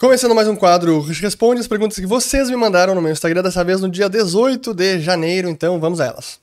Começando 0.00 0.34
mais 0.34 0.48
um 0.48 0.56
quadro 0.56 0.98
Responde 1.02 1.60
as 1.60 1.68
perguntas 1.68 1.98
que 1.98 2.06
vocês 2.06 2.48
me 2.48 2.56
mandaram 2.56 2.94
no 2.94 3.02
meu 3.02 3.12
Instagram, 3.12 3.42
dessa 3.42 3.62
vez 3.62 3.82
no 3.82 3.88
dia 3.90 4.08
18 4.08 4.72
de 4.72 4.98
janeiro, 4.98 5.46
então 5.46 5.78
vamos 5.78 6.00
a 6.00 6.06
elas. 6.06 6.40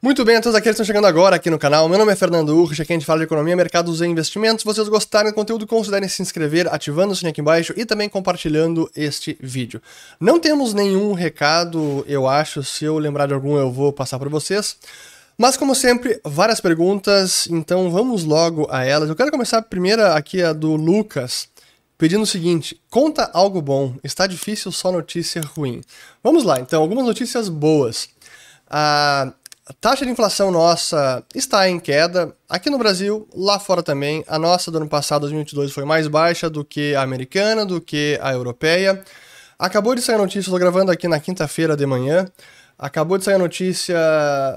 Muito 0.00 0.24
bem, 0.24 0.36
a 0.36 0.40
todos 0.40 0.54
aqueles 0.54 0.76
que 0.76 0.82
estão 0.82 0.86
chegando 0.86 1.08
agora 1.08 1.34
aqui 1.34 1.50
no 1.50 1.58
canal, 1.58 1.88
meu 1.88 1.98
nome 1.98 2.12
é 2.12 2.14
Fernando 2.14 2.56
Urch, 2.56 2.80
aqui 2.80 2.92
a 2.92 2.94
gente 2.94 3.04
fala 3.04 3.18
de 3.18 3.24
economia, 3.24 3.56
mercados 3.56 4.00
e 4.00 4.06
investimentos. 4.06 4.62
Se 4.62 4.66
vocês 4.66 4.88
gostarem 4.88 5.32
do 5.32 5.34
conteúdo, 5.34 5.66
considerem 5.66 6.08
se 6.08 6.22
inscrever, 6.22 6.72
ativando 6.72 7.12
o 7.12 7.16
sininho 7.16 7.32
aqui 7.32 7.40
embaixo 7.40 7.74
e 7.76 7.84
também 7.84 8.08
compartilhando 8.08 8.88
este 8.94 9.36
vídeo. 9.40 9.82
Não 10.20 10.38
temos 10.38 10.72
nenhum 10.72 11.12
recado, 11.12 12.04
eu 12.06 12.28
acho, 12.28 12.62
se 12.62 12.84
eu 12.84 12.98
lembrar 12.98 13.26
de 13.26 13.34
algum 13.34 13.58
eu 13.58 13.72
vou 13.72 13.92
passar 13.92 14.16
para 14.16 14.28
vocês. 14.28 14.76
Mas, 15.40 15.56
como 15.56 15.74
sempre, 15.74 16.20
várias 16.22 16.60
perguntas, 16.60 17.48
então 17.50 17.90
vamos 17.90 18.24
logo 18.24 18.68
a 18.70 18.84
elas. 18.84 19.08
Eu 19.08 19.16
quero 19.16 19.30
começar 19.30 19.56
a 19.56 19.62
primeira 19.62 20.14
aqui, 20.14 20.42
a 20.42 20.52
do 20.52 20.76
Lucas, 20.76 21.48
pedindo 21.96 22.24
o 22.24 22.26
seguinte: 22.26 22.78
conta 22.90 23.30
algo 23.32 23.62
bom, 23.62 23.94
está 24.04 24.26
difícil 24.26 24.70
só 24.70 24.92
notícia 24.92 25.40
ruim. 25.40 25.80
Vamos 26.22 26.44
lá, 26.44 26.60
então, 26.60 26.82
algumas 26.82 27.06
notícias 27.06 27.48
boas. 27.48 28.10
A 28.68 29.32
taxa 29.80 30.04
de 30.04 30.10
inflação 30.10 30.50
nossa 30.50 31.24
está 31.34 31.66
em 31.70 31.80
queda, 31.80 32.36
aqui 32.46 32.68
no 32.68 32.76
Brasil, 32.76 33.26
lá 33.34 33.58
fora 33.58 33.82
também. 33.82 34.22
A 34.28 34.38
nossa 34.38 34.70
do 34.70 34.76
ano 34.76 34.90
passado, 34.90 35.22
2022, 35.22 35.72
foi 35.72 35.86
mais 35.86 36.06
baixa 36.06 36.50
do 36.50 36.62
que 36.62 36.94
a 36.94 37.00
americana, 37.00 37.64
do 37.64 37.80
que 37.80 38.18
a 38.20 38.30
europeia. 38.30 39.02
Acabou 39.58 39.94
de 39.94 40.02
sair 40.02 40.16
a 40.16 40.18
notícia, 40.18 40.40
estou 40.40 40.58
gravando 40.58 40.92
aqui 40.92 41.08
na 41.08 41.18
quinta-feira 41.18 41.74
de 41.74 41.86
manhã. 41.86 42.30
Acabou 42.82 43.18
de 43.18 43.24
sair 43.24 43.34
a 43.34 43.38
notícia 43.38 43.94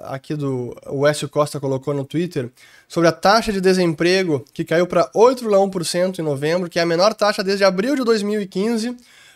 aqui 0.05 0.33
do 0.33 0.73
o 0.87 1.05
Écio 1.05 1.27
Costa 1.27 1.59
colocou 1.59 1.93
no 1.93 2.05
Twitter 2.05 2.49
sobre 2.87 3.09
a 3.09 3.11
taxa 3.11 3.51
de 3.51 3.59
desemprego 3.59 4.45
que 4.53 4.63
caiu 4.63 4.87
para 4.87 5.11
8,1% 5.11 6.19
em 6.19 6.21
novembro, 6.21 6.69
que 6.69 6.79
é 6.79 6.83
a 6.83 6.85
menor 6.85 7.13
taxa 7.13 7.43
desde 7.43 7.65
abril 7.65 7.97
de 7.97 8.05
2015. 8.05 8.95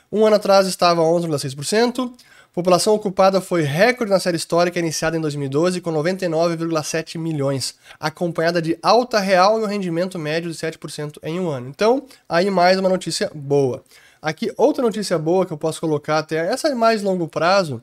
Um 0.09 0.25
ano 0.25 0.37
atrás 0.37 0.67
estava 0.67 1.01
11,6%. 1.01 2.13
População 2.53 2.93
ocupada 2.93 3.41
foi 3.41 3.61
recorde 3.63 4.09
na 4.09 4.21
série 4.21 4.37
histórica 4.37 4.79
iniciada 4.79 5.17
em 5.17 5.21
2012 5.21 5.81
com 5.81 5.91
99,7 5.91 7.19
milhões, 7.19 7.75
acompanhada 7.99 8.61
de 8.61 8.79
alta 8.81 9.19
real 9.19 9.59
e 9.59 9.63
um 9.63 9.67
rendimento 9.67 10.17
médio 10.17 10.49
de 10.49 10.57
7% 10.57 11.17
em 11.23 11.41
um 11.41 11.49
ano. 11.49 11.67
Então, 11.67 12.05
aí 12.27 12.49
mais 12.49 12.79
uma 12.79 12.87
notícia 12.87 13.29
boa. 13.35 13.83
Aqui 14.21 14.51
outra 14.57 14.81
notícia 14.81 15.19
boa 15.19 15.45
que 15.45 15.53
eu 15.53 15.57
posso 15.57 15.79
colocar 15.79 16.19
até 16.19 16.37
essa 16.37 16.69
é 16.69 16.73
mais 16.73 17.03
longo 17.03 17.27
prazo, 17.27 17.81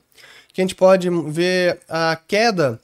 que 0.55 0.63
a 0.63 0.65
gente 0.65 0.77
pode 0.77 1.11
ver 1.27 1.81
a 1.89 2.17
queda 2.17 2.81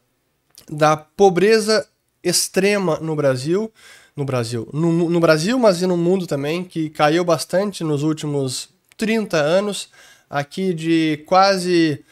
da 0.68 0.96
pobreza 0.96 1.86
extrema 2.22 2.98
no 3.00 3.14
Brasil, 3.14 3.72
no 4.16 4.24
Brasil, 4.24 4.68
no, 4.72 5.08
no 5.08 5.20
Brasil, 5.20 5.56
mas 5.56 5.80
e 5.80 5.86
no 5.86 5.96
mundo 5.96 6.26
também, 6.26 6.64
que 6.64 6.90
caiu 6.90 7.24
bastante 7.24 7.84
nos 7.84 8.02
últimos 8.02 8.70
30 8.96 9.36
anos, 9.36 9.88
aqui 10.28 10.74
de 10.74 11.22
quase 11.26 12.04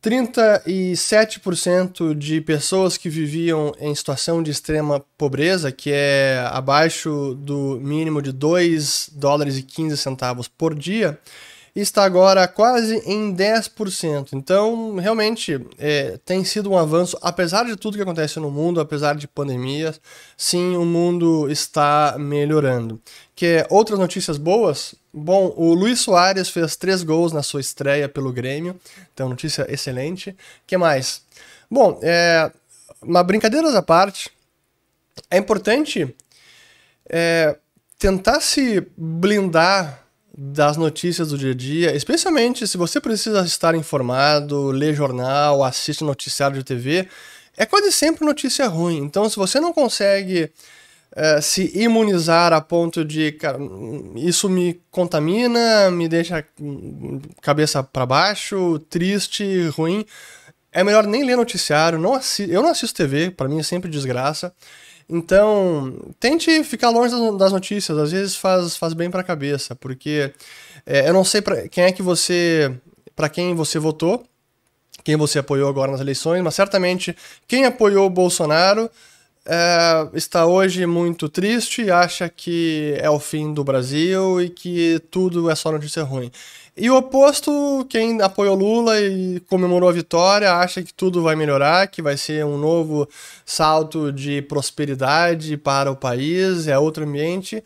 37% 0.00 2.14
de 2.14 2.40
pessoas 2.40 2.96
que 2.96 3.08
viviam 3.08 3.74
em 3.80 3.92
situação 3.96 4.44
de 4.44 4.52
extrema 4.52 5.04
pobreza, 5.18 5.72
que 5.72 5.90
é 5.92 6.46
abaixo 6.52 7.34
do 7.34 7.80
mínimo 7.82 8.22
de 8.22 8.30
2 8.30 9.10
dólares 9.12 9.58
e 9.58 9.62
15 9.64 9.96
centavos 9.96 10.46
por 10.46 10.72
dia, 10.72 11.18
está 11.80 12.04
agora 12.04 12.46
quase 12.46 12.96
em 13.06 13.34
10%. 13.34 14.30
Então, 14.34 14.96
realmente, 14.96 15.58
é, 15.78 16.18
tem 16.24 16.44
sido 16.44 16.70
um 16.70 16.76
avanço, 16.76 17.16
apesar 17.22 17.64
de 17.64 17.76
tudo 17.76 17.96
que 17.96 18.02
acontece 18.02 18.38
no 18.38 18.50
mundo, 18.50 18.80
apesar 18.80 19.16
de 19.16 19.26
pandemias, 19.26 20.00
sim, 20.36 20.76
o 20.76 20.84
mundo 20.84 21.50
está 21.50 22.16
melhorando. 22.18 23.00
Que 23.34 23.46
é, 23.46 23.66
outras 23.70 23.98
notícias 23.98 24.36
boas? 24.36 24.94
Bom, 25.12 25.52
o 25.56 25.72
Luiz 25.72 26.00
Soares 26.00 26.50
fez 26.50 26.76
três 26.76 27.02
gols 27.02 27.32
na 27.32 27.42
sua 27.42 27.60
estreia 27.60 28.08
pelo 28.08 28.32
Grêmio, 28.32 28.78
então 29.12 29.28
notícia 29.28 29.66
excelente. 29.72 30.36
que 30.66 30.76
mais? 30.76 31.22
Bom, 31.70 31.98
é, 32.02 32.50
uma 33.00 33.22
brincadeiras 33.22 33.74
à 33.74 33.82
parte, 33.82 34.30
é 35.30 35.38
importante 35.38 36.14
é, 37.08 37.56
tentar 37.98 38.40
se 38.40 38.86
blindar 38.96 40.01
das 40.36 40.76
notícias 40.76 41.28
do 41.28 41.38
dia 41.38 41.50
a 41.50 41.54
dia, 41.54 41.94
especialmente 41.94 42.66
se 42.66 42.78
você 42.78 43.00
precisa 43.00 43.42
estar 43.42 43.74
informado, 43.74 44.70
ler 44.70 44.94
jornal, 44.94 45.62
assiste 45.62 46.02
noticiário 46.02 46.56
de 46.56 46.64
TV, 46.64 47.06
é 47.56 47.66
quase 47.66 47.92
sempre 47.92 48.24
notícia 48.24 48.66
ruim. 48.66 48.98
Então, 48.98 49.28
se 49.28 49.36
você 49.36 49.60
não 49.60 49.72
consegue 49.72 50.50
é, 51.14 51.40
se 51.40 51.70
imunizar 51.78 52.52
a 52.52 52.60
ponto 52.60 53.04
de, 53.04 53.32
cara, 53.32 53.58
isso 54.16 54.48
me 54.48 54.80
contamina, 54.90 55.90
me 55.90 56.08
deixa 56.08 56.44
cabeça 57.42 57.82
para 57.82 58.06
baixo, 58.06 58.78
triste, 58.88 59.68
ruim, 59.68 60.06
é 60.72 60.82
melhor 60.82 61.06
nem 61.06 61.24
ler 61.24 61.36
noticiário. 61.36 61.98
Não 61.98 62.18
eu 62.48 62.62
não 62.62 62.70
assisto 62.70 62.96
TV, 62.96 63.30
para 63.30 63.48
mim 63.48 63.60
é 63.60 63.62
sempre 63.62 63.90
desgraça. 63.90 64.54
Então, 65.14 65.94
tente 66.18 66.64
ficar 66.64 66.88
longe 66.88 67.14
das 67.36 67.52
notícias, 67.52 67.98
às 67.98 68.12
vezes 68.12 68.34
faz, 68.34 68.78
faz 68.78 68.94
bem 68.94 69.10
para 69.10 69.20
a 69.20 69.24
cabeça, 69.24 69.76
porque 69.76 70.32
é, 70.86 71.06
eu 71.06 71.12
não 71.12 71.22
sei 71.22 71.42
pra, 71.42 71.68
quem 71.68 71.84
é 71.84 71.92
que 71.92 72.00
você, 72.00 72.74
para 73.14 73.28
quem 73.28 73.54
você 73.54 73.78
votou, 73.78 74.24
quem 75.04 75.14
você 75.14 75.38
apoiou 75.38 75.68
agora 75.68 75.92
nas 75.92 76.00
eleições, 76.00 76.40
mas 76.40 76.54
certamente 76.54 77.14
quem 77.46 77.66
apoiou 77.66 78.06
o 78.06 78.10
Bolsonaro 78.10 78.90
é, 79.44 80.08
está 80.14 80.46
hoje 80.46 80.86
muito 80.86 81.28
triste, 81.28 81.90
acha 81.90 82.26
que 82.30 82.94
é 82.98 83.10
o 83.10 83.20
fim 83.20 83.52
do 83.52 83.62
Brasil 83.62 84.40
e 84.40 84.48
que 84.48 84.98
tudo 85.10 85.50
é 85.50 85.54
só 85.54 85.70
notícia 85.70 86.02
ruim. 86.02 86.32
E 86.74 86.88
o 86.88 86.96
oposto, 86.96 87.86
quem 87.90 88.22
apoiou 88.22 88.56
Lula 88.56 88.98
e 88.98 89.40
comemorou 89.40 89.90
a 89.90 89.92
vitória, 89.92 90.54
acha 90.54 90.82
que 90.82 90.92
tudo 90.92 91.22
vai 91.22 91.36
melhorar, 91.36 91.86
que 91.86 92.00
vai 92.00 92.16
ser 92.16 92.46
um 92.46 92.56
novo 92.56 93.06
salto 93.44 94.10
de 94.10 94.40
prosperidade 94.40 95.58
para 95.58 95.90
o 95.90 95.96
país, 95.96 96.66
é 96.68 96.78
outro 96.78 97.04
ambiente. 97.04 97.62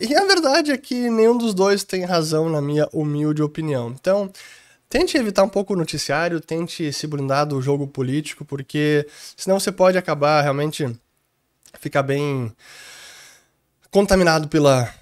E 0.00 0.12
a 0.12 0.24
verdade 0.26 0.72
é 0.72 0.76
que 0.76 1.08
nenhum 1.08 1.38
dos 1.38 1.54
dois 1.54 1.84
tem 1.84 2.04
razão, 2.04 2.48
na 2.48 2.60
minha 2.60 2.88
humilde 2.92 3.44
opinião. 3.44 3.90
Então, 3.90 4.28
tente 4.88 5.16
evitar 5.16 5.44
um 5.44 5.48
pouco 5.48 5.74
o 5.74 5.76
noticiário, 5.76 6.40
tente 6.40 6.92
se 6.92 7.06
blindar 7.06 7.46
do 7.46 7.62
jogo 7.62 7.86
político, 7.86 8.44
porque 8.44 9.06
senão 9.36 9.60
você 9.60 9.70
pode 9.70 9.96
acabar 9.96 10.42
realmente 10.42 10.84
ficar 11.78 12.02
bem 12.02 12.52
contaminado 13.88 14.48
pela, 14.48 14.92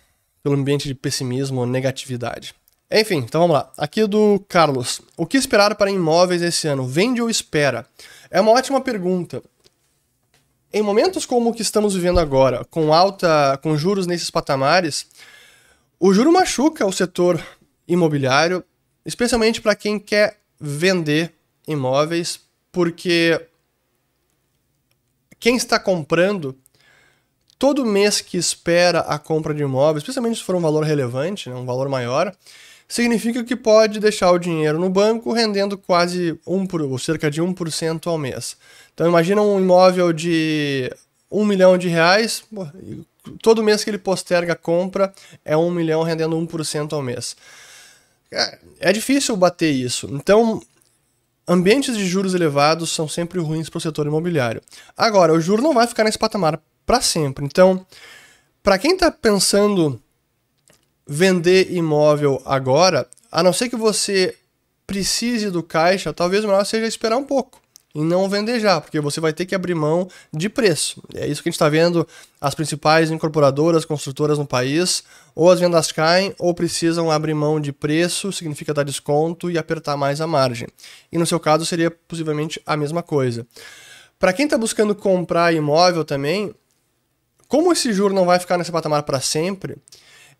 pelo 0.42 0.56
ambiente 0.56 0.86
de 0.86 0.94
pessimismo 0.94 1.60
ou 1.60 1.66
negatividade. 1.66 2.54
Enfim, 2.90 3.16
então 3.16 3.40
vamos 3.40 3.54
lá. 3.54 3.72
Aqui 3.76 4.06
do 4.06 4.44
Carlos. 4.48 5.00
O 5.16 5.26
que 5.26 5.36
esperar 5.36 5.74
para 5.74 5.90
imóveis 5.90 6.40
esse 6.40 6.68
ano? 6.68 6.86
Vende 6.86 7.20
ou 7.20 7.28
espera? 7.28 7.84
É 8.30 8.40
uma 8.40 8.52
ótima 8.52 8.80
pergunta. 8.80 9.42
Em 10.72 10.82
momentos 10.82 11.26
como 11.26 11.50
o 11.50 11.52
que 11.52 11.62
estamos 11.62 11.94
vivendo 11.94 12.20
agora, 12.20 12.64
com 12.66 12.92
alta, 12.92 13.58
com 13.62 13.76
juros 13.76 14.06
nesses 14.06 14.30
patamares, 14.30 15.06
o 15.98 16.12
juro 16.12 16.32
machuca 16.32 16.86
o 16.86 16.92
setor 16.92 17.42
imobiliário, 17.88 18.64
especialmente 19.04 19.60
para 19.60 19.74
quem 19.74 19.98
quer 19.98 20.38
vender 20.60 21.32
imóveis, 21.66 22.40
porque 22.70 23.48
quem 25.40 25.56
está 25.56 25.78
comprando 25.78 26.56
todo 27.58 27.86
mês 27.86 28.20
que 28.20 28.36
espera 28.36 29.00
a 29.00 29.18
compra 29.18 29.54
de 29.54 29.62
imóveis, 29.62 30.02
especialmente 30.02 30.38
se 30.38 30.44
for 30.44 30.54
um 30.54 30.60
valor 30.60 30.84
relevante, 30.84 31.48
né, 31.48 31.56
um 31.56 31.64
valor 31.64 31.88
maior, 31.88 32.34
significa 32.88 33.42
que 33.42 33.56
pode 33.56 33.98
deixar 33.98 34.30
o 34.30 34.38
dinheiro 34.38 34.78
no 34.78 34.88
banco 34.88 35.32
rendendo 35.32 35.76
quase 35.76 36.38
um 36.46 36.66
por, 36.66 36.82
ou 36.82 36.98
cerca 36.98 37.30
de 37.30 37.42
1% 37.42 38.06
ao 38.06 38.18
mês. 38.18 38.56
Então 38.94 39.06
imagina 39.06 39.42
um 39.42 39.58
imóvel 39.58 40.12
de 40.12 40.90
1 41.30 41.44
milhão 41.44 41.76
de 41.76 41.88
reais, 41.88 42.44
todo 43.42 43.62
mês 43.62 43.82
que 43.82 43.90
ele 43.90 43.98
posterga 43.98 44.52
a 44.52 44.56
compra 44.56 45.12
é 45.44 45.56
1 45.56 45.70
milhão 45.70 46.02
rendendo 46.02 46.36
1% 46.36 46.92
ao 46.92 47.02
mês. 47.02 47.36
É, 48.30 48.58
é 48.80 48.92
difícil 48.92 49.36
bater 49.36 49.70
isso. 49.70 50.08
Então, 50.12 50.62
ambientes 51.46 51.96
de 51.96 52.06
juros 52.06 52.34
elevados 52.34 52.90
são 52.90 53.08
sempre 53.08 53.40
ruins 53.40 53.68
para 53.68 53.78
o 53.78 53.80
setor 53.80 54.06
imobiliário. 54.06 54.62
Agora, 54.96 55.32
o 55.32 55.40
juro 55.40 55.62
não 55.62 55.74
vai 55.74 55.86
ficar 55.86 56.04
nesse 56.04 56.18
patamar 56.18 56.60
para 56.84 57.00
sempre. 57.00 57.44
Então, 57.44 57.84
para 58.62 58.78
quem 58.78 58.92
está 58.92 59.10
pensando 59.10 60.00
vender 61.06 61.72
imóvel 61.72 62.42
agora, 62.44 63.06
a 63.30 63.42
não 63.42 63.52
ser 63.52 63.68
que 63.68 63.76
você 63.76 64.34
precise 64.86 65.50
do 65.50 65.62
caixa, 65.62 66.12
talvez 66.12 66.44
o 66.44 66.48
melhor 66.48 66.64
seja 66.64 66.86
esperar 66.86 67.16
um 67.16 67.24
pouco 67.24 67.60
e 67.96 68.00
não 68.00 68.28
vender 68.28 68.60
já, 68.60 68.78
porque 68.78 69.00
você 69.00 69.20
vai 69.20 69.32
ter 69.32 69.46
que 69.46 69.54
abrir 69.54 69.74
mão 69.74 70.06
de 70.30 70.50
preço. 70.50 71.02
É 71.14 71.26
isso 71.26 71.42
que 71.42 71.48
a 71.48 71.50
gente 71.50 71.56
está 71.56 71.68
vendo 71.70 72.06
as 72.38 72.54
principais 72.54 73.10
incorporadoras, 73.10 73.86
construtoras 73.86 74.38
no 74.38 74.46
país, 74.46 75.02
ou 75.34 75.50
as 75.50 75.60
vendas 75.60 75.90
caem 75.90 76.34
ou 76.38 76.52
precisam 76.52 77.10
abrir 77.10 77.32
mão 77.32 77.58
de 77.58 77.72
preço, 77.72 78.30
significa 78.30 78.74
dar 78.74 78.82
desconto 78.82 79.50
e 79.50 79.56
apertar 79.56 79.96
mais 79.96 80.20
a 80.20 80.26
margem. 80.26 80.68
E 81.10 81.16
no 81.16 81.24
seu 81.24 81.40
caso 81.40 81.64
seria 81.64 81.90
possivelmente 81.90 82.60
a 82.66 82.76
mesma 82.76 83.02
coisa. 83.02 83.46
Para 84.18 84.34
quem 84.34 84.44
está 84.44 84.58
buscando 84.58 84.94
comprar 84.94 85.54
imóvel 85.54 86.04
também, 86.04 86.54
como 87.48 87.72
esse 87.72 87.94
juro 87.94 88.14
não 88.14 88.26
vai 88.26 88.38
ficar 88.38 88.58
nesse 88.58 88.70
patamar 88.72 89.04
para 89.04 89.20
sempre, 89.20 89.78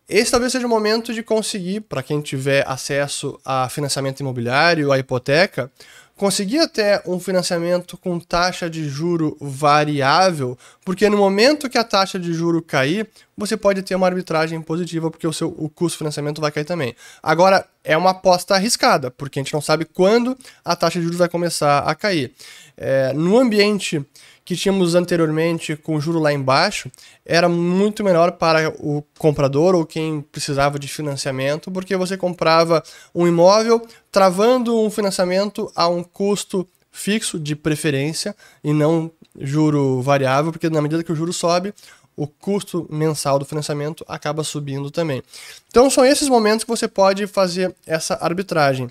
esse 0.09 0.31
talvez 0.31 0.51
seja 0.51 0.65
o 0.65 0.69
momento 0.69 1.13
de 1.13 1.21
conseguir, 1.21 1.81
para 1.81 2.01
quem 2.01 2.21
tiver 2.21 2.63
acesso 2.67 3.39
a 3.43 3.67
financiamento 3.67 4.21
imobiliário, 4.21 4.91
a 4.91 4.97
hipoteca, 4.97 5.69
conseguir 6.17 6.59
até 6.59 7.01
um 7.05 7.19
financiamento 7.19 7.95
com 7.95 8.19
taxa 8.19 8.69
de 8.69 8.89
juro 8.89 9.37
variável, 9.39 10.57
porque 10.83 11.07
no 11.09 11.17
momento 11.17 11.69
que 11.69 11.77
a 11.77 11.83
taxa 11.83 12.17
de 12.17 12.33
juro 12.33 12.61
cair, 12.61 13.07
você 13.37 13.55
pode 13.55 13.83
ter 13.83 13.93
uma 13.93 14.07
arbitragem 14.07 14.59
positiva, 14.61 15.11
porque 15.11 15.27
o 15.27 15.33
seu 15.33 15.49
o 15.49 15.69
custo 15.69 15.95
de 15.95 15.99
financiamento 15.99 16.41
vai 16.41 16.51
cair 16.51 16.65
também. 16.65 16.95
Agora, 17.21 17.65
é 17.83 17.95
uma 17.95 18.09
aposta 18.09 18.55
arriscada, 18.55 19.11
porque 19.11 19.39
a 19.39 19.43
gente 19.43 19.53
não 19.53 19.61
sabe 19.61 19.85
quando 19.85 20.35
a 20.65 20.75
taxa 20.75 20.97
de 20.97 21.03
juros 21.03 21.19
vai 21.19 21.29
começar 21.29 21.79
a 21.79 21.93
cair. 21.93 22.33
É, 22.75 23.13
no 23.13 23.37
ambiente 23.37 24.03
que 24.47 24.55
tínhamos 24.55 24.95
anteriormente 24.95 25.75
com 25.75 25.97
o 25.97 25.99
juro 25.99 26.19
lá 26.19 26.31
embaixo 26.31 26.89
era 27.25 27.49
muito 27.49 28.01
melhor 28.01 28.31
para 28.31 28.69
o 28.79 29.03
comprador 29.19 29.75
ou 29.75 29.85
quem 29.85 30.21
precisava 30.21 30.79
de 30.79 30.87
financiamento, 30.87 31.69
porque 31.69 31.97
você 31.97 32.15
comprava 32.15 32.81
um 33.13 33.27
imóvel 33.27 33.85
travando 34.09 34.79
um 34.79 34.89
financiamento 34.89 35.69
a 35.75 35.89
um 35.89 36.01
custo 36.01 36.65
fixo 36.89 37.37
de 37.37 37.57
preferência 37.57 38.33
e 38.63 38.71
não 38.71 39.11
juro 39.37 40.01
variável, 40.01 40.53
porque 40.53 40.69
na 40.69 40.81
medida 40.81 41.03
que 41.03 41.11
o 41.11 41.15
juro 41.15 41.33
sobe, 41.33 41.73
o 42.15 42.25
custo 42.25 42.87
mensal 42.89 43.37
do 43.37 43.43
financiamento 43.43 44.05
acaba 44.07 44.45
subindo 44.45 44.89
também. 44.89 45.21
Então 45.67 45.89
são 45.89 46.05
esses 46.05 46.29
momentos 46.29 46.63
que 46.63 46.71
você 46.71 46.87
pode 46.87 47.27
fazer 47.27 47.75
essa 47.85 48.17
arbitragem. 48.21 48.89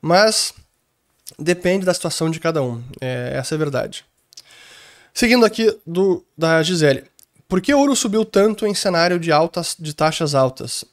Mas 0.00 0.54
depende 1.38 1.84
da 1.84 1.92
situação 1.92 2.30
de 2.30 2.40
cada 2.40 2.62
um. 2.62 2.82
É, 3.02 3.32
essa 3.34 3.54
é 3.54 3.56
a 3.56 3.58
verdade. 3.58 4.07
Seguindo 5.12 5.44
aqui 5.44 5.76
do, 5.86 6.24
da 6.36 6.62
Gisele. 6.62 7.04
Por 7.48 7.60
que 7.60 7.72
ouro 7.72 7.96
subiu 7.96 8.24
tanto 8.24 8.66
em 8.66 8.74
cenário 8.74 9.18
de 9.18 9.32
altas 9.32 9.74
de 9.78 9.94
taxas 9.94 10.34
altas? 10.34 10.84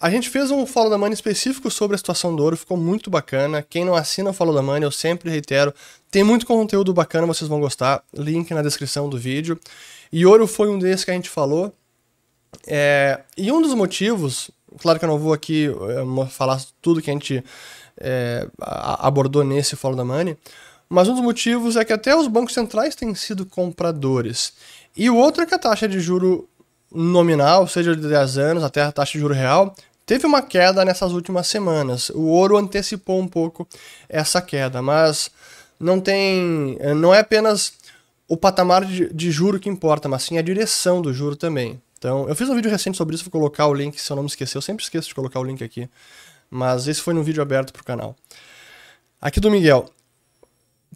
A 0.00 0.10
gente 0.10 0.28
fez 0.28 0.50
um 0.52 0.64
Follow 0.64 0.92
the 0.92 0.96
Money 0.96 1.14
específico 1.14 1.70
sobre 1.70 1.96
a 1.96 1.98
situação 1.98 2.36
do 2.36 2.42
ouro, 2.42 2.56
ficou 2.56 2.76
muito 2.76 3.10
bacana. 3.10 3.66
Quem 3.68 3.84
não 3.84 3.96
assina 3.96 4.30
o 4.30 4.32
Follow 4.32 4.54
the 4.54 4.60
Money, 4.60 4.84
eu 4.84 4.92
sempre 4.92 5.28
reitero, 5.28 5.74
tem 6.08 6.22
muito 6.22 6.46
conteúdo 6.46 6.94
bacana, 6.94 7.26
vocês 7.26 7.48
vão 7.48 7.58
gostar. 7.58 8.04
Link 8.14 8.52
na 8.54 8.62
descrição 8.62 9.08
do 9.08 9.18
vídeo. 9.18 9.58
E 10.12 10.24
ouro 10.24 10.46
foi 10.46 10.68
um 10.68 10.78
desses 10.78 11.04
que 11.04 11.10
a 11.10 11.14
gente 11.14 11.28
falou. 11.28 11.74
É, 12.66 13.20
e 13.36 13.50
um 13.50 13.60
dos 13.60 13.74
motivos, 13.74 14.50
claro 14.78 14.98
que 15.00 15.04
eu 15.04 15.08
não 15.08 15.18
vou 15.18 15.32
aqui 15.32 15.66
é, 15.66 16.26
falar 16.28 16.62
tudo 16.80 17.02
que 17.02 17.10
a 17.10 17.12
gente 17.12 17.42
é, 18.00 18.46
abordou 18.60 19.42
nesse 19.42 19.74
Follow 19.74 19.96
the 19.96 20.04
Money, 20.04 20.36
mas 20.88 21.08
um 21.08 21.14
dos 21.14 21.22
motivos 21.22 21.76
é 21.76 21.84
que 21.84 21.92
até 21.92 22.16
os 22.16 22.26
bancos 22.26 22.54
centrais 22.54 22.94
têm 22.94 23.14
sido 23.14 23.44
compradores. 23.44 24.52
E 24.96 25.10
o 25.10 25.16
outro 25.16 25.42
é 25.42 25.46
que 25.46 25.54
a 25.54 25.58
taxa 25.58 25.88
de 25.88 26.00
juro 26.00 26.48
nominal, 26.90 27.66
seja 27.66 27.94
de 27.94 28.08
10 28.08 28.38
anos 28.38 28.64
até 28.64 28.82
a 28.82 28.90
taxa 28.90 29.12
de 29.12 29.20
juro 29.20 29.34
real, 29.34 29.74
teve 30.06 30.26
uma 30.26 30.40
queda 30.40 30.84
nessas 30.84 31.12
últimas 31.12 31.46
semanas. 31.46 32.08
O 32.10 32.22
ouro 32.22 32.56
antecipou 32.56 33.20
um 33.20 33.28
pouco 33.28 33.68
essa 34.08 34.40
queda, 34.40 34.80
mas 34.80 35.30
não 35.78 36.00
tem, 36.00 36.78
não 36.96 37.14
é 37.14 37.20
apenas 37.20 37.74
o 38.26 38.36
patamar 38.36 38.84
de, 38.84 39.12
de 39.12 39.30
juro 39.30 39.60
que 39.60 39.68
importa, 39.68 40.08
mas 40.08 40.22
sim 40.22 40.38
a 40.38 40.42
direção 40.42 41.00
do 41.02 41.12
juro 41.12 41.36
também. 41.36 41.80
Então, 41.98 42.28
eu 42.28 42.36
fiz 42.36 42.48
um 42.48 42.54
vídeo 42.54 42.70
recente 42.70 42.96
sobre 42.96 43.14
isso, 43.14 43.24
vou 43.24 43.32
colocar 43.32 43.66
o 43.66 43.74
link, 43.74 44.00
se 44.00 44.10
eu 44.10 44.16
não 44.16 44.22
me 44.22 44.28
esquecer, 44.28 44.56
eu 44.56 44.62
sempre 44.62 44.84
esqueço 44.84 45.08
de 45.08 45.14
colocar 45.14 45.40
o 45.40 45.44
link 45.44 45.62
aqui. 45.62 45.88
Mas 46.50 46.88
esse 46.88 47.00
foi 47.00 47.12
num 47.12 47.22
vídeo 47.22 47.42
aberto 47.42 47.72
para 47.72 47.82
o 47.82 47.84
canal. 47.84 48.16
Aqui 49.20 49.40
do 49.40 49.50
Miguel. 49.50 49.90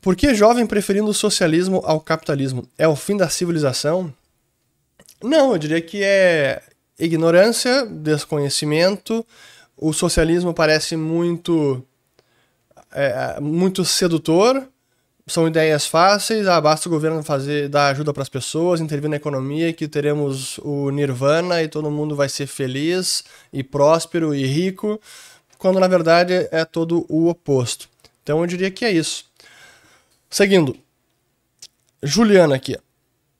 Por 0.02 0.16
que 0.16 0.34
jovem 0.34 0.66
preferindo 0.66 1.08
o 1.08 1.14
socialismo 1.14 1.80
ao 1.84 2.00
capitalismo? 2.00 2.68
É 2.76 2.88
o 2.88 2.96
fim 2.96 3.16
da 3.16 3.28
civilização? 3.28 4.12
Não, 5.22 5.52
eu 5.52 5.58
diria 5.58 5.80
que 5.80 6.02
é 6.02 6.60
ignorância, 6.98 7.86
desconhecimento. 7.86 9.24
O 9.76 9.92
socialismo 9.92 10.52
parece 10.52 10.96
muito, 10.96 11.86
é, 12.90 13.38
muito 13.40 13.84
sedutor. 13.84 14.66
São 15.24 15.46
ideias 15.46 15.86
fáceis. 15.86 16.48
Ah, 16.48 16.60
basta 16.60 16.88
o 16.88 16.92
governo 16.92 17.22
fazer, 17.22 17.68
dar 17.68 17.86
ajuda 17.86 18.12
para 18.12 18.24
as 18.24 18.28
pessoas, 18.28 18.80
intervir 18.80 19.08
na 19.08 19.16
economia, 19.16 19.72
que 19.72 19.86
teremos 19.86 20.58
o 20.64 20.90
nirvana 20.90 21.62
e 21.62 21.68
todo 21.68 21.88
mundo 21.92 22.16
vai 22.16 22.28
ser 22.28 22.48
feliz 22.48 23.22
e 23.52 23.62
próspero 23.62 24.34
e 24.34 24.44
rico, 24.44 25.00
quando 25.58 25.78
na 25.78 25.86
verdade 25.86 26.48
é 26.50 26.64
todo 26.64 27.06
o 27.08 27.28
oposto. 27.28 27.88
Então 28.24 28.40
eu 28.40 28.46
diria 28.48 28.68
que 28.68 28.84
é 28.84 28.90
isso. 28.90 29.30
Seguindo. 30.32 30.74
Juliana 32.02 32.54
aqui. 32.54 32.78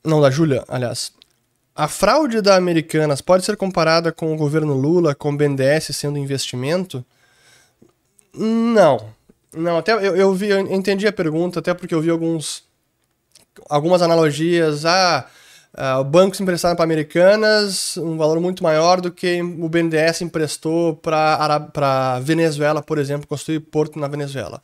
Não, 0.05 0.21
da 0.21 0.29
Júlia, 0.29 0.63
aliás. 0.67 1.11
A 1.75 1.87
fraude 1.87 2.39
da 2.39 2.55
Americanas 2.55 3.19
pode 3.19 3.43
ser 3.43 3.57
comparada 3.57 4.11
com 4.11 4.31
o 4.31 4.37
governo 4.37 4.75
Lula, 4.75 5.15
com 5.15 5.31
o 5.31 5.35
BNDES 5.35 5.85
sendo 5.95 6.19
investimento? 6.19 7.03
Não. 8.31 9.09
Não, 9.51 9.79
até 9.79 9.93
eu, 9.93 10.15
eu 10.15 10.33
vi, 10.35 10.49
eu 10.49 10.59
entendi 10.59 11.07
a 11.07 11.11
pergunta, 11.11 11.59
até 11.59 11.73
porque 11.73 11.95
eu 11.95 12.01
vi 12.01 12.11
alguns 12.11 12.63
algumas 13.67 14.03
analogias. 14.03 14.85
Ah, 14.85 15.25
uh, 15.75 16.03
bancos 16.03 16.39
emprestaram 16.39 16.75
para 16.75 16.85
Americanas 16.85 17.97
um 17.97 18.17
valor 18.17 18.39
muito 18.39 18.63
maior 18.63 19.01
do 19.01 19.11
que 19.11 19.41
o 19.41 19.67
BNDES 19.67 20.21
emprestou 20.21 20.95
para 20.95 22.19
Venezuela, 22.21 22.83
por 22.83 22.99
exemplo, 22.99 23.27
construir 23.27 23.61
porto 23.61 23.97
na 23.97 24.07
Venezuela. 24.07 24.61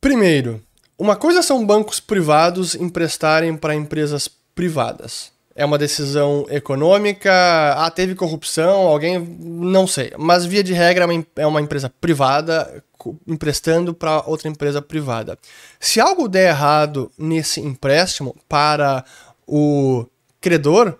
Primeiro, 0.00 0.62
uma 0.98 1.14
coisa 1.14 1.42
são 1.42 1.64
bancos 1.64 2.00
privados 2.00 2.74
emprestarem 2.74 3.56
para 3.56 3.74
empresas 3.74 4.28
privadas. 4.54 5.30
É 5.54 5.64
uma 5.64 5.76
decisão 5.76 6.46
econômica, 6.48 7.30
ah, 7.76 7.90
teve 7.90 8.14
corrupção, 8.14 8.86
alguém. 8.86 9.18
Não 9.18 9.86
sei. 9.86 10.12
Mas, 10.16 10.46
via 10.46 10.62
de 10.64 10.72
regra, 10.72 11.06
é 11.36 11.46
uma 11.46 11.60
é 11.60 11.62
empresa 11.62 11.92
privada 12.00 12.82
emprestando 13.26 13.94
para 13.94 14.22
outra 14.26 14.48
empresa 14.48 14.82
privada. 14.82 15.38
Se 15.78 16.00
algo 16.00 16.28
der 16.28 16.48
errado 16.48 17.10
nesse 17.18 17.60
empréstimo 17.60 18.36
para 18.48 19.04
o 19.46 20.06
credor, 20.40 20.98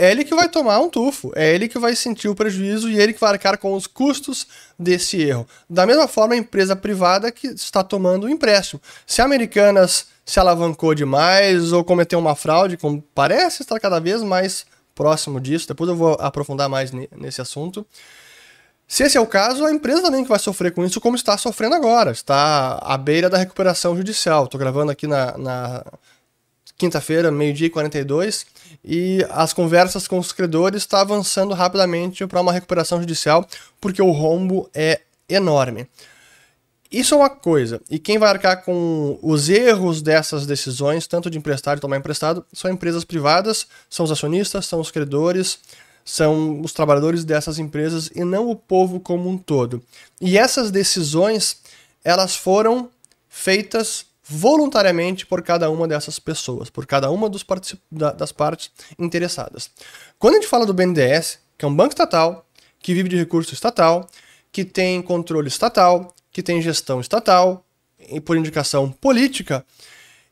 é 0.00 0.10
ele 0.10 0.24
que 0.24 0.34
vai 0.34 0.48
tomar 0.48 0.80
um 0.80 0.88
tufo, 0.88 1.30
é 1.36 1.54
ele 1.54 1.68
que 1.68 1.78
vai 1.78 1.94
sentir 1.94 2.26
o 2.26 2.34
prejuízo 2.34 2.88
e 2.88 2.98
ele 2.98 3.12
que 3.12 3.20
vai 3.20 3.32
arcar 3.32 3.58
com 3.58 3.74
os 3.74 3.86
custos 3.86 4.46
desse 4.78 5.20
erro. 5.20 5.46
Da 5.68 5.86
mesma 5.86 6.08
forma, 6.08 6.32
a 6.32 6.38
empresa 6.38 6.74
privada 6.74 7.30
que 7.30 7.48
está 7.48 7.84
tomando 7.84 8.24
o 8.24 8.28
empréstimo. 8.30 8.80
Se 9.06 9.20
a 9.20 9.26
Americanas 9.26 10.06
se 10.24 10.40
alavancou 10.40 10.94
demais 10.94 11.70
ou 11.72 11.84
cometeu 11.84 12.18
uma 12.18 12.34
fraude, 12.34 12.78
como 12.78 13.04
parece 13.14 13.60
estar 13.60 13.78
cada 13.78 14.00
vez 14.00 14.22
mais 14.22 14.64
próximo 14.94 15.38
disso, 15.38 15.68
depois 15.68 15.90
eu 15.90 15.96
vou 15.96 16.16
aprofundar 16.18 16.66
mais 16.66 16.90
nesse 16.92 17.42
assunto. 17.42 17.86
Se 18.88 19.04
esse 19.04 19.18
é 19.18 19.20
o 19.20 19.26
caso, 19.26 19.66
a 19.66 19.70
empresa 19.70 20.00
também 20.00 20.22
que 20.22 20.30
vai 20.30 20.38
sofrer 20.38 20.72
com 20.72 20.82
isso, 20.82 20.98
como 20.98 21.14
está 21.14 21.36
sofrendo 21.36 21.74
agora. 21.74 22.10
Está 22.10 22.78
à 22.82 22.96
beira 22.96 23.28
da 23.28 23.36
recuperação 23.36 23.94
judicial. 23.94 24.44
Estou 24.44 24.58
gravando 24.58 24.90
aqui 24.90 25.06
na, 25.06 25.36
na 25.36 25.84
quinta-feira, 26.80 27.30
meio-dia 27.30 27.66
e 27.66 27.70
42, 27.70 28.46
e 28.82 29.24
as 29.28 29.52
conversas 29.52 30.08
com 30.08 30.18
os 30.18 30.32
credores 30.32 30.82
estão 30.82 30.98
tá 30.98 31.02
avançando 31.02 31.52
rapidamente 31.52 32.26
para 32.26 32.40
uma 32.40 32.52
recuperação 32.52 32.98
judicial, 32.98 33.46
porque 33.78 34.00
o 34.00 34.10
rombo 34.10 34.68
é 34.74 35.00
enorme. 35.28 35.86
Isso 36.90 37.14
é 37.14 37.18
uma 37.18 37.30
coisa, 37.30 37.80
e 37.88 37.98
quem 37.98 38.18
vai 38.18 38.30
arcar 38.30 38.64
com 38.64 39.18
os 39.22 39.48
erros 39.48 40.00
dessas 40.00 40.46
decisões, 40.46 41.06
tanto 41.06 41.30
de 41.30 41.38
emprestar 41.38 41.76
e 41.76 41.80
tomar 41.80 41.98
emprestado, 41.98 42.44
são 42.52 42.70
empresas 42.70 43.04
privadas, 43.04 43.66
são 43.88 44.04
os 44.04 44.10
acionistas, 44.10 44.66
são 44.66 44.80
os 44.80 44.90
credores, 44.90 45.58
são 46.02 46.60
os 46.62 46.72
trabalhadores 46.72 47.24
dessas 47.24 47.58
empresas 47.58 48.10
e 48.14 48.24
não 48.24 48.48
o 48.48 48.56
povo 48.56 48.98
como 48.98 49.28
um 49.28 49.36
todo. 49.36 49.82
E 50.20 50.36
essas 50.38 50.70
decisões, 50.70 51.58
elas 52.02 52.34
foram 52.34 52.88
feitas 53.28 54.06
voluntariamente 54.30 55.26
por 55.26 55.42
cada 55.42 55.68
uma 55.68 55.88
dessas 55.88 56.20
pessoas, 56.20 56.70
por 56.70 56.86
cada 56.86 57.10
uma 57.10 57.28
da, 57.90 58.12
das 58.12 58.30
partes 58.30 58.70
interessadas. 58.96 59.70
Quando 60.20 60.34
a 60.34 60.36
gente 60.40 60.48
fala 60.48 60.64
do 60.64 60.72
BNDES, 60.72 61.40
que 61.58 61.64
é 61.64 61.68
um 61.68 61.74
banco 61.74 61.90
estatal, 61.90 62.46
que 62.78 62.94
vive 62.94 63.08
de 63.08 63.16
recurso 63.16 63.52
estatal, 63.52 64.06
que 64.52 64.64
tem 64.64 65.02
controle 65.02 65.48
estatal, 65.48 66.14
que 66.30 66.44
tem 66.44 66.62
gestão 66.62 67.00
estatal, 67.00 67.64
e 68.08 68.20
por 68.20 68.36
indicação 68.36 68.90
política, 68.90 69.64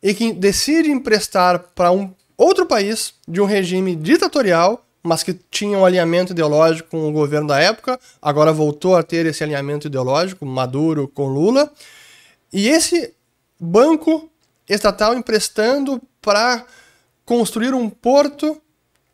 e 0.00 0.14
que 0.14 0.32
decide 0.32 0.90
emprestar 0.90 1.58
para 1.74 1.90
um 1.90 2.14
outro 2.36 2.66
país 2.66 3.14
de 3.26 3.40
um 3.40 3.46
regime 3.46 3.96
ditatorial, 3.96 4.86
mas 5.02 5.24
que 5.24 5.34
tinha 5.50 5.76
um 5.76 5.84
alinhamento 5.84 6.32
ideológico 6.32 6.90
com 6.90 7.08
o 7.08 7.12
governo 7.12 7.48
da 7.48 7.58
época, 7.58 7.98
agora 8.22 8.52
voltou 8.52 8.94
a 8.94 9.02
ter 9.02 9.26
esse 9.26 9.42
alinhamento 9.42 9.88
ideológico, 9.88 10.46
Maduro 10.46 11.08
com 11.08 11.26
Lula. 11.26 11.70
E 12.52 12.68
esse 12.68 13.14
banco 13.58 14.30
estatal 14.68 15.16
emprestando 15.16 16.00
para 16.20 16.64
construir 17.24 17.74
um 17.74 17.88
porto 17.88 18.60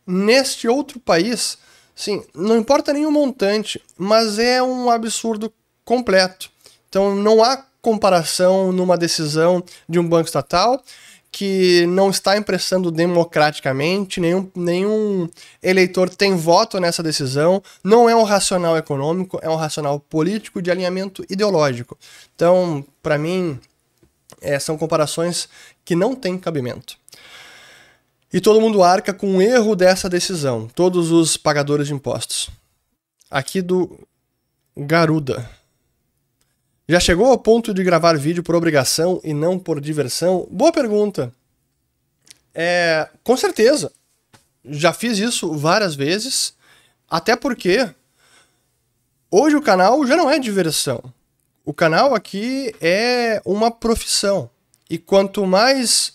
neste 0.07 0.69
outro 0.69 1.01
país. 1.01 1.59
Sim, 1.95 2.23
não 2.35 2.57
importa 2.59 2.93
nenhum 2.93 3.11
montante, 3.11 3.81
mas 3.97 4.39
é 4.39 4.63
um 4.63 4.91
absurdo 4.91 5.53
completo. 5.85 6.51
Então 6.89 7.15
não 7.15 7.43
há 7.43 7.65
comparação 7.81 8.73
numa 8.73 8.97
decisão 8.97 9.63
de 9.89 9.99
um 9.99 10.09
banco 10.09 10.27
estatal 10.27 10.83
que 11.31 11.85
não 11.87 12.11
está 12.11 12.37
emprestando 12.39 12.93
democraticamente, 12.93 14.21
nenhum, 14.21 14.49
nenhum 14.55 15.29
eleitor 15.61 16.09
tem 16.09 16.37
voto 16.37 16.79
nessa 16.79 17.03
decisão, 17.03 17.61
não 17.83 18.09
é 18.09 18.15
um 18.15 18.23
racional 18.23 18.77
econômico, 18.77 19.41
é 19.43 19.51
um 19.51 19.57
racional 19.57 19.99
político 19.99 20.63
de 20.63 20.71
alinhamento 20.71 21.27
ideológico. 21.29 21.99
Então, 22.37 22.85
para 23.03 23.19
mim, 23.19 23.59
é, 24.45 24.59
são 24.59 24.77
comparações 24.77 25.49
que 25.85 25.97
não 25.97 26.15
têm 26.15 26.39
cabimento. 26.39 26.97
E 28.33 28.41
todo 28.41 28.61
mundo 28.61 28.83
arca 28.83 29.15
com 29.15 29.37
o 29.37 29.43
erro 29.43 29.75
dessa 29.75 30.09
decisão, 30.09 30.69
todos 30.75 31.11
os 31.11 31.37
pagadores 31.37 31.87
de 31.87 31.95
impostos. 31.95 32.51
Aqui 33.31 33.63
do 33.63 33.99
Garuda. 34.77 35.49
Já 36.87 37.01
chegou 37.01 37.27
ao 37.27 37.39
ponto 37.39 37.73
de 37.73 37.83
gravar 37.83 38.19
vídeo 38.19 38.43
por 38.43 38.55
obrigação 38.55 39.21
e 39.25 39.33
não 39.33 39.59
por 39.59 39.81
diversão? 39.81 40.47
Boa 40.51 40.73
pergunta. 40.73 41.33
É, 42.53 43.09
com 43.23 43.37
certeza. 43.37 43.91
Já 44.65 44.93
fiz 44.93 45.19
isso 45.19 45.53
várias 45.55 45.95
vezes. 45.95 46.55
Até 47.09 47.37
porque 47.37 47.89
hoje 49.31 49.57
o 49.57 49.63
canal 49.63 50.07
já 50.07 50.17
não 50.17 50.31
é 50.31 50.39
diversão. 50.39 51.03
O 51.65 51.73
canal 51.73 52.15
aqui 52.15 52.75
é 52.79 53.41
uma 53.43 53.71
profissão. 53.71 54.51
E 54.91 54.99
quanto 54.99 55.47
mais 55.47 56.13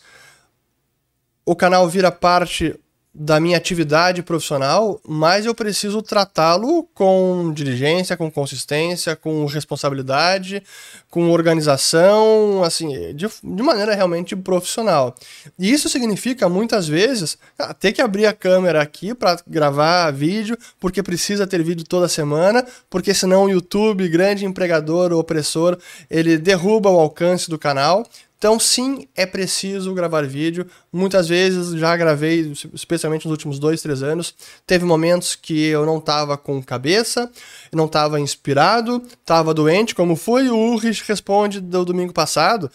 o 1.44 1.56
canal 1.56 1.90
vira 1.90 2.12
parte 2.12 2.80
da 3.14 3.40
minha 3.40 3.58
atividade 3.58 4.22
profissional, 4.22 5.02
mais 5.08 5.46
eu 5.46 5.56
preciso 5.56 6.02
tratá-lo 6.02 6.84
com 6.94 7.52
diligência, 7.54 8.16
com 8.16 8.30
consistência, 8.30 9.16
com 9.16 9.46
responsabilidade, 9.46 10.62
com 11.10 11.32
organização, 11.32 12.64
assim, 12.64 13.14
de, 13.16 13.28
de 13.28 13.64
maneira 13.64 13.96
realmente 13.96 14.36
profissional. 14.36 15.16
E 15.58 15.72
isso 15.72 15.90
significa, 15.90 16.48
muitas 16.48 16.88
vezes, 16.88 17.38
ah, 17.58 17.74
ter 17.74 17.94
que 17.94 18.02
abrir 18.02 18.28
a 18.28 18.34
câmera 18.34 18.80
aqui 18.82 19.16
para 19.16 19.40
gravar 19.48 20.12
vídeo, 20.12 20.56
porque 20.80 21.02
precisa 21.02 21.48
ter 21.48 21.64
vídeo 21.64 21.86
toda 21.86 22.08
semana, 22.08 22.66
porque 22.90 23.14
senão 23.14 23.46
o 23.46 23.50
YouTube, 23.50 24.08
grande 24.08 24.46
empregador, 24.46 25.12
opressor, 25.14 25.80
ele 26.10 26.38
derruba 26.38 26.92
o 26.92 27.00
alcance 27.00 27.50
do 27.50 27.58
canal. 27.58 28.08
Então, 28.40 28.58
sim, 28.58 29.06
é 29.18 29.26
preciso 29.26 29.94
gravar 29.94 30.26
vídeo. 30.26 30.66
Muitas 30.94 31.28
vezes 31.28 31.78
já 31.78 31.96
gravei, 31.98 32.54
especialmente 32.74 33.26
nos 33.26 33.34
últimos 33.34 33.60
dois, 33.60 33.82
três 33.82 34.02
anos. 34.02 34.34
Teve 34.66 34.86
momentos 34.86 35.36
que 35.36 35.66
eu 35.66 35.86
não 35.86 35.98
estava 35.98 36.38
com 36.38 36.64
cabeça, 36.64 37.30
não 37.74 37.86
estava 37.86 38.18
inspirado, 38.18 39.04
estava 39.20 39.54
doente, 39.54 39.94
como 39.94 40.16
foi 40.16 40.50
o 40.50 40.56
Ulrich 40.56 41.04
responde 41.06 41.60
do 41.60 41.84
domingo 41.84 42.14
passado. 42.14 42.72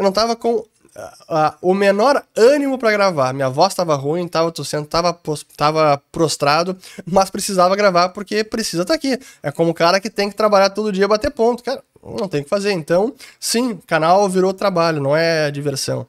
Não 0.00 0.10
estava 0.10 0.36
com 0.36 0.54
uh, 0.54 0.62
uh, 0.62 1.56
o 1.60 1.74
menor 1.74 2.22
ânimo 2.36 2.78
para 2.78 2.92
gravar. 2.92 3.34
Minha 3.34 3.48
voz 3.48 3.72
estava 3.72 3.96
ruim, 3.96 4.26
estava 4.26 4.52
tossendo, 4.52 4.84
estava 4.84 6.00
prostrado, 6.12 6.78
mas 7.04 7.30
precisava 7.30 7.74
gravar 7.74 8.10
porque 8.10 8.44
precisa 8.44 8.82
estar 8.82 8.94
tá 8.94 8.96
aqui. 8.96 9.18
É 9.42 9.50
como 9.50 9.70
o 9.70 9.74
cara 9.74 9.98
que 9.98 10.08
tem 10.08 10.30
que 10.30 10.36
trabalhar 10.36 10.70
todo 10.70 10.92
dia 10.92 11.08
bater 11.08 11.32
ponto. 11.32 11.64
Cara, 11.64 11.82
não 12.02 12.28
tem 12.28 12.40
o 12.40 12.44
que 12.44 12.50
fazer. 12.50 12.72
Então, 12.72 13.14
sim, 13.38 13.76
canal 13.86 14.28
virou 14.28 14.52
trabalho, 14.52 15.02
não 15.02 15.16
é 15.16 15.50
diversão. 15.50 16.06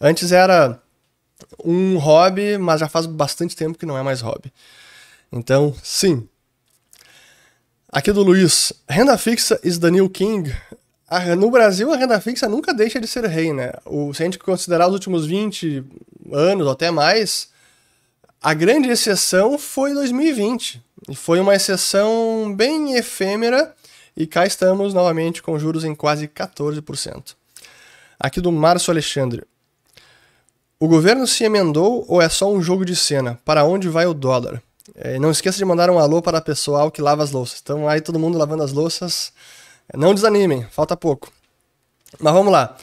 Antes 0.00 0.32
era 0.32 0.80
um 1.64 1.98
hobby, 1.98 2.58
mas 2.58 2.80
já 2.80 2.88
faz 2.88 3.06
bastante 3.06 3.56
tempo 3.56 3.78
que 3.78 3.86
não 3.86 3.96
é 3.96 4.02
mais 4.02 4.20
hobby. 4.20 4.52
Então, 5.30 5.74
sim. 5.82 6.28
Aqui 7.90 8.12
do 8.12 8.22
Luiz. 8.22 8.72
Renda 8.88 9.16
fixa 9.16 9.58
is 9.62 9.78
the 9.78 9.90
new 9.90 10.08
king. 10.08 10.54
no 11.38 11.50
Brasil, 11.50 11.92
a 11.92 11.96
renda 11.96 12.20
fixa 12.20 12.48
nunca 12.48 12.74
deixa 12.74 13.00
de 13.00 13.06
ser 13.06 13.24
rei, 13.26 13.52
né? 13.52 13.72
O, 13.84 14.12
se 14.12 14.22
a 14.22 14.24
gente 14.24 14.38
considerar 14.38 14.88
os 14.88 14.94
últimos 14.94 15.26
20 15.26 15.84
anos 16.32 16.66
ou 16.66 16.72
até 16.72 16.90
mais, 16.90 17.48
a 18.42 18.52
grande 18.54 18.88
exceção 18.88 19.58
foi 19.58 19.94
2020. 19.94 20.82
E 21.08 21.16
foi 21.16 21.40
uma 21.40 21.54
exceção 21.54 22.52
bem 22.54 22.94
efêmera 22.94 23.74
e 24.18 24.26
cá 24.26 24.44
estamos 24.44 24.92
novamente 24.92 25.40
com 25.40 25.56
juros 25.60 25.84
em 25.84 25.94
quase 25.94 26.26
14%. 26.26 27.36
Aqui 28.18 28.40
do 28.40 28.50
Márcio 28.50 28.90
Alexandre. 28.90 29.44
O 30.80 30.88
governo 30.88 31.24
se 31.24 31.44
emendou 31.44 32.04
ou 32.08 32.20
é 32.20 32.28
só 32.28 32.52
um 32.52 32.60
jogo 32.60 32.84
de 32.84 32.96
cena? 32.96 33.38
Para 33.44 33.64
onde 33.64 33.88
vai 33.88 34.06
o 34.06 34.12
dólar? 34.12 34.60
É, 34.96 35.20
não 35.20 35.30
esqueça 35.30 35.56
de 35.56 35.64
mandar 35.64 35.88
um 35.88 36.00
alô 36.00 36.20
para 36.20 36.38
o 36.38 36.42
pessoal 36.42 36.90
que 36.90 37.00
lava 37.00 37.22
as 37.22 37.30
louças. 37.30 37.60
Então 37.62 37.88
aí 37.88 38.00
todo 38.00 38.18
mundo 38.18 38.36
lavando 38.36 38.64
as 38.64 38.72
louças. 38.72 39.32
Não 39.94 40.12
desanimem, 40.12 40.66
falta 40.68 40.96
pouco. 40.96 41.32
Mas 42.18 42.32
vamos 42.32 42.52
lá. 42.52 42.76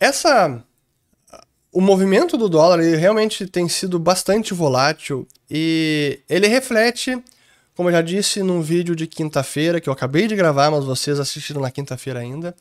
Essa 0.00 0.60
o 1.70 1.80
movimento 1.80 2.36
do 2.36 2.48
dólar 2.48 2.80
ele 2.80 2.96
realmente 2.96 3.46
tem 3.46 3.68
sido 3.68 4.00
bastante 4.00 4.52
volátil 4.52 5.28
e 5.48 6.20
ele 6.28 6.48
reflete 6.48 7.22
como 7.76 7.88
eu 7.88 7.92
já 7.92 8.02
disse 8.02 8.42
num 8.42 8.62
vídeo 8.62 8.94
de 8.94 9.06
quinta-feira, 9.06 9.80
que 9.80 9.88
eu 9.88 9.92
acabei 9.92 10.26
de 10.26 10.36
gravar, 10.36 10.70
mas 10.70 10.84
vocês 10.84 11.18
assistiram 11.18 11.60
na 11.60 11.70
quinta-feira 11.70 12.20
ainda, 12.20 12.54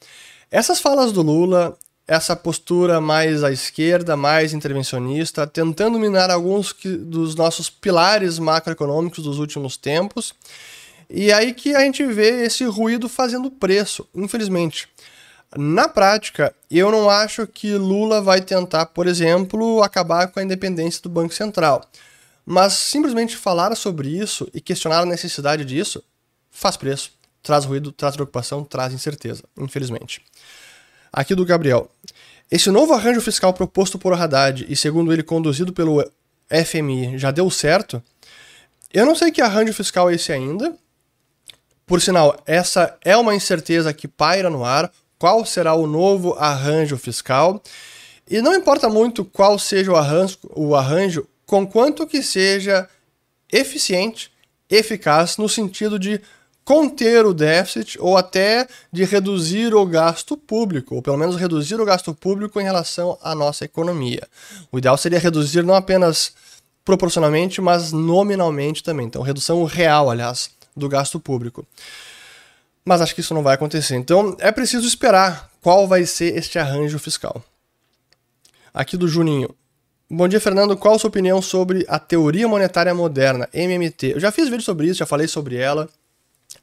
essas 0.49 0.79
falas 0.79 1.11
do 1.11 1.21
Lula, 1.21 1.77
essa 2.07 2.35
postura 2.35 2.99
mais 2.99 3.43
à 3.43 3.51
esquerda, 3.51 4.17
mais 4.17 4.53
intervencionista, 4.53 5.47
tentando 5.47 5.97
minar 5.97 6.29
alguns 6.29 6.75
dos 6.99 7.35
nossos 7.35 7.69
pilares 7.69 8.39
macroeconômicos 8.39 9.23
dos 9.23 9.39
últimos 9.39 9.77
tempos, 9.77 10.33
e 11.09 11.31
aí 11.31 11.53
que 11.53 11.75
a 11.75 11.81
gente 11.81 12.05
vê 12.05 12.45
esse 12.45 12.65
ruído 12.65 13.07
fazendo 13.07 13.51
preço, 13.51 14.07
infelizmente. 14.15 14.87
Na 15.55 15.87
prática, 15.87 16.53
eu 16.71 16.91
não 16.91 17.09
acho 17.09 17.45
que 17.45 17.75
Lula 17.75 18.19
vai 18.19 18.41
tentar, 18.41 18.87
por 18.87 19.05
exemplo, 19.05 19.83
acabar 19.83 20.27
com 20.27 20.39
a 20.39 20.43
independência 20.43 21.01
do 21.03 21.09
Banco 21.09 21.33
Central. 21.33 21.87
Mas 22.45 22.73
simplesmente 22.73 23.37
falar 23.37 23.75
sobre 23.75 24.09
isso 24.09 24.49
e 24.53 24.59
questionar 24.59 25.01
a 25.01 25.05
necessidade 25.05 25.63
disso 25.63 26.03
faz 26.51 26.75
preço, 26.77 27.11
traz 27.41 27.65
ruído, 27.65 27.91
traz 27.91 28.15
preocupação, 28.15 28.63
traz 28.63 28.93
incerteza, 28.93 29.43
infelizmente. 29.57 30.21
Aqui 31.11 31.33
do 31.33 31.45
Gabriel. 31.45 31.89
Esse 32.51 32.69
novo 32.69 32.93
arranjo 32.93 33.21
fiscal 33.21 33.53
proposto 33.53 33.97
por 33.97 34.13
Haddad 34.13 34.65
e, 34.67 34.75
segundo 34.75 35.11
ele, 35.11 35.23
conduzido 35.23 35.73
pelo 35.73 36.03
FMI 36.49 37.17
já 37.17 37.31
deu 37.31 37.49
certo? 37.49 38.03
Eu 38.93 39.05
não 39.05 39.15
sei 39.15 39.31
que 39.31 39.41
arranjo 39.41 39.73
fiscal 39.73 40.09
é 40.09 40.15
esse 40.15 40.31
ainda. 40.31 40.75
Por 41.85 42.01
sinal, 42.01 42.39
essa 42.45 42.95
é 43.03 43.17
uma 43.17 43.35
incerteza 43.35 43.93
que 43.93 44.07
paira 44.07 44.49
no 44.49 44.63
ar. 44.63 44.91
Qual 45.17 45.45
será 45.45 45.73
o 45.73 45.87
novo 45.87 46.33
arranjo 46.33 46.97
fiscal? 46.97 47.61
E 48.29 48.41
não 48.41 48.53
importa 48.53 48.87
muito 48.89 49.25
qual 49.25 49.57
seja 49.57 49.91
o 49.91 49.95
arranjo, 49.95 50.37
o 50.51 50.75
arranjo 50.75 51.27
conquanto 51.45 52.07
que 52.07 52.21
seja 52.21 52.87
eficiente, 53.51 54.31
eficaz 54.69 55.37
no 55.37 55.47
sentido 55.47 55.99
de 55.99 56.19
conter 56.65 57.25
o 57.25 57.33
déficit 57.33 57.97
ou 57.99 58.17
até 58.17 58.67
de 58.91 59.03
reduzir 59.03 59.73
o 59.75 59.85
gasto 59.85 60.37
público, 60.37 60.95
ou 60.95 61.01
pelo 61.01 61.17
menos 61.17 61.35
reduzir 61.35 61.79
o 61.79 61.85
gasto 61.85 62.13
público 62.13 62.59
em 62.59 62.63
relação 62.63 63.17
à 63.21 63.35
nossa 63.35 63.65
economia. 63.65 64.27
O 64.71 64.77
ideal 64.77 64.97
seria 64.97 65.19
reduzir 65.19 65.63
não 65.63 65.75
apenas 65.75 66.33
proporcionalmente, 66.85 67.61
mas 67.61 67.91
nominalmente 67.91 68.83
também. 68.83 69.05
Então, 69.05 69.21
redução 69.21 69.63
real, 69.63 70.09
aliás, 70.09 70.49
do 70.75 70.89
gasto 70.89 71.19
público. 71.19 71.65
Mas 72.83 73.01
acho 73.01 73.15
que 73.15 73.21
isso 73.21 73.33
não 73.33 73.43
vai 73.43 73.55
acontecer. 73.55 73.95
Então, 73.95 74.35
é 74.39 74.51
preciso 74.51 74.87
esperar 74.87 75.49
qual 75.61 75.87
vai 75.87 76.05
ser 76.05 76.35
este 76.37 76.59
arranjo 76.59 76.99
fiscal. 76.99 77.43
Aqui 78.73 78.97
do 78.97 79.07
Juninho. 79.07 79.55
Bom 80.09 80.27
dia, 80.27 80.39
Fernando. 80.39 80.75
Qual 80.75 80.95
a 80.95 80.99
sua 80.99 81.07
opinião 81.07 81.41
sobre 81.41 81.85
a 81.87 81.97
teoria 81.97 82.47
monetária 82.47 82.93
moderna, 82.93 83.47
MMT? 83.53 84.13
Eu 84.13 84.19
já 84.19 84.31
fiz 84.31 84.49
vídeo 84.49 84.61
sobre 84.61 84.87
isso, 84.87 84.99
já 84.99 85.05
falei 85.05 85.27
sobre 85.27 85.55
ela. 85.55 85.89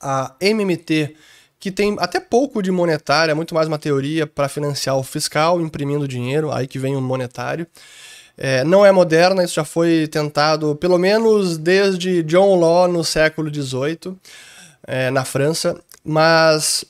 A 0.01 0.35
MMT, 0.41 1.17
que 1.59 1.71
tem 1.71 1.97
até 1.99 2.21
pouco 2.21 2.63
de 2.63 2.71
monetária, 2.71 3.35
muito 3.35 3.55
mais 3.55 3.67
uma 3.67 3.79
teoria 3.79 4.27
para 4.27 4.49
financiar 4.49 4.97
o 4.97 5.03
fiscal, 5.03 5.61
imprimindo 5.61 6.07
dinheiro, 6.07 6.53
aí 6.53 6.67
que 6.67 6.79
vem 6.79 6.95
o 6.95 7.01
monetário. 7.01 7.67
É, 8.37 8.63
não 8.63 8.85
é 8.87 8.93
moderna, 8.93 9.43
isso 9.43 9.55
já 9.55 9.65
foi 9.65 10.07
tentado 10.07 10.77
pelo 10.77 10.99
menos 10.99 11.59
desde 11.59 12.23
John 12.23 12.59
Law 12.59 12.89
no 12.89 13.03
século 13.03 13.53
XVIII, 13.53 14.17
é, 14.87 15.11
na 15.11 15.25
França, 15.25 15.81
mas 16.05 16.85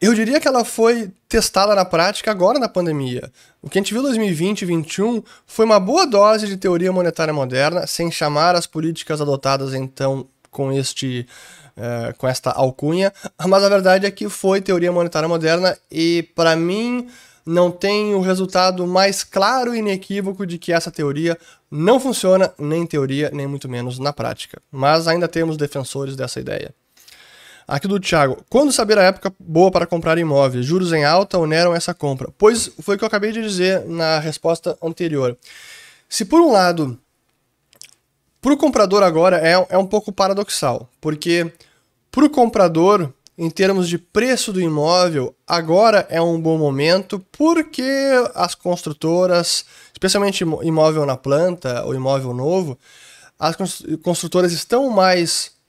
eu 0.00 0.14
diria 0.14 0.40
que 0.40 0.48
ela 0.48 0.64
foi 0.64 1.12
testada 1.28 1.74
na 1.74 1.84
prática 1.84 2.30
agora 2.30 2.58
na 2.58 2.68
pandemia. 2.68 3.30
O 3.60 3.68
que 3.68 3.78
a 3.78 3.82
gente 3.82 3.92
viu 3.92 4.00
em 4.00 4.06
2020 4.06 4.62
e 4.62 4.66
2021 4.66 5.22
foi 5.46 5.64
uma 5.66 5.78
boa 5.78 6.06
dose 6.06 6.46
de 6.46 6.56
teoria 6.56 6.90
monetária 6.90 7.34
moderna, 7.34 7.86
sem 7.86 8.10
chamar 8.10 8.54
as 8.56 8.66
políticas 8.66 9.20
adotadas 9.20 9.74
então 9.74 10.26
com 10.50 10.72
este 10.72 11.26
uh, 11.76 12.16
com 12.16 12.26
esta 12.26 12.50
alcunha, 12.50 13.12
mas 13.46 13.62
a 13.62 13.68
verdade 13.68 14.06
é 14.06 14.10
que 14.10 14.28
foi 14.28 14.60
teoria 14.60 14.90
monetária 14.90 15.28
moderna 15.28 15.76
e 15.90 16.28
para 16.34 16.56
mim 16.56 17.08
não 17.44 17.70
tem 17.70 18.14
o 18.14 18.20
resultado 18.20 18.86
mais 18.86 19.22
claro 19.22 19.74
e 19.74 19.78
inequívoco 19.78 20.46
de 20.46 20.58
que 20.58 20.72
essa 20.72 20.90
teoria 20.90 21.36
não 21.70 22.00
funciona 22.00 22.52
nem 22.58 22.82
em 22.82 22.86
teoria, 22.86 23.30
nem 23.32 23.46
muito 23.46 23.68
menos 23.68 23.98
na 23.98 24.12
prática. 24.12 24.60
Mas 24.70 25.08
ainda 25.08 25.28
temos 25.28 25.56
defensores 25.56 26.16
dessa 26.16 26.40
ideia. 26.40 26.74
Aqui 27.70 27.86
do 27.86 28.00
Thiago. 28.00 28.44
Quando 28.50 28.72
saber 28.72 28.98
a 28.98 29.04
época 29.04 29.32
boa 29.38 29.70
para 29.70 29.86
comprar 29.86 30.18
imóveis? 30.18 30.66
Juros 30.66 30.92
em 30.92 31.04
alta 31.04 31.38
oneram 31.38 31.72
essa 31.72 31.94
compra? 31.94 32.28
Pois 32.36 32.68
foi 32.80 32.96
o 32.96 32.98
que 32.98 33.04
eu 33.04 33.06
acabei 33.06 33.30
de 33.30 33.40
dizer 33.40 33.84
na 33.86 34.18
resposta 34.18 34.76
anterior. 34.82 35.38
Se 36.08 36.24
por 36.24 36.40
um 36.40 36.50
lado, 36.50 36.98
para 38.42 38.52
o 38.52 38.56
comprador 38.56 39.04
agora 39.04 39.38
é, 39.38 39.52
é 39.68 39.78
um 39.78 39.86
pouco 39.86 40.10
paradoxal, 40.10 40.90
porque 41.00 41.52
para 42.10 42.24
o 42.24 42.30
comprador, 42.30 43.12
em 43.38 43.48
termos 43.48 43.88
de 43.88 43.98
preço 43.98 44.52
do 44.52 44.60
imóvel, 44.60 45.32
agora 45.46 46.04
é 46.10 46.20
um 46.20 46.40
bom 46.40 46.58
momento 46.58 47.24
porque 47.30 47.88
as 48.34 48.56
construtoras, 48.56 49.64
especialmente 49.92 50.42
imóvel 50.42 51.06
na 51.06 51.16
planta 51.16 51.84
ou 51.84 51.94
imóvel 51.94 52.34
novo, 52.34 52.76
as 53.38 53.54
construtoras 54.02 54.50
estão 54.50 54.90
mais 54.90 55.59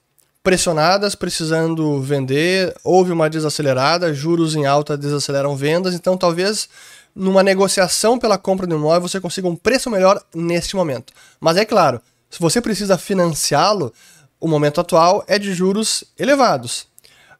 pressionadas, 0.42 1.14
precisando 1.14 2.00
vender, 2.00 2.74
houve 2.82 3.12
uma 3.12 3.30
desacelerada, 3.30 4.12
juros 4.12 4.56
em 4.56 4.66
alta 4.66 4.96
desaceleram 4.96 5.56
vendas, 5.56 5.94
então 5.94 6.16
talvez 6.16 6.68
numa 7.14 7.42
negociação 7.42 8.18
pela 8.18 8.36
compra 8.36 8.66
do 8.66 8.74
imóvel 8.74 9.08
você 9.08 9.20
consiga 9.20 9.46
um 9.46 9.54
preço 9.54 9.88
melhor 9.88 10.20
neste 10.34 10.74
momento. 10.74 11.12
Mas 11.40 11.56
é 11.56 11.64
claro, 11.64 12.00
se 12.28 12.40
você 12.40 12.60
precisa 12.60 12.98
financiá-lo, 12.98 13.92
o 14.40 14.48
momento 14.48 14.80
atual 14.80 15.22
é 15.28 15.38
de 15.38 15.54
juros 15.54 16.02
elevados. 16.18 16.86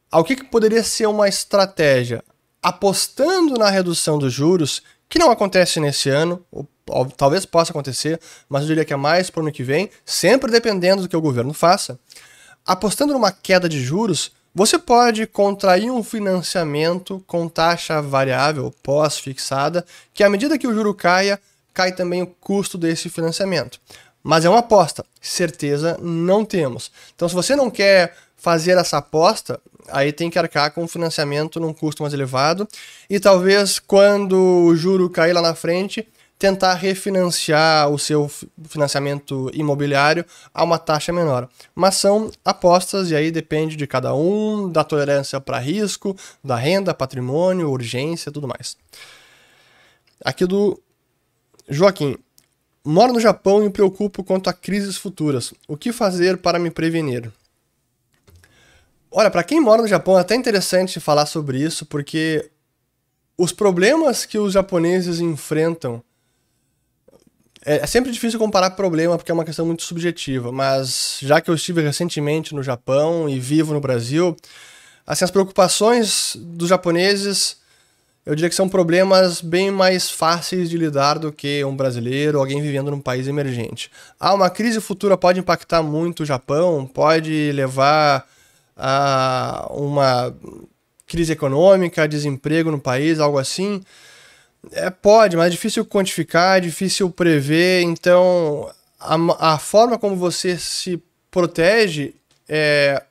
Ao 0.09 0.23
que, 0.23 0.35
que 0.35 0.45
poderia 0.45 0.83
ser 0.83 1.07
uma 1.07 1.27
estratégia? 1.27 2.23
Apostando 2.61 3.55
na 3.55 3.69
redução 3.69 4.17
dos 4.17 4.31
juros, 4.31 4.81
que 5.09 5.19
não 5.19 5.29
acontece 5.29 5.79
nesse 5.79 6.09
ano, 6.09 6.41
ou, 6.49 6.65
ou, 6.87 7.05
talvez 7.07 7.45
possa 7.45 7.71
acontecer, 7.71 8.19
mas 8.47 8.61
eu 8.61 8.67
diria 8.67 8.85
que 8.85 8.93
é 8.93 8.95
mais 8.95 9.29
para 9.29 9.41
o 9.41 9.43
ano 9.43 9.51
que 9.51 9.63
vem, 9.63 9.89
sempre 10.05 10.49
dependendo 10.49 11.01
do 11.01 11.09
que 11.09 11.17
o 11.17 11.21
governo 11.21 11.53
faça 11.53 11.99
apostando 12.65 13.13
numa 13.13 13.31
queda 13.31 13.67
de 13.67 13.81
juros, 13.81 14.31
você 14.55 14.77
pode 14.77 15.25
contrair 15.25 15.91
um 15.91 16.03
financiamento 16.03 17.23
com 17.25 17.49
taxa 17.49 18.01
variável 18.01 18.73
pós-fixada, 18.83 19.85
que 20.13 20.23
à 20.23 20.29
medida 20.29 20.57
que 20.57 20.67
o 20.67 20.73
juro 20.73 20.93
caia, 20.93 21.39
cai 21.73 21.91
também 21.91 22.21
o 22.21 22.27
custo 22.27 22.77
desse 22.77 23.09
financiamento. 23.09 23.79
Mas 24.21 24.45
é 24.45 24.49
uma 24.49 24.59
aposta, 24.59 25.03
certeza 25.19 25.97
não 26.01 26.45
temos. 26.45 26.91
Então, 27.15 27.27
se 27.27 27.35
você 27.35 27.55
não 27.55 27.69
quer 27.69 28.15
fazer 28.37 28.77
essa 28.77 28.97
aposta, 28.97 29.59
aí 29.89 30.13
tem 30.13 30.29
que 30.29 30.37
arcar 30.37 30.71
com 30.71 30.87
financiamento 30.87 31.59
num 31.59 31.73
custo 31.73 32.03
mais 32.03 32.13
elevado 32.13 32.67
e 33.09 33.19
talvez 33.19 33.79
quando 33.79 34.37
o 34.37 34.75
juro 34.75 35.09
cair 35.09 35.33
lá 35.33 35.41
na 35.41 35.55
frente, 35.55 36.07
tentar 36.43 36.73
refinanciar 36.73 37.89
o 37.89 37.97
seu 37.97 38.29
financiamento 38.67 39.49
imobiliário 39.53 40.25
a 40.53 40.61
uma 40.61 40.77
taxa 40.77 41.13
menor. 41.13 41.47
Mas 41.73 41.95
são 41.95 42.29
apostas 42.43 43.09
e 43.11 43.15
aí 43.15 43.31
depende 43.31 43.77
de 43.77 43.87
cada 43.87 44.13
um, 44.13 44.69
da 44.69 44.83
tolerância 44.83 45.39
para 45.39 45.57
risco, 45.57 46.13
da 46.43 46.57
renda, 46.57 46.93
patrimônio, 46.93 47.71
urgência, 47.71 48.29
tudo 48.29 48.45
mais. 48.45 48.75
Aqui 50.21 50.45
do 50.45 50.77
Joaquim. 51.69 52.17
Moro 52.83 53.13
no 53.13 53.21
Japão 53.21 53.61
e 53.61 53.67
me 53.67 53.69
preocupo 53.69 54.21
quanto 54.21 54.49
a 54.49 54.53
crises 54.53 54.97
futuras. 54.97 55.53
O 55.65 55.77
que 55.77 55.93
fazer 55.93 56.39
para 56.39 56.59
me 56.59 56.69
prevenir? 56.69 57.31
Olha, 59.09 59.31
para 59.31 59.45
quem 59.45 59.61
mora 59.61 59.81
no 59.81 59.87
Japão 59.87 60.17
é 60.17 60.21
até 60.21 60.35
interessante 60.35 60.99
falar 60.99 61.25
sobre 61.25 61.63
isso, 61.63 61.85
porque 61.85 62.51
os 63.37 63.53
problemas 63.53 64.25
que 64.25 64.37
os 64.37 64.51
japoneses 64.51 65.21
enfrentam 65.21 66.03
é, 67.65 67.77
é 67.77 67.87
sempre 67.87 68.11
difícil 68.11 68.39
comparar 68.39 68.71
problema 68.71 69.17
porque 69.17 69.31
é 69.31 69.33
uma 69.33 69.45
questão 69.45 69.65
muito 69.65 69.83
subjetiva, 69.83 70.51
mas 70.51 71.17
já 71.21 71.41
que 71.41 71.49
eu 71.49 71.55
estive 71.55 71.81
recentemente 71.81 72.53
no 72.53 72.63
Japão 72.63 73.27
e 73.29 73.39
vivo 73.39 73.73
no 73.73 73.79
Brasil, 73.79 74.35
assim, 75.05 75.23
as 75.23 75.31
preocupações 75.31 76.35
dos 76.35 76.69
japoneses, 76.69 77.57
eu 78.25 78.35
diria 78.35 78.49
que 78.49 78.55
são 78.55 78.69
problemas 78.69 79.41
bem 79.41 79.69
mais 79.69 80.09
fáceis 80.09 80.69
de 80.69 80.77
lidar 80.77 81.19
do 81.19 81.31
que 81.31 81.63
um 81.65 81.75
brasileiro 81.75 82.37
ou 82.37 82.43
alguém 82.43 82.61
vivendo 82.61 82.89
num 82.89 83.01
país 83.01 83.27
emergente. 83.27 83.91
Ah, 84.19 84.33
uma 84.33 84.49
crise 84.49 84.79
futura 84.79 85.17
pode 85.17 85.39
impactar 85.39 85.83
muito 85.83 86.23
o 86.23 86.25
Japão, 86.25 86.85
pode 86.85 87.51
levar 87.51 88.25
a 88.77 89.67
uma 89.71 90.33
crise 91.05 91.33
econômica, 91.33 92.07
desemprego 92.07 92.71
no 92.71 92.79
país, 92.79 93.19
algo 93.19 93.37
assim. 93.37 93.81
É, 94.71 94.89
pode, 94.89 95.35
mas 95.35 95.47
é 95.47 95.49
difícil 95.49 95.85
quantificar, 95.85 96.57
é 96.57 96.61
difícil 96.61 97.09
prever. 97.09 97.81
Então, 97.81 98.71
a, 98.99 99.53
a 99.53 99.59
forma 99.59 99.99
como 99.99 100.15
você 100.15 100.57
se 100.57 101.01
protege 101.29 102.13
é 102.47 103.03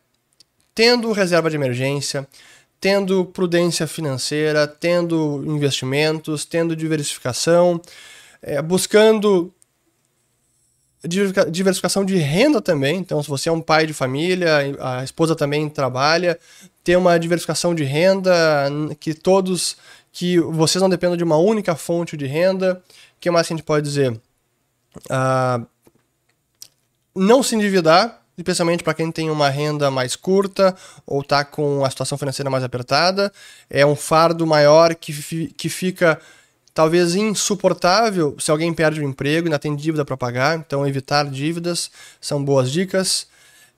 tendo 0.74 1.12
reserva 1.12 1.50
de 1.50 1.56
emergência, 1.56 2.26
tendo 2.80 3.24
prudência 3.26 3.86
financeira, 3.86 4.66
tendo 4.66 5.44
investimentos, 5.46 6.44
tendo 6.44 6.74
diversificação, 6.74 7.80
é, 8.42 8.60
buscando 8.62 9.52
diversificação 11.50 12.04
de 12.04 12.16
renda 12.16 12.60
também. 12.60 12.98
Então, 12.98 13.22
se 13.22 13.28
você 13.28 13.48
é 13.48 13.52
um 13.52 13.60
pai 13.60 13.86
de 13.86 13.92
família, 13.92 14.76
a 14.80 15.02
esposa 15.02 15.34
também 15.34 15.68
trabalha, 15.68 16.38
ter 16.84 16.96
uma 16.96 17.18
diversificação 17.18 17.74
de 17.74 17.82
renda 17.82 18.32
que 19.00 19.12
todos 19.12 19.76
que 20.12 20.38
vocês 20.38 20.81
não 20.81 20.90
dependam 20.90 21.16
de 21.16 21.25
uma 21.25 21.38
única 21.38 21.75
fonte 21.75 22.16
de 22.16 22.27
renda. 22.27 22.83
O 23.16 23.20
que 23.20 23.31
mais 23.31 23.46
que 23.46 23.55
a 23.55 23.57
gente 23.57 23.64
pode 23.64 23.87
dizer? 23.87 24.12
Uh, 25.07 25.66
não 27.14 27.42
se 27.42 27.57
endividar, 27.57 28.20
especialmente 28.37 28.85
para 28.85 28.94
quem 28.94 29.11
tem 29.11 29.31
uma 29.31 29.48
renda 29.48 29.90
mais 29.90 30.14
curta 30.14 30.77
ou 31.07 31.22
está 31.22 31.44
com 31.44 31.85
a 31.85 31.90
situação 31.90 32.18
financeira 32.18 32.51
mais 32.51 32.62
apertada. 32.62 33.33
É 33.70 33.87
um 33.87 33.96
fardo 33.96 34.46
maior 34.46 34.94
que, 34.94 35.12
fi, 35.12 35.46
que 35.57 35.70
fica 35.70 36.20
talvez 36.75 37.14
insuportável 37.14 38.37
se 38.38 38.51
alguém 38.51 38.72
perde 38.72 39.01
o 39.01 39.05
emprego 39.05 39.46
e 39.46 39.48
ainda 39.48 39.59
tem 39.59 39.75
dívida 39.75 40.05
para 40.05 40.16
pagar. 40.16 40.59
Então, 40.59 40.87
evitar 40.87 41.25
dívidas 41.29 41.90
são 42.20 42.44
boas 42.44 42.70
dicas. 42.70 43.27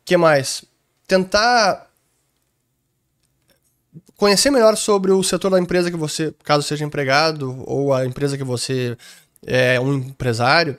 que 0.04 0.16
mais? 0.16 0.64
Tentar 1.06 1.86
conhecer 4.16 4.50
melhor 4.50 4.76
sobre 4.76 5.12
o 5.12 5.22
setor 5.22 5.50
da 5.50 5.58
empresa 5.58 5.90
que 5.90 5.96
você, 5.96 6.34
caso 6.42 6.62
seja 6.62 6.84
empregado, 6.84 7.62
ou 7.66 7.92
a 7.92 8.06
empresa 8.06 8.36
que 8.36 8.44
você 8.44 8.96
é 9.46 9.78
um 9.80 9.94
empresário, 9.94 10.76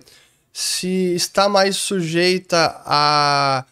se 0.52 1.13
está 1.13 1.50
mais 1.50 1.76
sujeita 1.76 2.82
a 2.86 3.65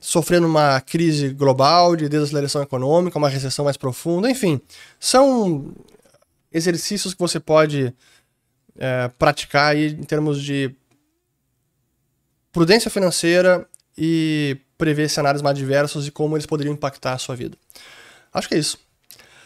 sofrer 0.00 0.42
uma 0.42 0.80
crise 0.80 1.28
global 1.28 1.94
de 1.94 2.08
desaceleração 2.08 2.62
econômica, 2.62 3.18
uma 3.18 3.28
recessão 3.28 3.66
mais 3.66 3.76
profunda, 3.76 4.30
enfim, 4.30 4.60
são 4.98 5.74
exercícios 6.50 7.12
que 7.12 7.20
você 7.20 7.38
pode 7.38 7.94
é, 8.78 9.08
praticar 9.18 9.72
aí 9.72 9.88
em 9.88 10.02
termos 10.02 10.42
de 10.42 10.74
prudência 12.50 12.90
financeira 12.90 13.66
e 13.96 14.56
prever 14.78 15.10
cenários 15.10 15.42
mais 15.42 15.56
diversos 15.56 16.06
e 16.06 16.10
como 16.10 16.36
eles 16.36 16.46
poderiam 16.46 16.72
impactar 16.72 17.12
a 17.12 17.18
sua 17.18 17.36
vida. 17.36 17.56
Acho 18.32 18.48
que 18.48 18.54
é 18.54 18.58
isso. 18.58 18.78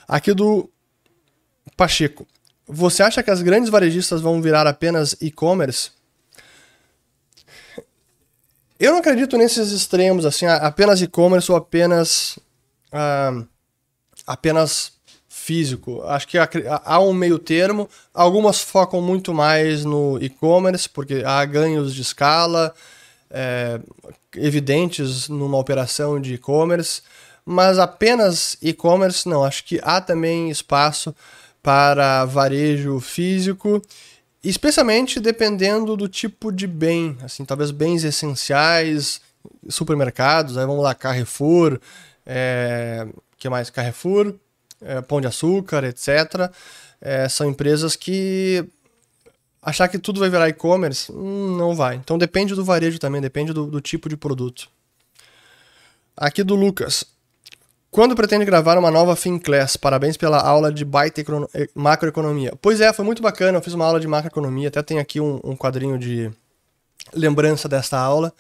Aqui 0.06 0.32
do 0.32 0.70
Pacheco. 1.76 2.26
Você 2.66 3.02
acha 3.02 3.22
que 3.22 3.30
as 3.30 3.42
grandes 3.42 3.70
varejistas 3.70 4.20
vão 4.20 4.40
virar 4.40 4.66
apenas 4.66 5.16
e-commerce? 5.20 5.90
Eu 8.78 8.92
não 8.92 8.98
acredito 8.98 9.36
nesses 9.36 9.70
extremos, 9.70 10.26
assim, 10.26 10.46
apenas 10.46 11.00
e-commerce 11.00 11.50
ou 11.50 11.56
apenas. 11.56 12.38
Uh, 12.92 13.46
apenas 14.26 14.92
físico. 15.28 16.02
Acho 16.04 16.26
que 16.28 16.38
há 16.38 17.00
um 17.00 17.12
meio 17.12 17.38
termo. 17.38 17.88
Algumas 18.14 18.62
focam 18.62 19.02
muito 19.02 19.34
mais 19.34 19.84
no 19.84 20.18
e-commerce, 20.22 20.88
porque 20.88 21.22
há 21.26 21.44
ganhos 21.44 21.94
de 21.94 22.00
escala 22.00 22.74
é, 23.30 23.80
evidentes 24.36 25.28
numa 25.28 25.58
operação 25.58 26.20
de 26.20 26.34
e-commerce 26.34 27.02
mas 27.44 27.78
apenas 27.78 28.56
e-commerce 28.62 29.28
não. 29.28 29.44
Acho 29.44 29.64
que 29.64 29.80
há 29.82 30.00
também 30.00 30.50
espaço 30.50 31.14
para 31.62 32.24
varejo 32.24 33.00
físico, 33.00 33.80
especialmente 34.42 35.18
dependendo 35.18 35.96
do 35.96 36.06
tipo 36.06 36.52
de 36.52 36.66
bem, 36.66 37.16
assim, 37.22 37.44
talvez 37.44 37.70
bens 37.70 38.04
essenciais, 38.04 39.20
supermercados, 39.68 40.58
aí 40.58 40.66
vamos 40.66 40.82
lá, 40.82 40.94
Carrefour, 40.94 41.80
é, 42.26 43.06
que 43.38 43.48
mais? 43.48 43.70
Carrefour, 43.70 44.34
é, 44.82 45.00
Pão 45.00 45.20
de 45.20 45.26
Açúcar, 45.26 45.84
etc. 45.84 46.50
É, 47.00 47.28
são 47.28 47.48
empresas 47.48 47.96
que 47.96 48.64
achar 49.62 49.88
que 49.88 49.98
tudo 49.98 50.20
vai 50.20 50.28
virar 50.28 50.48
e-commerce, 50.48 51.10
hum, 51.10 51.56
não 51.56 51.74
vai. 51.74 51.96
Então 51.96 52.18
depende 52.18 52.54
do 52.54 52.64
varejo 52.64 52.98
também, 52.98 53.20
depende 53.20 53.52
do, 53.52 53.66
do 53.66 53.80
tipo 53.80 54.08
de 54.08 54.16
produto. 54.16 54.68
Aqui 56.16 56.44
do 56.44 56.54
Lucas. 56.54 57.13
Quando 57.94 58.16
pretende 58.16 58.44
gravar 58.44 58.76
uma 58.76 58.90
nova 58.90 59.14
FinClass? 59.14 59.76
Parabéns 59.76 60.16
pela 60.16 60.40
aula 60.40 60.72
de 60.72 60.84
baita 60.84 61.20
eh, 61.54 61.68
macroeconomia. 61.76 62.52
Pois 62.60 62.80
é, 62.80 62.92
foi 62.92 63.04
muito 63.04 63.22
bacana. 63.22 63.58
Eu 63.58 63.62
fiz 63.62 63.72
uma 63.72 63.86
aula 63.86 64.00
de 64.00 64.08
macroeconomia, 64.08 64.66
até 64.66 64.82
tem 64.82 64.98
aqui 64.98 65.20
um, 65.20 65.38
um 65.44 65.54
quadrinho 65.54 65.96
de 65.96 66.28
lembrança 67.14 67.68
desta 67.68 67.96
aula. 67.96 68.32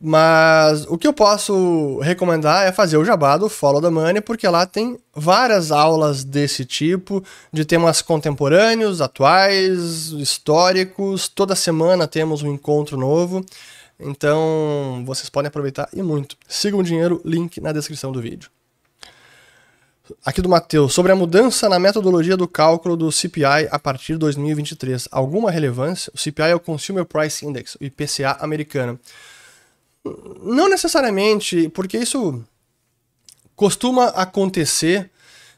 Mas 0.00 0.86
o 0.86 0.96
que 0.96 1.08
eu 1.08 1.12
posso 1.12 1.98
recomendar 2.02 2.68
é 2.68 2.70
fazer 2.70 2.96
o 2.96 3.04
jabá 3.04 3.36
do 3.36 3.48
Follow 3.48 3.82
the 3.82 3.90
Money, 3.90 4.20
porque 4.20 4.46
lá 4.46 4.64
tem 4.64 4.96
várias 5.12 5.72
aulas 5.72 6.22
desse 6.22 6.64
tipo, 6.64 7.20
de 7.52 7.64
temas 7.64 8.00
contemporâneos, 8.00 9.00
atuais, 9.00 10.10
históricos. 10.10 11.26
Toda 11.26 11.56
semana 11.56 12.06
temos 12.06 12.44
um 12.44 12.54
encontro 12.54 12.96
novo. 12.96 13.44
Então 13.98 15.02
vocês 15.04 15.28
podem 15.28 15.48
aproveitar 15.48 15.88
e 15.92 16.00
muito. 16.00 16.36
Sigam 16.46 16.78
o 16.78 16.84
dinheiro, 16.84 17.20
link 17.24 17.60
na 17.60 17.72
descrição 17.72 18.12
do 18.12 18.22
vídeo. 18.22 18.54
Aqui 20.22 20.42
do 20.42 20.50
Matheus, 20.50 20.92
sobre 20.92 21.12
a 21.12 21.16
mudança 21.16 21.66
na 21.66 21.78
metodologia 21.78 22.36
do 22.36 22.46
cálculo 22.46 22.94
do 22.94 23.10
CPI 23.10 23.68
a 23.70 23.78
partir 23.78 24.12
de 24.12 24.18
2023. 24.18 25.08
Alguma 25.10 25.50
relevância? 25.50 26.12
O 26.14 26.18
CPI 26.18 26.50
é 26.50 26.54
o 26.54 26.60
Consumer 26.60 27.06
Price 27.06 27.46
Index, 27.46 27.74
o 27.80 27.84
IPCA 27.84 28.36
americano. 28.40 29.00
Não 30.42 30.68
necessariamente, 30.68 31.70
porque 31.70 31.96
isso 31.96 32.44
costuma 33.56 34.08
acontecer, 34.08 35.10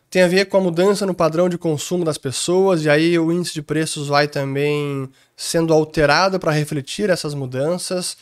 tem 0.09 0.23
a 0.23 0.29
ver 0.29 0.45
com 0.45 0.59
a 0.59 0.61
mudança 0.61 1.05
no 1.05 1.15
padrão 1.15 1.49
de 1.49 1.59
consumo 1.59 2.05
das 2.05 2.17
pessoas, 2.17 2.85
e 2.85 2.89
aí 2.89 3.19
o 3.19 3.33
índice 3.33 3.53
de 3.53 3.63
preços 3.63 4.07
vai 4.07 4.29
também 4.29 5.11
sendo 5.37 5.75
alterado 5.75 6.39
para 6.39 6.53
refletir 6.53 7.11
essas 7.11 7.35
mudanças. 7.35 8.17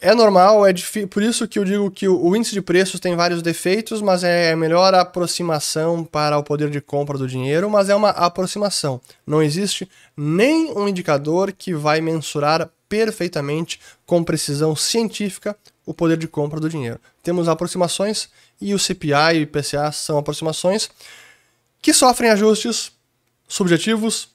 É 0.00 0.14
normal, 0.14 0.66
é 0.66 0.72
difícil, 0.72 1.08
por 1.08 1.22
isso 1.22 1.48
que 1.48 1.58
eu 1.58 1.64
digo 1.64 1.90
que 1.90 2.06
o, 2.06 2.36
índice 2.36 2.52
de 2.52 2.60
preços 2.60 3.00
tem 3.00 3.16
vários 3.16 3.42
defeitos, 3.42 4.02
mas 4.02 4.22
é 4.22 4.52
a 4.52 4.56
melhor 4.56 4.94
aproximação 4.94 6.04
para 6.04 6.38
o 6.38 6.42
poder 6.42 6.70
de 6.70 6.80
compra 6.80 7.16
do 7.16 7.26
dinheiro, 7.26 7.70
mas 7.70 7.88
é 7.88 7.94
uma 7.94 8.10
aproximação. 8.10 9.00
Não 9.26 9.42
existe 9.42 9.88
nem 10.16 10.72
um 10.72 10.88
indicador 10.88 11.52
que 11.52 11.74
vai 11.74 12.00
mensurar 12.00 12.68
perfeitamente, 12.88 13.80
com 14.06 14.22
precisão 14.22 14.76
científica, 14.76 15.56
o 15.86 15.92
poder 15.92 16.16
de 16.16 16.28
compra 16.28 16.60
do 16.60 16.68
dinheiro. 16.68 17.00
Temos 17.22 17.48
aproximações 17.48 18.28
e 18.60 18.74
o 18.74 18.78
CPI 18.78 19.34
e 19.34 19.38
o 19.38 19.42
IPCA 19.42 19.90
são 19.90 20.18
aproximações 20.18 20.90
que 21.82 21.92
sofrem 21.92 22.30
ajustes 22.30 22.92
subjetivos, 23.48 24.28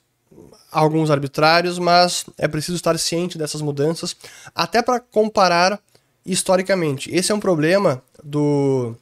alguns 0.71 1.09
arbitrários, 1.09 1.79
mas 1.79 2.25
é 2.37 2.47
preciso 2.47 2.75
estar 2.75 2.97
ciente 2.97 3.37
dessas 3.37 3.61
mudanças, 3.61 4.15
até 4.53 4.81
para 4.81 4.99
comparar 4.99 5.79
historicamente. 6.25 7.13
Esse 7.13 7.31
é 7.31 7.35
um 7.35 7.39
problema 7.39 8.01
do 8.23 8.95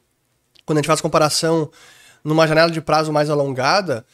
quando 0.64 0.78
a 0.78 0.80
gente 0.80 0.86
faz 0.86 1.00
comparação 1.00 1.70
numa 2.22 2.46
janela 2.46 2.70
de 2.70 2.80
prazo 2.80 3.10
mais 3.10 3.30
alongada, 3.30 4.04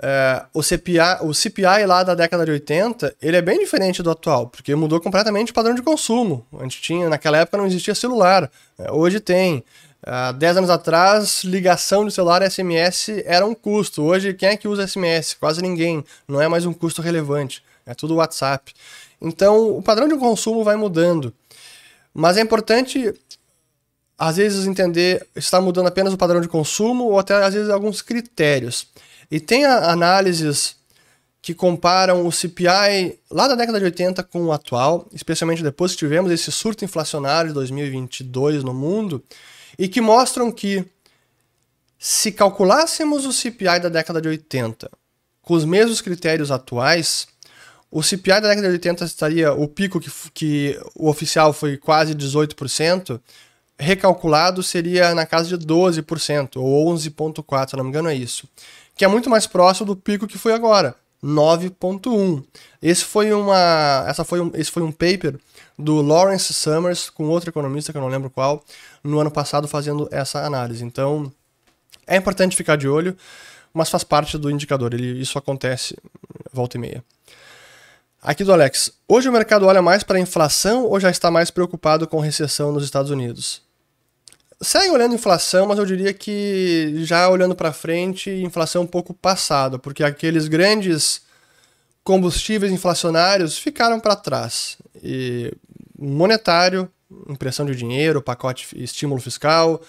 é, 0.00 0.44
o, 0.54 0.62
CPI, 0.62 0.98
o 1.22 1.34
CPI 1.34 1.86
lá 1.86 2.02
da 2.02 2.14
década 2.14 2.44
de 2.44 2.50
80, 2.52 3.14
ele 3.20 3.36
é 3.36 3.42
bem 3.42 3.58
diferente 3.58 4.02
do 4.02 4.10
atual, 4.10 4.46
porque 4.48 4.74
mudou 4.74 5.00
completamente 5.00 5.50
o 5.50 5.54
padrão 5.54 5.74
de 5.74 5.82
consumo. 5.82 6.46
A 6.58 6.62
gente 6.62 6.80
tinha, 6.80 7.08
naquela 7.08 7.38
época 7.38 7.58
não 7.58 7.66
existia 7.66 7.94
celular, 7.94 8.50
é, 8.78 8.90
hoje 8.90 9.20
tem. 9.20 9.64
Há 10.04 10.32
10 10.32 10.56
anos 10.56 10.70
atrás, 10.70 11.44
ligação 11.44 12.04
de 12.04 12.12
celular 12.12 12.42
SMS 12.42 13.22
era 13.24 13.46
um 13.46 13.54
custo. 13.54 14.02
Hoje, 14.02 14.34
quem 14.34 14.48
é 14.48 14.56
que 14.56 14.66
usa 14.66 14.86
SMS? 14.86 15.34
Quase 15.34 15.62
ninguém. 15.62 16.04
Não 16.26 16.42
é 16.42 16.48
mais 16.48 16.66
um 16.66 16.72
custo 16.72 17.00
relevante. 17.00 17.62
É 17.86 17.94
tudo 17.94 18.16
WhatsApp. 18.16 18.74
Então, 19.20 19.76
o 19.76 19.82
padrão 19.82 20.08
de 20.08 20.16
consumo 20.16 20.64
vai 20.64 20.74
mudando. 20.74 21.32
Mas 22.12 22.36
é 22.36 22.40
importante, 22.40 23.14
às 24.18 24.36
vezes, 24.38 24.66
entender 24.66 25.24
está 25.36 25.60
mudando 25.60 25.86
apenas 25.86 26.12
o 26.12 26.18
padrão 26.18 26.40
de 26.40 26.48
consumo 26.48 27.04
ou 27.04 27.18
até, 27.20 27.34
às 27.34 27.54
vezes, 27.54 27.70
alguns 27.70 28.02
critérios. 28.02 28.88
E 29.30 29.38
tem 29.38 29.64
análises 29.64 30.74
que 31.40 31.54
comparam 31.54 32.26
o 32.26 32.32
CPI 32.32 33.20
lá 33.30 33.46
da 33.46 33.54
década 33.54 33.78
de 33.78 33.84
80 33.84 34.22
com 34.24 34.46
o 34.46 34.52
atual, 34.52 35.06
especialmente 35.12 35.62
depois 35.62 35.92
que 35.92 35.98
tivemos 35.98 36.32
esse 36.32 36.50
surto 36.50 36.84
inflacionário 36.84 37.48
de 37.48 37.54
2022 37.54 38.64
no 38.64 38.74
mundo, 38.74 39.22
e 39.78 39.88
que 39.88 40.00
mostram 40.00 40.50
que 40.50 40.84
se 41.98 42.32
calculássemos 42.32 43.26
o 43.26 43.32
CPI 43.32 43.80
da 43.80 43.88
década 43.88 44.20
de 44.20 44.28
80 44.28 44.90
com 45.40 45.54
os 45.54 45.64
mesmos 45.64 46.00
critérios 46.00 46.50
atuais, 46.50 47.26
o 47.90 48.02
CPI 48.02 48.40
da 48.40 48.48
década 48.48 48.68
de 48.68 48.74
80 48.74 49.04
estaria, 49.04 49.52
o 49.52 49.66
pico 49.66 50.00
que, 50.00 50.10
que 50.32 50.80
o 50.94 51.08
oficial 51.08 51.52
foi 51.52 51.76
quase 51.76 52.14
18%, 52.14 53.20
recalculado 53.78 54.62
seria 54.62 55.14
na 55.14 55.26
casa 55.26 55.56
de 55.56 55.66
12%, 55.66 56.56
ou 56.56 56.94
11,4%, 56.94 57.70
se 57.70 57.76
não 57.76 57.84
me 57.84 57.90
engano 57.90 58.08
é 58.08 58.14
isso 58.14 58.48
que 58.94 59.04
é 59.04 59.08
muito 59.08 59.30
mais 59.30 59.46
próximo 59.46 59.86
do 59.86 59.96
pico 59.96 60.26
que 60.26 60.38
foi 60.38 60.52
agora, 60.52 60.94
9.1. 61.24 62.44
Esse 62.80 63.04
foi 63.04 63.32
uma, 63.32 64.04
essa 64.08 64.24
foi 64.24 64.40
um, 64.40 64.50
esse 64.54 64.70
foi 64.70 64.82
um 64.82 64.92
paper 64.92 65.38
do 65.78 66.02
Lawrence 66.02 66.52
Summers 66.52 67.08
com 67.08 67.24
outro 67.28 67.50
economista 67.50 67.92
que 67.92 67.98
eu 67.98 68.02
não 68.02 68.08
lembro 68.08 68.30
qual, 68.30 68.62
no 69.02 69.20
ano 69.20 69.30
passado 69.30 69.66
fazendo 69.66 70.08
essa 70.10 70.44
análise. 70.44 70.84
Então, 70.84 71.32
é 72.06 72.16
importante 72.16 72.56
ficar 72.56 72.76
de 72.76 72.88
olho, 72.88 73.16
mas 73.72 73.90
faz 73.90 74.04
parte 74.04 74.36
do 74.38 74.50
indicador. 74.50 74.94
Ele, 74.94 75.20
isso 75.20 75.38
acontece 75.38 75.96
volta 76.52 76.76
e 76.76 76.80
meia. 76.80 77.04
Aqui 78.22 78.44
do 78.44 78.52
Alex. 78.52 78.92
Hoje 79.08 79.28
o 79.28 79.32
mercado 79.32 79.66
olha 79.66 79.82
mais 79.82 80.04
para 80.04 80.16
a 80.16 80.20
inflação 80.20 80.84
ou 80.84 81.00
já 81.00 81.10
está 81.10 81.30
mais 81.30 81.50
preocupado 81.50 82.06
com 82.06 82.20
recessão 82.20 82.70
nos 82.70 82.84
Estados 82.84 83.10
Unidos? 83.10 83.62
Segue 84.60 84.90
olhando 84.90 85.14
inflação, 85.16 85.66
mas 85.66 85.76
eu 85.76 85.84
diria 85.84 86.14
que 86.14 86.94
já 87.04 87.28
olhando 87.28 87.56
para 87.56 87.72
frente, 87.72 88.30
inflação 88.30 88.82
um 88.82 88.86
pouco 88.86 89.12
passada, 89.12 89.76
porque 89.76 90.04
aqueles 90.04 90.46
grandes 90.46 91.22
combustíveis 92.04 92.70
inflacionários 92.70 93.58
ficaram 93.58 93.98
para 93.98 94.14
trás. 94.14 94.76
E 95.02 95.52
monetário, 95.98 96.88
impressão 97.28 97.66
de 97.66 97.74
dinheiro, 97.74 98.22
pacote 98.22 98.68
estímulo 98.82 99.20
fiscal, 99.20 99.80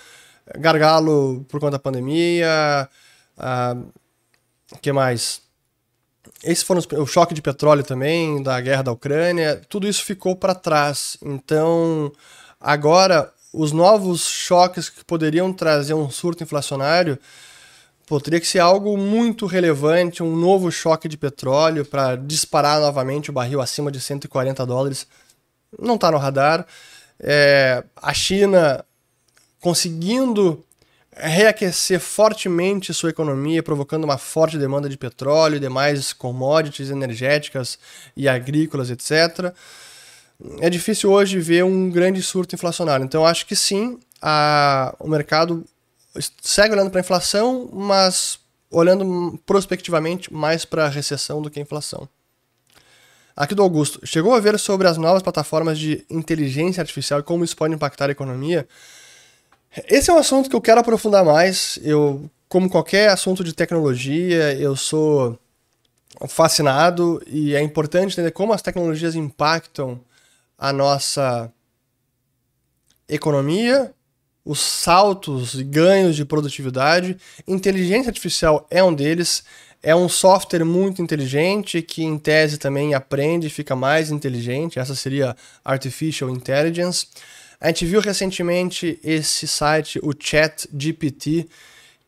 gargalo 0.58 1.46
por 1.48 1.60
conta 1.60 1.72
da 1.72 1.80
pandemia, 1.80 2.90
o 4.72 4.80
que 4.82 4.92
mais? 4.92 5.42
Esse 6.44 6.66
os, 6.72 6.86
o 6.86 7.06
choque 7.06 7.34
de 7.34 7.42
petróleo 7.42 7.84
também, 7.84 8.42
da 8.42 8.60
guerra 8.60 8.84
da 8.84 8.92
Ucrânia, 8.92 9.62
tudo 9.70 9.88
isso 9.88 10.04
ficou 10.04 10.36
para 10.36 10.56
trás. 10.56 11.18
Então, 11.22 12.12
agora 12.60 13.32
os 13.54 13.72
novos 13.72 14.22
choques 14.22 14.90
que 14.90 15.06
poderiam 15.06 15.54
trazer 15.54 15.94
um 15.94 16.10
surto 16.10 16.44
inflacionário 16.44 17.20
pô, 18.08 18.20
teria 18.20 18.40
que 18.40 18.48
ser 18.48 18.60
algo 18.60 18.98
muito 18.98 19.46
relevante, 19.46 20.24
um 20.24 20.36
novo 20.36 20.72
choque 20.72 21.08
de 21.08 21.18
petróleo 21.18 21.86
para 21.86 22.16
disparar 22.16 22.80
novamente 22.80 23.30
o 23.30 23.34
barril 23.34 23.62
acima 23.62 23.92
de 23.92 24.00
140 24.00 24.66
dólares. 24.66 25.08
Não 25.80 25.96
está 25.96 26.12
no 26.12 26.18
radar. 26.18 26.66
É, 27.24 27.84
a 27.96 28.14
China 28.14 28.86
conseguindo 29.60 30.64
reaquecer 31.16 32.00
fortemente 32.00 32.94
sua 32.94 33.12
economia, 33.12 33.64
provocando 33.64 34.04
uma 34.04 34.18
forte 34.18 34.58
demanda 34.58 34.90
de 34.90 34.98
petróleo 34.98 35.56
e 35.56 35.60
demais 35.60 36.12
commodities 36.12 36.90
energéticas 36.90 37.80
e 38.16 38.28
agrícolas, 38.28 38.90
etc 38.90 39.56
é 40.60 40.70
difícil 40.70 41.12
hoje 41.12 41.40
ver 41.40 41.64
um 41.64 41.90
grande 41.90 42.22
surto 42.22 42.56
inflacionário. 42.56 43.04
Então, 43.04 43.26
acho 43.26 43.46
que 43.46 43.56
sim, 43.56 44.00
a, 44.22 44.96
o 45.00 45.08
mercado 45.08 45.64
segue 46.42 46.74
olhando 46.74 46.90
para 46.90 47.00
a 47.00 47.04
inflação, 47.04 47.70
mas 47.72 48.40
olhando 48.70 49.40
prospectivamente 49.46 50.34
mais 50.34 50.66
para 50.66 50.86
a 50.86 50.90
recessão 50.90 51.42
do 51.42 51.50
que 51.50 51.60
a 51.60 51.62
inflação. 51.62 52.08
Aqui 53.36 53.56
do 53.56 53.64
Augusto, 53.64 54.00
chegou 54.06 54.36
a 54.36 54.40
ver 54.40 54.60
sobre 54.60 54.88
as 54.88 54.98
novas 54.98 55.24
plataformas 55.24 55.80
de 55.80 56.06
inteligência 56.10 56.82
artificial 56.82 57.20
e 57.20 57.24
como 57.24 57.44
isso 57.44 57.58
pode 57.58 57.74
impactar 57.74 58.10
a 58.10 58.12
economia? 58.12 58.68
Esse 59.90 60.12
é 60.12 60.14
um 60.14 60.20
assunto 60.20 60.50
que 60.50 60.56
eu 60.56 60.62
quero 60.62 60.80
aprofundar 60.80 61.26
mais. 61.26 61.80
Eu, 61.82 62.30
como 62.48 62.70
qualquer 62.70 63.10
assunto 63.10 63.44
de 63.44 63.54
tecnologia, 63.54 64.54
eu 64.54 64.76
sou 64.76 65.40
fascinado 66.28 67.22
e 67.26 67.56
é 67.56 67.62
importante 67.62 68.14
entender 68.14 68.32
como 68.32 68.54
as 68.54 68.62
tecnologias 68.62 69.16
impactam 69.16 70.00
a 70.56 70.72
nossa 70.72 71.52
economia, 73.10 73.92
os 74.46 74.60
saltos 74.60 75.56
e 75.56 75.64
ganhos 75.64 76.16
de 76.16 76.24
produtividade. 76.24 77.18
Inteligência 77.48 78.10
artificial 78.10 78.68
é 78.70 78.84
um 78.84 78.94
deles. 78.94 79.44
É 79.86 79.94
um 79.94 80.08
software 80.08 80.64
muito 80.64 81.02
inteligente 81.02 81.82
que, 81.82 82.06
em 82.06 82.18
tese, 82.18 82.58
também 82.58 82.94
aprende 82.94 83.48
e 83.48 83.50
fica 83.50 83.76
mais 83.76 84.10
inteligente. 84.10 84.80
Essa 84.80 84.96
seria 84.96 85.36
Artificial 85.64 86.30
Intelligence. 86.30 87.08
A 87.60 87.68
gente 87.68 87.86
viu 87.86 88.00
recentemente 88.00 88.98
esse 89.04 89.46
site, 89.46 90.00
o 90.02 90.14
Chat 90.18 90.70
GPT, 90.74 91.50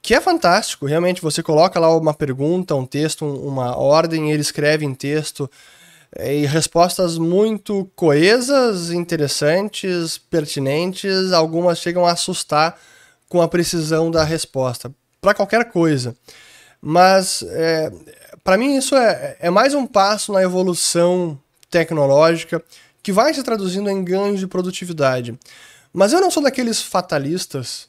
que 0.02 0.14
é 0.14 0.22
fantástico. 0.22 0.86
Realmente, 0.86 1.22
você 1.22 1.44
coloca 1.44 1.78
lá 1.78 1.94
uma 1.94 2.14
pergunta, 2.14 2.74
um 2.76 2.86
texto, 2.86 3.26
uma 3.26 3.78
ordem, 3.78 4.32
ele 4.32 4.42
escreve 4.42 4.86
em 4.86 4.94
texto 4.94 5.52
é, 6.16 6.34
e 6.34 6.46
respostas 6.46 7.18
muito 7.18 7.92
coesas, 7.94 8.90
interessantes, 8.90 10.18
pertinentes, 10.18 11.34
algumas 11.34 11.80
chegam 11.80 12.06
a 12.06 12.14
assustar 12.14 12.80
com 13.28 13.42
a 13.42 13.50
precisão 13.50 14.10
da 14.10 14.24
resposta, 14.24 14.90
para 15.20 15.34
qualquer 15.34 15.72
coisa. 15.72 16.16
Mas, 16.82 17.44
é, 17.48 17.92
para 18.44 18.58
mim, 18.58 18.76
isso 18.78 18.96
é, 18.96 19.38
é 19.40 19.50
mais 19.50 19.74
um 19.74 19.86
passo 19.86 20.32
na 20.32 20.42
evolução 20.42 21.40
tecnológica 21.70 22.64
que 23.02 23.12
vai 23.12 23.34
se 23.34 23.44
traduzindo 23.44 23.90
em 23.90 24.04
ganhos 24.04 24.40
de 24.40 24.48
produtividade. 24.48 25.38
Mas 25.94 26.12
eu 26.12 26.22
não 26.22 26.32
sou 26.32 26.44
daqueles 26.44 26.82
fatalistas 26.82 27.88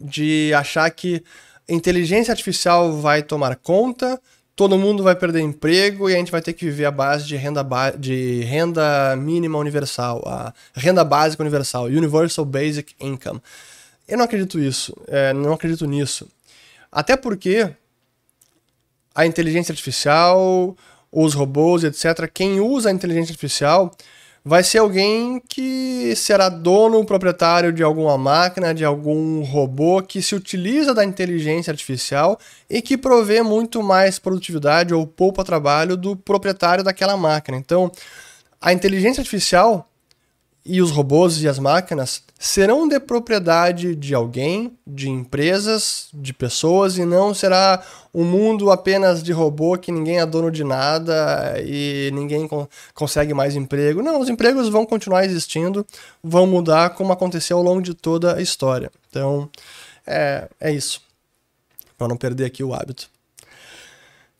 de 0.00 0.52
achar 0.54 0.88
que 0.90 1.22
inteligência 1.68 2.32
artificial 2.32 2.92
vai 3.00 3.22
tomar 3.22 3.56
conta, 3.56 4.20
todo 4.56 4.78
mundo 4.78 5.02
vai 5.02 5.14
perder 5.14 5.40
emprego 5.40 6.08
e 6.08 6.14
a 6.14 6.18
gente 6.18 6.32
vai 6.32 6.40
ter 6.40 6.52
que 6.52 6.64
viver 6.64 6.86
a 6.86 6.90
base 6.90 7.26
de 7.26 7.36
renda, 7.36 7.62
ba 7.62 7.90
de 7.90 8.42
renda 8.42 9.14
mínima 9.16 9.58
universal, 9.58 10.22
a 10.26 10.52
renda 10.74 11.04
básica 11.04 11.42
universal, 11.42 11.84
Universal 11.84 12.44
Basic 12.44 12.94
Income. 13.00 13.40
Eu 14.08 14.18
não 14.18 14.24
acredito 14.24 14.58
isso, 14.58 14.96
é, 15.06 15.32
não 15.32 15.52
acredito 15.52 15.86
nisso. 15.86 16.26
Até 16.90 17.16
porque 17.16 17.70
a 19.14 19.26
inteligência 19.26 19.72
artificial, 19.72 20.76
os 21.10 21.34
robôs, 21.34 21.84
etc., 21.84 22.30
quem 22.32 22.60
usa 22.60 22.88
a 22.88 22.92
inteligência 22.92 23.32
artificial 23.32 23.90
vai 24.44 24.62
ser 24.62 24.78
alguém 24.78 25.42
que 25.46 26.14
será 26.16 26.48
dono, 26.48 27.04
proprietário 27.04 27.72
de 27.72 27.82
alguma 27.82 28.16
máquina, 28.16 28.72
de 28.72 28.84
algum 28.84 29.42
robô 29.42 30.02
que 30.02 30.22
se 30.22 30.34
utiliza 30.34 30.94
da 30.94 31.04
inteligência 31.04 31.70
artificial 31.70 32.38
e 32.70 32.80
que 32.80 32.96
provê 32.96 33.42
muito 33.42 33.82
mais 33.82 34.18
produtividade 34.18 34.94
ou 34.94 35.06
poupa 35.06 35.44
trabalho 35.44 35.96
do 35.96 36.16
proprietário 36.16 36.84
daquela 36.84 37.16
máquina. 37.16 37.58
Então, 37.58 37.90
a 38.60 38.72
inteligência 38.72 39.20
artificial 39.20 39.87
e 40.64 40.82
os 40.82 40.90
robôs 40.90 41.42
e 41.42 41.48
as 41.48 41.58
máquinas 41.58 42.22
serão 42.38 42.86
de 42.86 43.00
propriedade 43.00 43.94
de 43.94 44.14
alguém, 44.14 44.76
de 44.86 45.08
empresas, 45.08 46.08
de 46.12 46.32
pessoas, 46.32 46.98
e 46.98 47.04
não 47.04 47.32
será 47.32 47.82
um 48.14 48.24
mundo 48.24 48.70
apenas 48.70 49.22
de 49.22 49.32
robô 49.32 49.76
que 49.78 49.90
ninguém 49.90 50.20
é 50.20 50.26
dono 50.26 50.50
de 50.50 50.62
nada 50.62 51.54
e 51.64 52.10
ninguém 52.12 52.48
consegue 52.94 53.32
mais 53.32 53.56
emprego. 53.56 54.02
Não, 54.02 54.20
os 54.20 54.28
empregos 54.28 54.68
vão 54.68 54.84
continuar 54.84 55.24
existindo, 55.24 55.86
vão 56.22 56.46
mudar 56.46 56.90
como 56.90 57.12
aconteceu 57.12 57.56
ao 57.56 57.62
longo 57.62 57.80
de 57.80 57.94
toda 57.94 58.36
a 58.36 58.42
história. 58.42 58.90
Então, 59.08 59.48
é, 60.06 60.48
é 60.60 60.70
isso. 60.70 61.00
Para 61.96 62.08
não 62.08 62.16
perder 62.16 62.44
aqui 62.44 62.62
o 62.62 62.74
hábito. 62.74 63.10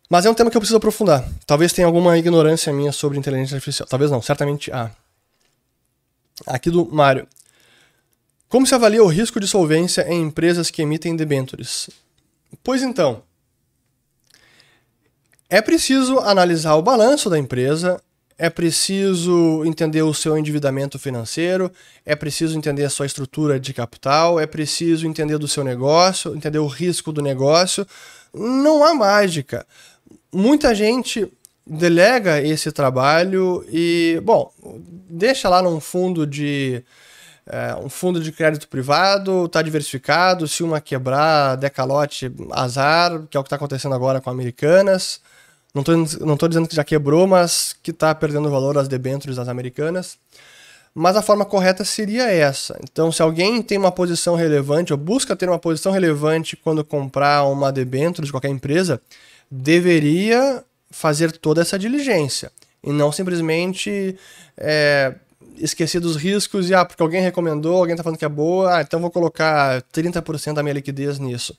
Mas 0.09 0.25
é 0.25 0.31
um 0.31 0.35
tema 0.35 0.51
que 0.51 0.57
eu 0.57 0.61
preciso 0.61 0.79
aprofundar. 0.79 1.27
Talvez 1.47 1.73
tenha 1.73 1.87
alguma 1.87 2.17
ignorância 2.17 2.73
minha 2.73 2.93
sobre 2.93 3.19
inteligência 3.19 3.57
artificial. 3.57 3.87
Talvez 3.89 4.11
não, 4.11 4.23
certamente 4.23 4.71
há. 4.73 4.85
Ah. 4.85 5.08
Aqui 6.47 6.71
do 6.71 6.87
Mário. 6.87 7.27
Como 8.49 8.67
se 8.67 8.75
avalia 8.75 9.03
o 9.03 9.09
risco 9.09 9.39
de 9.39 9.47
solvência 9.47 10.07
em 10.09 10.23
empresas 10.23 10.71
que 10.71 10.83
emitem 10.83 11.15
debêntures? 11.15 11.91
Pois 12.65 12.83
então, 12.83 13.23
é 15.51 15.61
preciso 15.61 16.19
analisar 16.21 16.75
o 16.75 16.83
balanço 16.83 17.29
da 17.29 17.39
empresa, 17.39 18.01
é 18.39 18.49
preciso 18.49 19.65
entender 19.65 20.03
o 20.03 20.15
seu 20.15 20.39
endividamento 20.39 20.99
financeiro, 20.99 21.71
é 22.07 22.15
preciso 22.15 22.57
entender 22.57 22.85
a 22.85 22.91
sua 22.91 23.05
estrutura 23.05 23.59
de 23.59 23.75
capital, 23.75 24.39
é 24.39 24.47
preciso 24.47 25.07
entender 25.07 25.37
do 25.39 25.49
seu 25.49 25.65
negócio, 25.65 26.35
entender 26.35 26.59
o 26.59 26.67
risco 26.67 27.13
do 27.13 27.21
negócio. 27.21 27.87
Não 28.33 28.85
há 28.85 28.95
mágica. 28.95 29.67
Muita 30.33 30.75
gente 30.75 31.31
delega 31.67 32.41
esse 32.41 32.71
trabalho 32.71 33.65
e, 33.69 34.21
bom, 34.23 34.53
deixa 35.19 35.49
lá 35.49 35.61
num 35.61 35.81
fundo 35.81 36.27
de 36.27 36.83
é, 37.51 37.75
um 37.83 37.89
fundo 37.89 38.21
de 38.21 38.31
crédito 38.31 38.69
privado, 38.69 39.47
está 39.47 39.63
diversificado, 39.63 40.47
se 40.47 40.63
uma 40.63 40.81
quebrar, 40.81 41.57
decalote, 41.57 42.31
azar, 42.53 43.23
que 43.31 43.37
é 43.37 43.41
o 43.41 43.43
que 43.43 43.47
está 43.47 43.57
acontecendo 43.57 43.95
agora 43.95 44.21
com 44.21 44.31
Americanas. 44.31 45.21
Não 45.75 45.81
estou 45.81 46.27
não 46.27 46.37
tô 46.37 46.49
dizendo 46.49 46.69
que 46.69 46.77
já 46.77 46.85
quebrou, 46.85 47.27
mas 47.27 47.75
que 47.83 47.91
está 47.91 48.15
perdendo 48.15 48.51
valor 48.51 48.77
as 48.77 48.89
debêntures 48.89 49.37
das 49.37 49.49
Americanas. 49.49 50.19
Mas 50.95 51.17
a 51.17 51.23
forma 51.23 51.45
correta 51.45 51.85
seria 51.85 52.31
essa. 52.31 52.79
Então, 52.83 53.13
se 53.13 53.23
alguém 53.23 53.63
tem 53.63 53.79
uma 53.79 53.93
posição 53.93 54.35
relevante, 54.35 54.93
ou 54.93 54.99
busca 54.99 55.37
ter 55.37 55.49
uma 55.49 55.59
posição 55.59 55.93
relevante 55.93 56.57
quando 56.57 56.85
comprar 56.85 57.45
uma 57.45 57.71
debênture 57.71 58.27
de 58.27 58.33
qualquer 58.33 58.49
empresa, 58.49 59.01
deveria 59.51 60.65
fazer 60.91 61.33
toda 61.33 61.61
essa 61.61 61.79
diligência 61.79 62.51
e 62.83 62.93
não 62.93 63.11
simplesmente 63.11 64.17
é, 64.57 65.15
esquecer 65.57 66.01
dos 66.01 66.17
riscos 66.17 66.71
e, 66.71 66.75
ah, 66.75 66.85
porque 66.85 67.03
alguém 67.03 67.23
recomendou, 67.23 67.77
alguém 67.77 67.95
está 67.95 68.03
falando 68.03 68.19
que 68.19 68.25
é 68.25 68.29
boa, 68.29 68.77
ah, 68.77 68.83
então 68.83 69.01
vou 69.01 69.11
colocar 69.11 69.83
30% 69.93 70.55
da 70.55 70.63
minha 70.63 70.75
liquidez 70.75 71.19
nisso. 71.19 71.57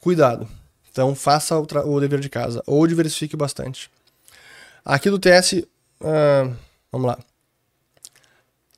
Cuidado. 0.00 0.48
Então 0.90 1.14
faça 1.14 1.58
o, 1.58 1.66
o, 1.86 2.00
dever 2.00 2.20
de 2.20 2.28
casa 2.28 2.62
ou 2.66 2.86
diversifique 2.86 3.36
bastante. 3.36 3.90
Aqui 4.84 5.10
do 5.10 5.18
TS, 5.18 5.64
uh, 6.00 6.54
vamos 6.92 7.08
lá. 7.08 7.18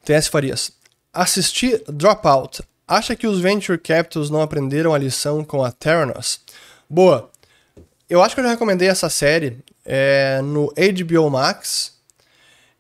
TS 0.05 0.29
Farias. 0.29 0.71
Assistir 1.13 1.83
Dropout. 1.89 2.63
Acha 2.87 3.17
que 3.17 3.27
os 3.27 3.41
Venture 3.41 3.77
Capitals 3.77 4.31
não 4.31 4.41
aprenderam 4.41 4.95
a 4.95 4.99
lição 4.99 5.45
com 5.45 5.65
a 5.65 5.73
Theranos? 5.73 6.41
Boa. 6.89 7.29
Eu 8.09 8.23
acho 8.23 8.37
que 8.37 8.41
eu 8.41 8.45
já 8.45 8.51
recomendei 8.51 8.87
essa 8.89 9.11
série 9.11 9.59
é, 9.85 10.41
no 10.41 10.73
HBO 10.77 11.29
Max 11.29 11.95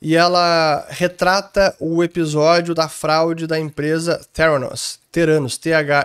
e 0.01 0.15
ela 0.15 0.87
retrata 0.89 1.75
o 1.81 2.05
episódio 2.05 2.73
da 2.77 2.89
fraude 2.89 3.45
da 3.45 3.59
empresa 3.59 4.25
Theranos, 4.33 5.01
Theranos, 5.11 5.59
T-H-E-R-A-N-E-O-S, 5.59 5.99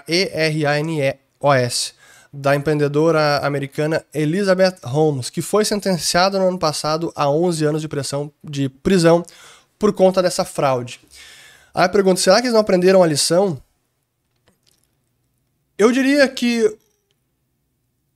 da 2.33 2.55
empreendedora 2.55 3.37
americana 3.45 4.03
Elizabeth 4.11 4.77
Holmes, 4.83 5.29
que 5.29 5.43
foi 5.43 5.65
sentenciada 5.65 6.39
no 6.39 6.47
ano 6.47 6.57
passado 6.57 7.13
a 7.15 7.29
11 7.29 7.63
anos 7.65 7.81
de, 7.83 7.87
pressão, 7.87 8.31
de 8.43 8.69
prisão 8.69 9.23
por 9.77 9.93
conta 9.93 10.23
dessa 10.23 10.43
fraude. 10.43 10.99
Aí 11.75 11.85
eu 11.85 11.89
pergunto, 11.89 12.19
será 12.19 12.37
que 12.37 12.47
eles 12.47 12.53
não 12.53 12.61
aprenderam 12.61 13.03
a 13.03 13.07
lição? 13.07 13.61
Eu 15.77 15.91
diria 15.91 16.27
que 16.27 16.75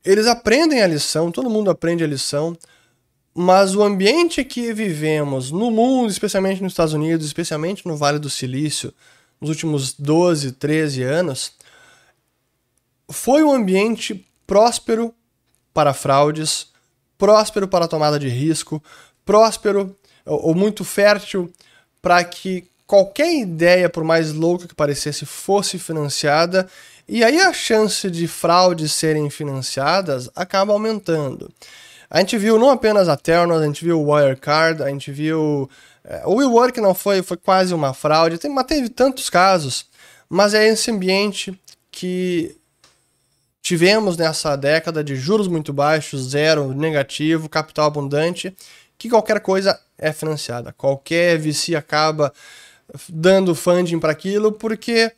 eles 0.05 0.27
aprendem 0.27 0.81
a 0.81 0.87
lição, 0.87 1.31
todo 1.31 1.49
mundo 1.49 1.71
aprende 1.71 2.03
a 2.03 2.07
lição, 2.07 2.55
mas 3.33 3.75
o 3.75 3.83
ambiente 3.83 4.45
que 4.45 4.71
vivemos 4.71 5.51
no 5.51 5.71
mundo, 5.71 6.09
especialmente 6.09 6.61
nos 6.61 6.73
Estados 6.73 6.93
Unidos, 6.93 7.25
especialmente 7.25 7.85
no 7.85 7.97
Vale 7.97 8.19
do 8.19 8.29
Silício, 8.29 8.93
nos 9.41 9.49
últimos 9.49 9.93
12, 9.93 10.53
13 10.53 11.03
anos, 11.03 11.53
foi 13.09 13.43
um 13.43 13.51
ambiente 13.51 14.25
próspero 14.47 15.13
para 15.73 15.93
fraudes, 15.93 16.67
próspero 17.17 17.67
para 17.67 17.87
tomada 17.87 18.17
de 18.17 18.29
risco, 18.29 18.81
próspero 19.25 19.95
ou 20.25 20.55
muito 20.55 20.83
fértil 20.83 21.51
para 22.01 22.23
que 22.23 22.69
qualquer 22.87 23.33
ideia, 23.33 23.89
por 23.89 24.03
mais 24.03 24.31
louca 24.31 24.67
que 24.67 24.75
parecesse, 24.75 25.25
fosse 25.25 25.77
financiada 25.77 26.67
e 27.07 27.23
aí 27.23 27.39
a 27.39 27.53
chance 27.53 28.09
de 28.09 28.27
fraudes 28.27 28.91
serem 28.91 29.29
financiadas 29.29 30.29
acaba 30.35 30.73
aumentando. 30.73 31.51
A 32.09 32.19
gente 32.19 32.37
viu 32.37 32.57
não 32.57 32.69
apenas 32.69 33.07
a 33.09 33.17
Ternos, 33.17 33.61
a 33.61 33.65
gente 33.65 33.83
viu 33.83 33.99
o 33.99 34.11
Wirecard, 34.11 34.81
a 34.81 34.89
gente 34.89 35.11
viu. 35.11 35.69
É, 36.03 36.21
o 36.25 36.35
WeWork 36.35 36.79
não 36.79 36.93
foi, 36.93 37.21
foi 37.21 37.37
quase 37.37 37.73
uma 37.73 37.93
fraude, 37.93 38.37
tem, 38.37 38.51
mas 38.51 38.65
teve 38.65 38.89
tantos 38.89 39.29
casos. 39.29 39.85
Mas 40.29 40.53
é 40.53 40.67
esse 40.67 40.91
ambiente 40.91 41.59
que 41.91 42.55
tivemos 43.61 44.17
nessa 44.17 44.55
década 44.55 45.03
de 45.03 45.15
juros 45.15 45.47
muito 45.47 45.73
baixos, 45.73 46.29
zero, 46.29 46.73
negativo, 46.73 47.49
capital 47.49 47.87
abundante, 47.87 48.55
que 48.97 49.09
qualquer 49.09 49.39
coisa 49.39 49.79
é 49.97 50.13
financiada. 50.13 50.73
Qualquer 50.73 51.37
VC 51.37 51.75
acaba 51.75 52.31
dando 53.09 53.55
funding 53.55 53.99
para 53.99 54.11
aquilo, 54.11 54.51
porque 54.51 55.11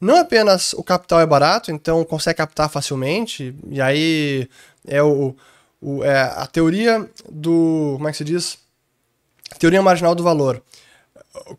não 0.00 0.16
apenas 0.18 0.72
o 0.74 0.82
capital 0.82 1.20
é 1.20 1.26
barato, 1.26 1.70
então 1.70 2.04
consegue 2.04 2.36
captar 2.36 2.70
facilmente, 2.70 3.54
e 3.68 3.80
aí 3.80 4.48
é 4.86 5.02
o, 5.02 5.34
o 5.80 6.04
é 6.04 6.20
a 6.20 6.46
teoria 6.46 7.08
do. 7.28 7.94
Como 7.96 8.08
é 8.08 8.12
que 8.12 8.18
se 8.18 8.24
diz? 8.24 8.58
Teoria 9.58 9.82
marginal 9.82 10.14
do 10.14 10.22
valor. 10.22 10.62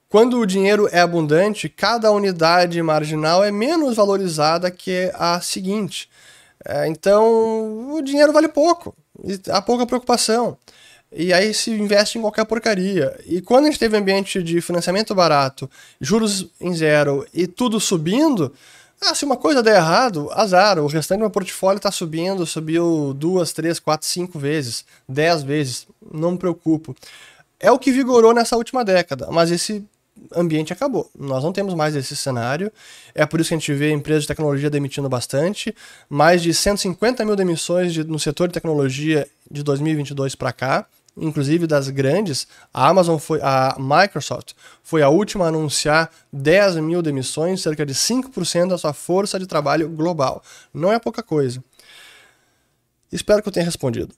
Quando 0.10 0.40
o 0.40 0.46
dinheiro 0.46 0.90
é 0.92 1.00
abundante, 1.00 1.70
cada 1.70 2.12
unidade 2.12 2.82
marginal 2.82 3.44
é 3.44 3.52
menos 3.52 3.96
valorizada 3.96 4.70
que 4.70 5.12
a 5.16 5.40
seguinte. 5.42 6.10
É, 6.66 6.88
então, 6.88 7.94
o 7.94 8.02
dinheiro 8.02 8.34
vale 8.34 8.50
pouco, 8.50 8.96
há 9.50 9.62
pouca 9.62 9.86
preocupação. 9.86 10.58
E 11.12 11.34
aí 11.34 11.54
se 11.54 11.72
investe 11.72 12.18
em 12.18 12.22
qualquer 12.22 12.46
porcaria. 12.46 13.20
E 13.26 13.42
quando 13.42 13.66
a 13.66 13.68
gente 13.68 13.80
teve 13.80 13.98
ambiente 13.98 14.44
de 14.44 14.62
financiamento 14.62 15.16
barato, 15.16 15.70
juros 16.00 16.48
em 16.62 16.74
zero 16.74 17.26
e 17.34 17.48
tudo 17.48 17.80
subindo, 17.80 18.54
ah, 19.02 19.16
se 19.16 19.26
uma 19.26 19.38
coisa 19.38 19.64
der 19.64 19.78
errado, 19.78 20.30
azar. 20.34 20.78
O 20.78 20.88
restante 20.88 21.20
do 21.20 21.22
meu 21.22 21.30
portfólio 21.30 21.78
está 21.78 21.92
subindo, 21.92 22.46
subiu 22.46 23.14
duas, 23.14 23.54
três, 23.54 23.80
quatro, 23.80 24.06
cinco 24.08 24.38
vezes, 24.38 24.86
dez 25.08 25.42
vezes. 25.42 25.88
Não 26.12 26.32
me 26.32 26.38
preocupo. 26.38 26.96
É 27.60 27.72
o 27.72 27.80
que 27.80 27.92
vigorou 27.92 28.34
nessa 28.34 28.56
última 28.56 28.86
década, 28.86 29.28
mas 29.32 29.52
esse 29.52 29.84
ambiente 30.36 30.74
acabou. 30.74 31.10
Nós 31.18 31.44
não 31.44 31.54
temos 31.54 31.74
mais 31.74 31.96
esse 31.96 32.16
cenário. 32.16 32.72
É 33.16 33.26
por 33.26 33.40
isso 33.40 33.50
que 33.50 33.56
a 33.56 33.58
gente 33.58 33.74
vê 33.74 33.92
empresas 33.92 34.24
de 34.24 34.28
tecnologia 34.28 34.70
demitindo 34.70 35.10
bastante. 35.10 35.74
Mais 36.10 36.42
de 36.42 36.54
150 36.54 37.26
mil 37.26 37.36
demissões 37.36 37.94
de, 37.94 38.04
no 38.04 38.20
setor 38.20 38.50
de 38.50 38.54
tecnologia 38.54 39.28
de 39.50 39.64
2022 39.64 40.36
para 40.36 40.52
cá 40.52 40.86
inclusive 41.20 41.68
das 41.68 41.90
grandes. 41.90 42.48
A 42.74 42.88
Amazon 42.88 43.18
foi, 43.18 43.40
a 43.42 43.76
Microsoft 43.80 44.54
foi 44.84 45.02
a 45.02 45.10
última 45.10 45.46
a 45.46 45.48
anunciar 45.50 46.10
10 46.34 46.78
mil 46.78 47.02
demissões, 47.02 47.62
cerca 47.62 47.86
de 47.86 47.94
5% 47.94 48.70
da 48.70 48.78
sua 48.78 48.94
força 48.94 49.40
de 49.40 49.46
trabalho 49.46 49.90
global. 49.90 50.42
Não 50.74 50.92
é 50.92 51.00
pouca 51.00 51.22
coisa. 51.22 51.64
Espero 53.12 53.42
que 53.42 53.50
eu 53.50 53.54
tenha 53.54 53.66
respondido. 53.66 54.14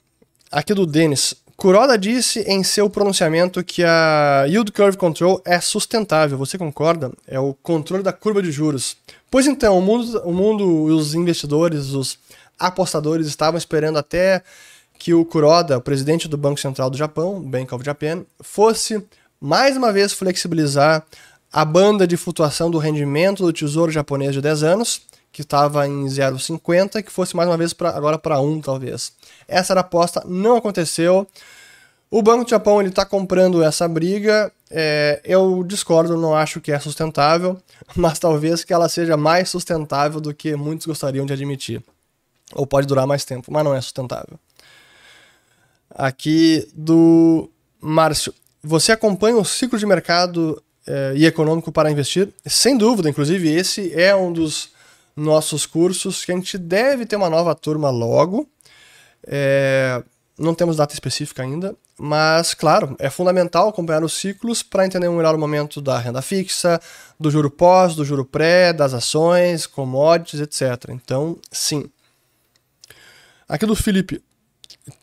Aqui 0.52 0.74
do 0.74 0.86
Denis. 0.86 1.36
Kuroda 1.56 1.96
disse 1.98 2.40
em 2.42 2.64
seu 2.64 2.90
pronunciamento 2.90 3.64
que 3.64 3.84
a 3.84 4.46
Yield 4.48 4.72
Curve 4.72 4.98
Control 4.98 5.40
é 5.46 5.60
sustentável. 5.60 6.38
Você 6.38 6.58
concorda? 6.58 7.12
É 7.28 7.40
o 7.40 7.54
controle 7.54 8.02
da 8.02 8.12
curva 8.12 8.42
de 8.42 8.52
juros. 8.52 8.98
Pois 9.30 9.46
então, 9.46 9.78
o 9.78 9.82
mundo, 9.82 10.22
o 10.26 10.34
mundo 10.34 10.84
os 10.86 11.14
investidores, 11.14 11.92
os 11.92 12.18
apostadores 12.58 13.28
estavam 13.28 13.58
esperando 13.58 13.98
até 13.98 14.42
que 15.02 15.16
o 15.16 15.26
Kuroda, 15.26 15.80
o 15.80 15.82
presidente 15.82 16.28
do 16.28 16.38
Banco 16.38 16.60
Central 16.60 16.88
do 16.88 16.96
Japão, 16.96 17.42
Bank 17.42 17.74
of 17.74 17.84
Japan, 17.84 18.24
fosse 18.40 19.04
mais 19.40 19.76
uma 19.76 19.92
vez 19.92 20.14
flexibilizar 20.14 21.04
a 21.52 21.66
banda 21.66 22.06
de 22.06 22.16
flutuação 22.16 22.70
do 22.70 22.78
rendimento 22.78 23.44
do 23.44 23.52
Tesouro 23.52 23.92
japonês 23.92 24.32
de 24.32 24.42
10 24.42 24.62
anos, 24.62 25.02
que 25.32 25.42
estava 25.42 25.88
em 25.88 26.06
0,50, 26.06 27.02
que 27.02 27.12
fosse 27.12 27.36
mais 27.36 27.50
uma 27.50 27.58
vez 27.58 27.74
pra, 27.74 27.90
agora 27.90 28.20
para 28.20 28.40
1, 28.40 28.62
talvez. 28.62 29.14
Essa 29.48 29.74
era 29.74 29.80
a 29.80 29.82
aposta, 29.82 30.22
não 30.28 30.56
aconteceu. 30.56 31.28
O 32.12 32.22
Banco 32.22 32.44
do 32.44 32.50
Japão 32.52 32.80
está 32.84 33.04
comprando 33.04 33.64
essa 33.64 33.88
briga. 33.88 34.52
É, 34.70 35.20
eu 35.26 35.64
discordo, 35.64 36.16
não 36.16 36.36
acho 36.36 36.62
que 36.62 36.72
é 36.72 36.80
sustentável, 36.80 37.60
mas 37.96 38.20
talvez 38.20 38.64
que 38.64 38.72
ela 38.72 38.88
seja 38.88 39.18
mais 39.18 39.50
sustentável 39.50 40.22
do 40.22 40.32
que 40.32 40.56
muitos 40.56 40.86
gostariam 40.86 41.26
de 41.26 41.34
admitir. 41.34 41.84
Ou 42.54 42.68
pode 42.68 42.86
durar 42.86 43.08
mais 43.08 43.26
tempo, 43.26 43.52
mas 43.52 43.64
não 43.64 43.74
é 43.74 43.82
sustentável. 43.82 44.38
Aqui 45.96 46.68
do 46.74 47.50
Márcio. 47.80 48.34
Você 48.64 48.92
acompanha 48.92 49.38
o 49.38 49.46
ciclo 49.46 49.78
de 49.78 49.86
mercado 49.86 50.62
é, 50.86 51.14
e 51.16 51.26
econômico 51.26 51.72
para 51.72 51.92
investir? 51.92 52.30
Sem 52.46 52.78
dúvida, 52.78 53.10
inclusive 53.10 53.50
esse 53.50 53.94
é 53.94 54.16
um 54.16 54.32
dos 54.32 54.72
nossos 55.16 55.66
cursos 55.66 56.24
que 56.24 56.32
a 56.32 56.36
gente 56.36 56.58
deve 56.58 57.06
ter 57.06 57.16
uma 57.16 57.30
nova 57.30 57.54
turma 57.56 57.90
logo. 57.90 58.48
É, 59.26 60.04
não 60.38 60.56
temos 60.56 60.78
data 60.78 60.94
específica 60.94 61.44
ainda, 61.44 61.76
mas, 61.98 62.54
claro, 62.56 62.96
é 62.98 63.10
fundamental 63.10 63.70
acompanhar 63.70 64.04
os 64.04 64.14
ciclos 64.14 64.64
para 64.64 64.86
entender 64.86 65.08
o 65.08 65.14
melhor 65.14 65.38
momento 65.38 65.80
da 65.80 66.00
renda 66.00 66.22
fixa, 66.22 66.82
do 67.20 67.30
juro 67.30 67.52
pós, 67.52 67.96
do 67.96 68.04
juro 68.04 68.26
pré, 68.26 68.74
das 68.74 68.94
ações, 68.94 69.68
commodities, 69.68 70.42
etc. 70.42 70.90
Então, 70.90 71.38
sim. 71.52 71.90
Aqui 73.48 73.66
do 73.66 73.76
Felipe. 73.76 74.24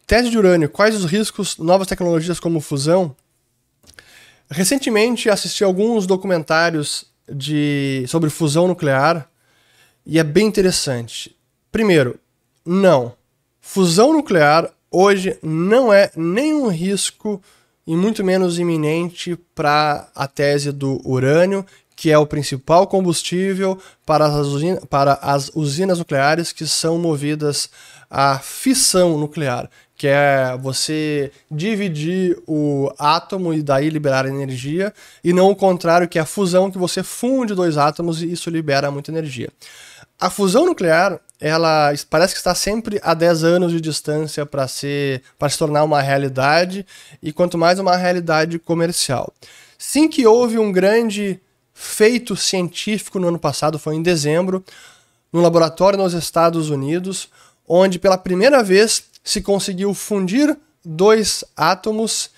Tese 0.06 0.30
de 0.30 0.38
urânio. 0.38 0.68
Quais 0.68 0.94
os 0.94 1.04
riscos 1.04 1.56
novas 1.58 1.86
tecnologias 1.86 2.40
como 2.40 2.60
fusão? 2.60 3.14
Recentemente 4.50 5.28
assisti 5.28 5.62
alguns 5.62 6.06
documentários 6.06 7.04
de, 7.30 8.04
sobre 8.08 8.30
fusão 8.30 8.66
nuclear 8.66 9.28
e 10.06 10.18
é 10.18 10.24
bem 10.24 10.46
interessante. 10.46 11.36
Primeiro, 11.70 12.18
não. 12.64 13.12
Fusão 13.60 14.12
nuclear 14.12 14.70
hoje 14.90 15.38
não 15.42 15.92
é 15.92 16.10
nenhum 16.16 16.68
risco 16.68 17.42
e 17.86 17.94
muito 17.94 18.24
menos 18.24 18.58
iminente 18.58 19.36
para 19.54 20.08
a 20.14 20.26
tese 20.26 20.72
do 20.72 21.00
urânio, 21.06 21.64
que 21.94 22.10
é 22.10 22.18
o 22.18 22.26
principal 22.26 22.86
combustível 22.86 23.78
para 24.06 24.26
as, 24.26 24.46
usinas, 24.46 24.84
para 24.86 25.14
as 25.14 25.50
usinas 25.54 25.98
nucleares 25.98 26.52
que 26.52 26.66
são 26.66 26.96
movidas 26.96 27.68
à 28.10 28.38
fissão 28.38 29.18
nuclear, 29.18 29.68
que 29.96 30.06
é 30.06 30.56
você 30.60 31.32
dividir 31.50 32.40
o 32.46 32.90
átomo 32.98 33.52
e 33.52 33.62
daí 33.62 33.90
liberar 33.90 34.26
energia, 34.26 34.94
e 35.22 35.32
não 35.32 35.50
o 35.50 35.56
contrário, 35.56 36.08
que 36.08 36.18
é 36.18 36.22
a 36.22 36.26
fusão, 36.26 36.70
que 36.70 36.78
você 36.78 37.02
funde 37.02 37.54
dois 37.54 37.76
átomos 37.76 38.22
e 38.22 38.32
isso 38.32 38.48
libera 38.48 38.90
muita 38.90 39.10
energia. 39.10 39.50
A 40.20 40.30
fusão 40.30 40.66
nuclear, 40.66 41.20
ela 41.40 41.92
parece 42.10 42.34
que 42.34 42.38
está 42.38 42.54
sempre 42.54 43.00
a 43.04 43.14
10 43.14 43.44
anos 43.44 43.72
de 43.72 43.80
distância 43.80 44.44
para 44.44 44.66
ser 44.66 45.22
para 45.38 45.48
se 45.48 45.56
tornar 45.56 45.84
uma 45.84 46.02
realidade 46.02 46.84
e 47.22 47.32
quanto 47.32 47.56
mais 47.56 47.78
uma 47.78 47.96
realidade 47.96 48.58
comercial. 48.58 49.32
Sim 49.76 50.08
que 50.08 50.26
houve 50.26 50.58
um 50.58 50.72
grande 50.72 51.40
feito 51.72 52.34
científico 52.34 53.20
no 53.20 53.28
ano 53.28 53.38
passado, 53.38 53.78
foi 53.78 53.94
em 53.94 54.02
dezembro, 54.02 54.64
no 55.32 55.40
laboratório 55.40 55.96
nos 55.96 56.14
Estados 56.14 56.70
Unidos, 56.70 57.28
onde 57.68 57.98
pela 57.98 58.16
primeira 58.16 58.62
vez 58.62 59.04
se 59.22 59.42
conseguiu 59.42 59.92
fundir 59.92 60.56
dois 60.84 61.44
átomos 61.56 62.30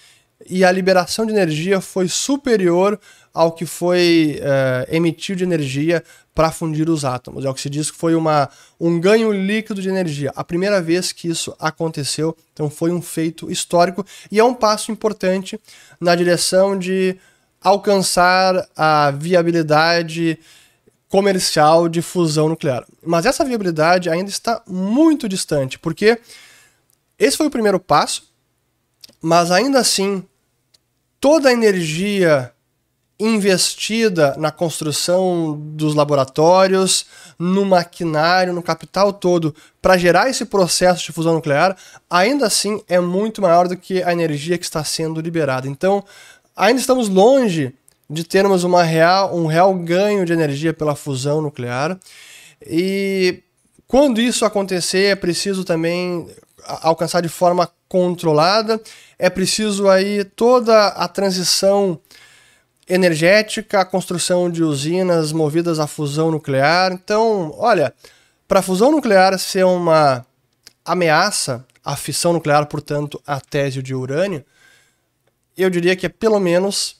e 0.48 0.64
a 0.64 0.72
liberação 0.72 1.24
de 1.24 1.32
energia 1.32 1.80
foi 1.80 2.08
superior 2.08 2.98
ao 3.32 3.52
que 3.52 3.64
foi 3.64 4.40
uh, 4.40 4.94
emitido 4.94 5.38
de 5.38 5.44
energia 5.44 6.02
para 6.34 6.50
fundir 6.50 6.88
os 6.88 7.04
átomos. 7.04 7.44
É 7.44 7.50
o 7.50 7.54
que 7.54 7.60
se 7.60 7.70
diz 7.70 7.90
que 7.90 7.96
foi 7.96 8.14
uma, 8.14 8.48
um 8.80 8.98
ganho 8.98 9.30
líquido 9.30 9.80
de 9.80 9.88
energia. 9.88 10.32
A 10.34 10.42
primeira 10.42 10.80
vez 10.80 11.12
que 11.12 11.28
isso 11.28 11.54
aconteceu, 11.58 12.36
então 12.52 12.68
foi 12.68 12.90
um 12.90 13.02
feito 13.02 13.50
histórico 13.50 14.04
e 14.32 14.40
é 14.40 14.44
um 14.44 14.54
passo 14.54 14.90
importante 14.90 15.60
na 16.00 16.14
direção 16.14 16.78
de 16.78 17.16
alcançar 17.60 18.66
a 18.74 19.10
viabilidade 19.10 20.38
comercial 21.11 21.88
de 21.88 22.01
fusão 22.01 22.49
nuclear. 22.49 22.87
Mas 23.05 23.27
essa 23.27 23.44
viabilidade 23.44 24.09
ainda 24.09 24.31
está 24.31 24.62
muito 24.66 25.29
distante, 25.29 25.79
porque 25.79 26.18
esse 27.18 27.37
foi 27.37 27.49
o 27.49 27.51
primeiro 27.51 27.79
passo, 27.79 28.23
mas 29.20 29.51
ainda 29.51 29.81
assim 29.81 30.25
toda 31.20 31.51
a 31.51 31.53
energia 31.53 32.53
investida 33.18 34.35
na 34.38 34.51
construção 34.51 35.55
dos 35.75 35.94
laboratórios, 35.94 37.05
no 37.38 37.66
maquinário, 37.66 38.55
no 38.55 38.62
capital 38.62 39.12
todo, 39.12 39.55
para 39.83 39.99
gerar 39.99 40.31
esse 40.31 40.46
processo 40.46 41.05
de 41.05 41.12
fusão 41.12 41.35
nuclear, 41.35 41.77
ainda 42.09 42.46
assim 42.46 42.81
é 42.88 42.99
muito 42.99 43.42
maior 43.42 43.68
do 43.68 43.77
que 43.77 44.03
a 44.03 44.12
energia 44.12 44.57
que 44.57 44.64
está 44.64 44.83
sendo 44.83 45.20
liberada. 45.20 45.68
Então, 45.68 46.03
ainda 46.57 46.81
estamos 46.81 47.11
longe 47.11 47.75
de 48.11 48.25
termos 48.25 48.64
uma 48.64 48.83
real, 48.83 49.37
um 49.37 49.46
real 49.46 49.73
ganho 49.73 50.27
de 50.27 50.33
energia 50.33 50.75
pela 50.75 50.96
fusão 50.96 51.40
nuclear. 51.40 51.96
E 52.66 53.40
quando 53.87 54.20
isso 54.20 54.44
acontecer, 54.44 55.12
é 55.12 55.14
preciso 55.14 55.62
também 55.64 56.29
alcançar 56.83 57.20
de 57.20 57.29
forma 57.29 57.70
controlada, 57.88 58.81
é 59.16 59.31
preciso 59.31 59.88
aí 59.88 60.25
toda 60.25 60.88
a 60.88 61.07
transição 61.07 62.01
energética, 62.88 63.81
a 63.81 63.85
construção 63.85 64.51
de 64.51 64.64
usinas 64.64 65.33
movidas 65.33 65.79
à 65.79 65.87
fusão 65.87 66.33
nuclear. 66.33 66.92
Então, 66.92 67.55
olha, 67.57 67.94
para 68.49 68.59
a 68.59 68.62
fusão 68.62 68.90
nuclear 68.90 69.38
ser 69.38 69.64
uma 69.64 70.27
ameaça 70.85 71.64
à 71.85 71.94
fissão 71.94 72.33
nuclear, 72.33 72.66
portanto, 72.66 73.23
à 73.25 73.40
tese 73.40 73.81
de 73.81 73.94
urânio, 73.94 74.44
eu 75.57 75.70
diria 75.70 75.94
que 75.94 76.07
é 76.07 76.09
pelo 76.09 76.40
menos 76.40 76.99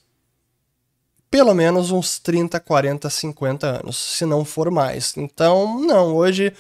pelo 1.31 1.55
menos 1.55 1.91
uns 1.91 2.19
30, 2.19 2.59
40, 2.59 3.09
50 3.09 3.67
anos, 3.67 3.97
se 3.97 4.27
não 4.27 4.45
for 4.45 4.71
mais. 4.71 5.17
Então, 5.17 5.81
não, 5.81 6.15
hoje 6.15 6.53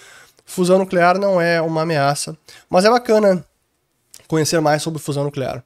fusão 0.44 0.78
nuclear 0.78 1.18
não 1.18 1.40
é 1.40 1.61
uma 1.61 1.83
ameaça, 1.83 2.37
mas 2.68 2.85
é 2.85 2.90
bacana 2.90 3.44
conhecer 4.26 4.61
mais 4.61 4.83
sobre 4.83 5.00
fusão 5.00 5.24
nuclear. 5.24 5.62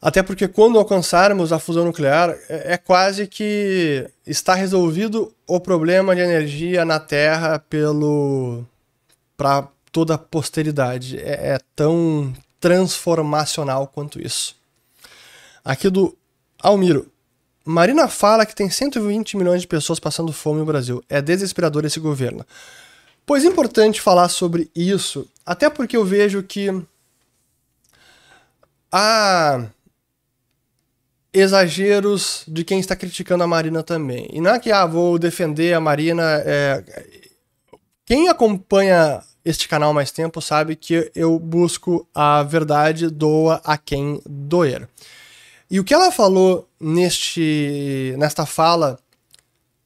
Até 0.00 0.20
porque 0.20 0.48
quando 0.48 0.78
alcançarmos 0.78 1.52
a 1.52 1.60
fusão 1.60 1.84
nuclear, 1.84 2.30
é, 2.48 2.74
é 2.74 2.76
quase 2.76 3.26
que 3.26 4.08
está 4.26 4.54
resolvido 4.54 5.32
o 5.46 5.60
problema 5.60 6.14
de 6.14 6.20
energia 6.20 6.84
na 6.84 6.98
Terra 6.98 7.60
pelo 7.60 8.64
para 9.36 9.68
toda 9.92 10.14
a 10.14 10.18
posteridade. 10.18 11.18
É, 11.18 11.54
é 11.54 11.58
tão 11.76 12.32
transformacional 12.58 13.86
quanto 13.86 14.20
isso. 14.20 14.56
Aqui 15.64 15.88
do 15.88 16.16
Almiro. 16.60 17.11
Marina 17.64 18.08
fala 18.08 18.44
que 18.44 18.54
tem 18.54 18.68
120 18.68 19.36
milhões 19.36 19.60
de 19.60 19.68
pessoas 19.68 20.00
passando 20.00 20.32
fome 20.32 20.60
no 20.60 20.66
Brasil. 20.66 21.02
É 21.08 21.22
desesperador 21.22 21.84
esse 21.84 22.00
governo. 22.00 22.44
Pois 23.24 23.44
é 23.44 23.48
importante 23.48 24.00
falar 24.00 24.28
sobre 24.28 24.70
isso, 24.74 25.28
até 25.46 25.70
porque 25.70 25.96
eu 25.96 26.04
vejo 26.04 26.42
que 26.42 26.82
a 28.90 29.66
exageros 31.32 32.44
de 32.46 32.62
quem 32.62 32.78
está 32.78 32.94
criticando 32.94 33.42
a 33.42 33.46
Marina 33.46 33.82
também. 33.82 34.28
E 34.32 34.40
não 34.40 34.50
é 34.50 34.58
que, 34.58 34.70
ah, 34.70 34.84
vou 34.84 35.18
defender 35.18 35.72
a 35.72 35.80
Marina. 35.80 36.22
É... 36.44 36.84
Quem 38.04 38.28
acompanha 38.28 39.22
este 39.44 39.66
canal 39.66 39.90
há 39.90 39.94
mais 39.94 40.10
tempo 40.10 40.40
sabe 40.42 40.76
que 40.76 41.10
eu 41.14 41.38
busco 41.38 42.06
a 42.14 42.42
verdade, 42.42 43.08
doa 43.08 43.60
a 43.64 43.78
quem 43.78 44.20
doer. 44.26 44.88
E 45.72 45.80
o 45.80 45.84
que 45.84 45.94
ela 45.94 46.12
falou 46.12 46.68
neste, 46.78 48.14
nesta 48.18 48.44
fala 48.44 48.98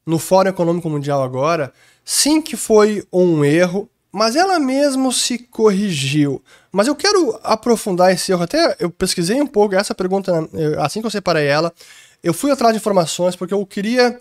no 0.05 0.19
Fórum 0.19 0.51
Econômico 0.51 0.91
Mundial 0.91 1.23
agora, 1.23 1.73
sim 2.05 2.43
que 2.43 2.57
foi 2.57 3.07
um 3.13 3.45
erro, 3.45 3.89
mas 4.11 4.35
ela 4.35 4.59
mesmo 4.59 5.13
se 5.13 5.39
corrigiu. 5.39 6.43
Mas 6.73 6.89
eu 6.89 6.97
quero 6.97 7.39
aprofundar 7.41 8.13
esse 8.13 8.33
erro. 8.33 8.43
Até 8.43 8.75
eu 8.81 8.91
pesquisei 8.91 9.41
um 9.41 9.47
pouco 9.47 9.77
essa 9.77 9.95
pergunta, 9.95 10.33
assim 10.81 11.01
que 11.01 11.07
eu 11.07 11.11
separei 11.11 11.47
ela. 11.47 11.73
Eu 12.21 12.35
fui 12.35 12.51
atrás 12.51 12.73
de 12.73 12.81
informações 12.81 13.37
porque 13.37 13.55
eu 13.55 13.65
queria 13.65 14.21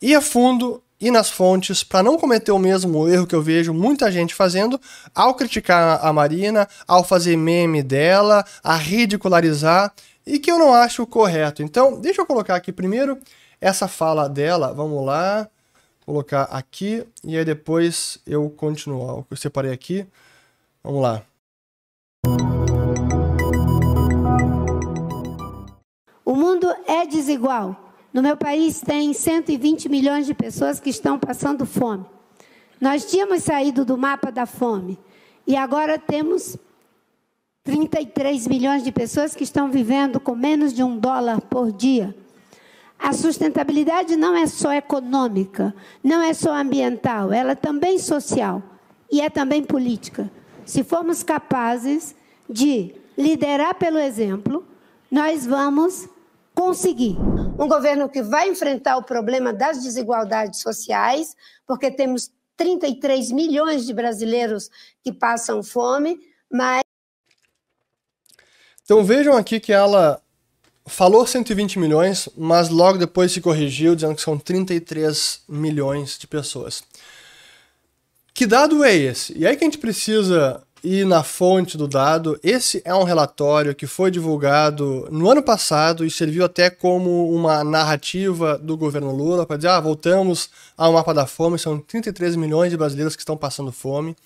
ir 0.00 0.14
a 0.14 0.20
fundo 0.20 0.80
ir 1.00 1.10
nas 1.10 1.28
fontes 1.28 1.82
para 1.82 2.00
não 2.00 2.16
cometer 2.16 2.52
o 2.52 2.60
mesmo 2.60 3.08
erro 3.08 3.26
que 3.26 3.34
eu 3.34 3.42
vejo 3.42 3.74
muita 3.74 4.10
gente 4.12 4.36
fazendo 4.36 4.80
ao 5.12 5.34
criticar 5.34 5.98
a 6.00 6.12
Marina, 6.12 6.68
ao 6.86 7.02
fazer 7.02 7.36
meme 7.36 7.82
dela, 7.82 8.44
a 8.62 8.76
ridicularizar 8.76 9.92
e 10.26 10.38
que 10.38 10.50
eu 10.50 10.58
não 10.58 10.72
acho 10.72 11.06
correto. 11.06 11.62
Então, 11.62 12.00
deixa 12.00 12.20
eu 12.20 12.26
colocar 12.26 12.54
aqui 12.54 12.72
primeiro 12.72 13.18
essa 13.60 13.88
fala 13.88 14.28
dela. 14.28 14.72
Vamos 14.72 15.04
lá, 15.04 15.48
colocar 16.04 16.44
aqui 16.44 17.06
e 17.24 17.36
aí 17.36 17.44
depois 17.44 18.18
eu 18.26 18.50
continuo. 18.50 19.26
Eu 19.30 19.36
separei 19.36 19.72
aqui. 19.72 20.06
Vamos 20.82 21.02
lá. 21.02 21.22
O 26.24 26.34
mundo 26.34 26.72
é 26.86 27.06
desigual. 27.06 27.76
No 28.12 28.22
meu 28.22 28.36
país 28.36 28.80
tem 28.80 29.12
120 29.12 29.88
milhões 29.88 30.26
de 30.26 30.34
pessoas 30.34 30.78
que 30.78 30.90
estão 30.90 31.18
passando 31.18 31.64
fome. 31.64 32.04
Nós 32.80 33.04
tínhamos 33.04 33.42
saído 33.44 33.84
do 33.84 33.96
mapa 33.96 34.30
da 34.30 34.44
fome 34.44 34.98
e 35.46 35.56
agora 35.56 35.98
temos 35.98 36.56
33 37.64 38.48
milhões 38.48 38.82
de 38.82 38.90
pessoas 38.90 39.34
que 39.34 39.44
estão 39.44 39.70
vivendo 39.70 40.18
com 40.18 40.34
menos 40.34 40.72
de 40.72 40.82
um 40.82 40.98
dólar 40.98 41.40
por 41.42 41.70
dia. 41.70 42.14
A 42.98 43.12
sustentabilidade 43.12 44.16
não 44.16 44.36
é 44.36 44.46
só 44.46 44.72
econômica, 44.72 45.74
não 46.02 46.20
é 46.20 46.34
só 46.34 46.54
ambiental, 46.54 47.32
ela 47.32 47.52
é 47.52 47.54
também 47.54 47.98
social 47.98 48.62
e 49.10 49.20
é 49.20 49.30
também 49.30 49.62
política. 49.62 50.30
Se 50.64 50.82
formos 50.82 51.22
capazes 51.22 52.14
de 52.48 52.94
liderar 53.16 53.74
pelo 53.74 53.98
exemplo, 53.98 54.64
nós 55.10 55.46
vamos 55.46 56.08
conseguir. 56.54 57.16
Um 57.58 57.68
governo 57.68 58.08
que 58.08 58.22
vai 58.22 58.48
enfrentar 58.48 58.96
o 58.96 59.02
problema 59.02 59.52
das 59.52 59.82
desigualdades 59.82 60.60
sociais, 60.60 61.36
porque 61.66 61.90
temos 61.90 62.30
33 62.56 63.30
milhões 63.30 63.86
de 63.86 63.94
brasileiros 63.94 64.70
que 65.02 65.12
passam 65.12 65.62
fome, 65.62 66.18
mas. 66.50 66.81
Então 68.84 69.04
vejam 69.04 69.36
aqui 69.36 69.60
que 69.60 69.72
ela 69.72 70.20
falou 70.86 71.26
120 71.26 71.78
milhões, 71.78 72.28
mas 72.36 72.68
logo 72.68 72.98
depois 72.98 73.32
se 73.32 73.40
corrigiu, 73.40 73.94
dizendo 73.94 74.14
que 74.14 74.22
são 74.22 74.38
33 74.38 75.42
milhões 75.48 76.18
de 76.18 76.26
pessoas. 76.26 76.82
Que 78.34 78.46
dado 78.46 78.82
é 78.82 78.94
esse? 78.94 79.36
E 79.38 79.46
aí 79.46 79.56
que 79.56 79.64
a 79.64 79.66
gente 79.66 79.78
precisa 79.78 80.62
e 80.84 81.04
na 81.04 81.22
fonte 81.22 81.78
do 81.78 81.86
dado, 81.86 82.40
esse 82.42 82.82
é 82.84 82.92
um 82.92 83.04
relatório 83.04 83.72
que 83.72 83.86
foi 83.86 84.10
divulgado 84.10 85.06
no 85.12 85.30
ano 85.30 85.40
passado 85.40 86.04
e 86.04 86.10
serviu 86.10 86.44
até 86.44 86.68
como 86.70 87.32
uma 87.32 87.62
narrativa 87.62 88.58
do 88.58 88.76
governo 88.76 89.14
Lula 89.14 89.46
para 89.46 89.56
dizer: 89.56 89.68
ah, 89.68 89.78
voltamos 89.78 90.50
ao 90.76 90.92
mapa 90.92 91.14
da 91.14 91.24
fome, 91.24 91.56
são 91.56 91.78
33 91.78 92.34
milhões 92.34 92.70
de 92.72 92.76
brasileiros 92.76 93.14
que 93.14 93.22
estão 93.22 93.36
passando 93.36 93.70
fome. 93.70 94.16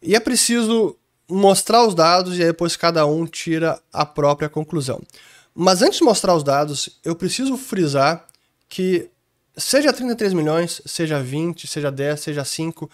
E 0.00 0.16
é 0.16 0.20
preciso 0.20 0.96
mostrar 1.32 1.86
os 1.86 1.94
dados 1.94 2.36
e 2.36 2.42
aí 2.42 2.48
depois 2.48 2.76
cada 2.76 3.06
um 3.06 3.26
tira 3.26 3.80
a 3.92 4.04
própria 4.04 4.48
conclusão. 4.48 5.00
Mas 5.54 5.82
antes 5.82 5.98
de 5.98 6.04
mostrar 6.04 6.34
os 6.34 6.42
dados, 6.42 6.98
eu 7.04 7.14
preciso 7.14 7.56
frisar 7.56 8.26
que 8.68 9.08
seja 9.56 9.92
33 9.92 10.32
milhões, 10.32 10.80
seja 10.86 11.22
20, 11.22 11.66
seja 11.66 11.90
10, 11.90 12.20
seja 12.20 12.44
5, 12.44 12.90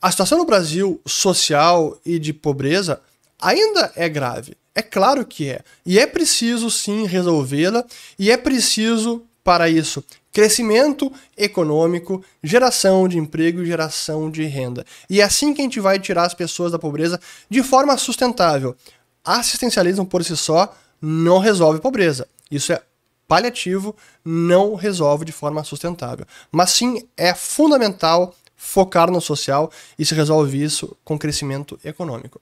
a 0.00 0.10
situação 0.10 0.38
no 0.38 0.46
Brasil 0.46 1.00
social 1.06 1.98
e 2.04 2.18
de 2.18 2.32
pobreza 2.32 3.00
ainda 3.38 3.92
é 3.94 4.08
grave. 4.08 4.56
É 4.74 4.82
claro 4.82 5.24
que 5.26 5.48
é. 5.48 5.60
E 5.84 5.98
é 5.98 6.06
preciso 6.06 6.70
sim 6.70 7.06
resolvê-la 7.06 7.84
e 8.18 8.30
é 8.30 8.36
preciso 8.36 9.22
para 9.44 9.68
isso 9.68 10.02
crescimento 10.32 11.12
econômico, 11.36 12.24
geração 12.42 13.08
de 13.08 13.18
emprego 13.18 13.62
e 13.62 13.66
geração 13.66 14.30
de 14.30 14.44
renda. 14.44 14.84
E 15.08 15.20
é 15.20 15.24
assim 15.24 15.52
que 15.52 15.60
a 15.60 15.64
gente 15.64 15.80
vai 15.80 15.98
tirar 15.98 16.24
as 16.24 16.34
pessoas 16.34 16.72
da 16.72 16.78
pobreza 16.78 17.20
de 17.48 17.62
forma 17.62 17.96
sustentável. 17.96 18.76
Assistencialismo 19.24 20.06
por 20.06 20.24
si 20.24 20.36
só 20.36 20.74
não 21.00 21.38
resolve 21.38 21.80
pobreza. 21.80 22.26
Isso 22.50 22.72
é 22.72 22.82
paliativo, 23.26 23.94
não 24.24 24.74
resolve 24.74 25.24
de 25.24 25.32
forma 25.32 25.62
sustentável. 25.62 26.26
Mas 26.50 26.70
sim 26.70 27.06
é 27.16 27.34
fundamental 27.34 28.34
focar 28.56 29.10
no 29.10 29.20
social 29.20 29.70
e 29.98 30.04
se 30.04 30.14
resolve 30.14 30.62
isso 30.62 30.96
com 31.04 31.18
crescimento 31.18 31.78
econômico. 31.84 32.40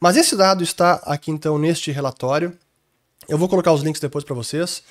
Mas 0.00 0.16
esse 0.16 0.36
dado 0.36 0.62
está 0.62 0.94
aqui 1.04 1.30
então 1.30 1.58
neste 1.58 1.90
relatório. 1.90 2.56
Eu 3.28 3.36
vou 3.36 3.48
colocar 3.48 3.72
os 3.72 3.82
links 3.82 4.00
depois 4.00 4.24
para 4.24 4.34
vocês. 4.34 4.82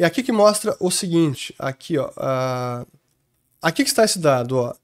É 0.00 0.06
aqui 0.06 0.22
que 0.22 0.32
mostra 0.32 0.74
o 0.80 0.90
seguinte, 0.90 1.54
aqui 1.58 1.98
ó, 1.98 2.08
uh, 2.08 2.86
aqui 3.60 3.84
que 3.84 3.90
está 3.90 4.02
esse 4.02 4.18
dado, 4.18 4.56
ó. 4.56 4.74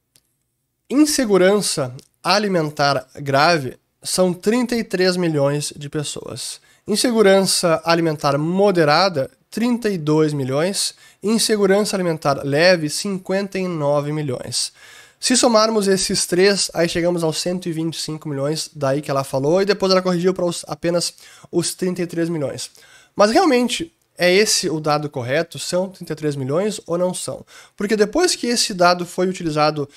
Insegurança 0.91 1.95
alimentar 2.23 3.09
grave 3.15 3.79
são 4.03 4.35
33 4.35 5.17
milhões 5.17 5.73
de 5.75 5.89
pessoas. 5.89 6.61
Insegurança 6.87 7.81
alimentar 7.83 8.37
moderada, 8.37 9.31
32 9.51 10.35
milhões. 10.35 10.95
Insegurança 11.23 11.97
alimentar 11.97 12.45
leve, 12.45 12.91
59 12.91 14.13
milhões. 14.13 14.71
Se 15.19 15.35
somarmos 15.35 15.89
esses 15.89 16.27
três, 16.27 16.71
aí 16.75 16.91
chegamos 16.91 17.25
aos 17.25 17.39
125 17.41 18.29
milhões, 18.29 18.69
daí 18.77 19.01
que 19.01 19.11
ela 19.11 19.25
falou, 19.25 19.63
e 19.63 19.65
depois 19.65 19.91
ela 19.91 20.03
corrigiu 20.03 20.35
para 20.35 20.45
apenas 20.67 21.15
os 21.51 21.75
33 21.75 22.29
milhões. 22.29 22.71
Mas 23.17 23.31
realmente, 23.31 23.96
é 24.19 24.33
esse 24.33 24.69
o 24.69 24.81
dado 24.81 25.09
correto? 25.09 25.59
São 25.59 25.89
33 25.89 26.37
milhões 26.37 26.81
ou 26.87 26.97
não 26.97 27.13
são? 27.13 27.45
Porque 27.77 27.97
depois 27.97 28.35
que 28.35 28.47
esse 28.47 28.75
dado 28.75 29.05
foi 29.05 29.29
utilizado 29.29 29.89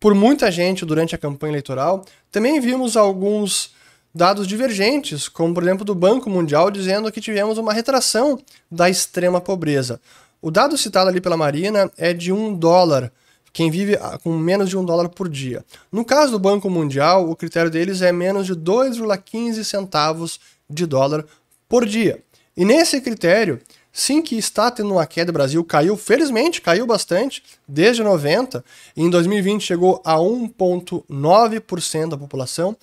por 0.00 0.14
muita 0.14 0.50
gente 0.50 0.84
durante 0.84 1.14
a 1.14 1.18
campanha 1.18 1.52
eleitoral, 1.52 2.04
também 2.30 2.60
vimos 2.60 2.96
alguns 2.96 3.72
dados 4.14 4.46
divergentes, 4.46 5.28
como 5.28 5.54
por 5.54 5.62
exemplo 5.62 5.84
do 5.84 5.94
Banco 5.94 6.28
Mundial 6.28 6.70
dizendo 6.70 7.10
que 7.10 7.20
tivemos 7.20 7.58
uma 7.58 7.72
retração 7.72 8.38
da 8.70 8.88
extrema 8.88 9.40
pobreza. 9.40 10.00
O 10.42 10.50
dado 10.50 10.76
citado 10.76 11.08
ali 11.08 11.20
pela 11.20 11.36
Marina 11.36 11.90
é 11.96 12.12
de 12.12 12.32
um 12.32 12.54
dólar 12.54 13.10
quem 13.54 13.70
vive 13.70 13.94
ah, 13.94 14.18
com 14.18 14.36
menos 14.36 14.68
de 14.68 14.76
um 14.76 14.84
dólar 14.84 15.08
por 15.08 15.28
dia. 15.28 15.64
No 15.90 16.04
caso 16.04 16.32
do 16.32 16.40
Banco 16.40 16.68
Mundial, 16.68 17.30
o 17.30 17.36
critério 17.36 17.70
deles 17.70 18.02
é 18.02 18.10
menos 18.10 18.46
de 18.46 18.52
2,15 18.52 19.62
centavos 19.62 20.40
de 20.68 20.84
dólar 20.84 21.24
por 21.68 21.86
dia. 21.86 22.20
E 22.56 22.64
nesse 22.64 23.00
critério, 23.00 23.60
sim 23.92 24.22
que 24.22 24.36
está 24.36 24.70
tendo 24.70 24.92
uma 24.92 25.06
queda, 25.06 25.30
o 25.30 25.32
Brasil 25.32 25.64
caiu, 25.64 25.96
felizmente 25.96 26.60
caiu 26.60 26.86
bastante, 26.86 27.42
desde 27.66 28.02
90, 28.02 28.64
e 28.96 29.02
em 29.02 29.10
2020 29.10 29.62
chegou 29.62 30.00
a 30.04 30.16
1,9% 30.16 32.08
da 32.08 32.16
população, 32.16 32.76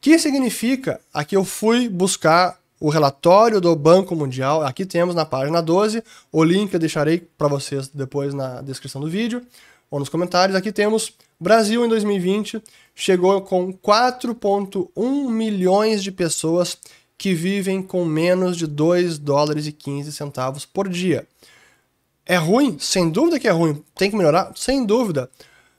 que 0.00 0.18
significa, 0.18 1.00
aqui 1.12 1.36
eu 1.36 1.44
fui 1.44 1.88
buscar 1.88 2.58
o 2.80 2.88
relatório 2.88 3.60
do 3.60 3.74
Banco 3.74 4.14
Mundial, 4.14 4.62
aqui 4.62 4.86
temos 4.86 5.14
na 5.14 5.24
página 5.24 5.60
12, 5.60 6.02
o 6.30 6.44
link 6.44 6.72
eu 6.72 6.80
deixarei 6.80 7.26
para 7.36 7.48
vocês 7.48 7.88
depois 7.88 8.32
na 8.32 8.62
descrição 8.62 9.00
do 9.00 9.10
vídeo 9.10 9.42
ou 9.90 9.98
nos 9.98 10.08
comentários, 10.08 10.56
aqui 10.56 10.70
temos 10.70 11.12
Brasil 11.40 11.84
em 11.84 11.88
2020 11.88 12.62
chegou 12.94 13.40
com 13.42 13.72
4,1 13.72 15.30
milhões 15.30 16.02
de 16.02 16.10
pessoas 16.10 16.76
que 17.18 17.34
vivem 17.34 17.82
com 17.82 18.04
menos 18.04 18.56
de 18.56 18.66
2 18.66 19.18
dólares 19.18 19.66
e 19.66 19.72
15 19.72 20.12
centavos 20.12 20.64
por 20.64 20.88
dia. 20.88 21.26
É 22.24 22.36
ruim? 22.36 22.78
Sem 22.78 23.10
dúvida 23.10 23.40
que 23.40 23.48
é 23.48 23.50
ruim. 23.50 23.82
Tem 23.96 24.10
que 24.10 24.16
melhorar? 24.16 24.52
Sem 24.54 24.86
dúvida. 24.86 25.28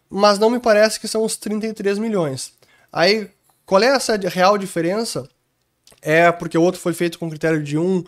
Mas 0.09 0.37
não 0.37 0.49
me 0.49 0.59
parece 0.59 0.99
que 0.99 1.07
são 1.07 1.23
os 1.23 1.37
33 1.37 1.97
milhões. 1.97 2.53
Aí, 2.91 3.29
qual 3.65 3.81
é 3.81 3.87
essa 3.87 4.17
real 4.17 4.57
diferença? 4.57 5.29
É 6.01 6.31
porque 6.31 6.57
o 6.57 6.61
outro 6.61 6.81
foi 6.81 6.93
feito 6.93 7.17
com 7.17 7.29
critério 7.29 7.63
de 7.63 7.77
um 7.77 8.03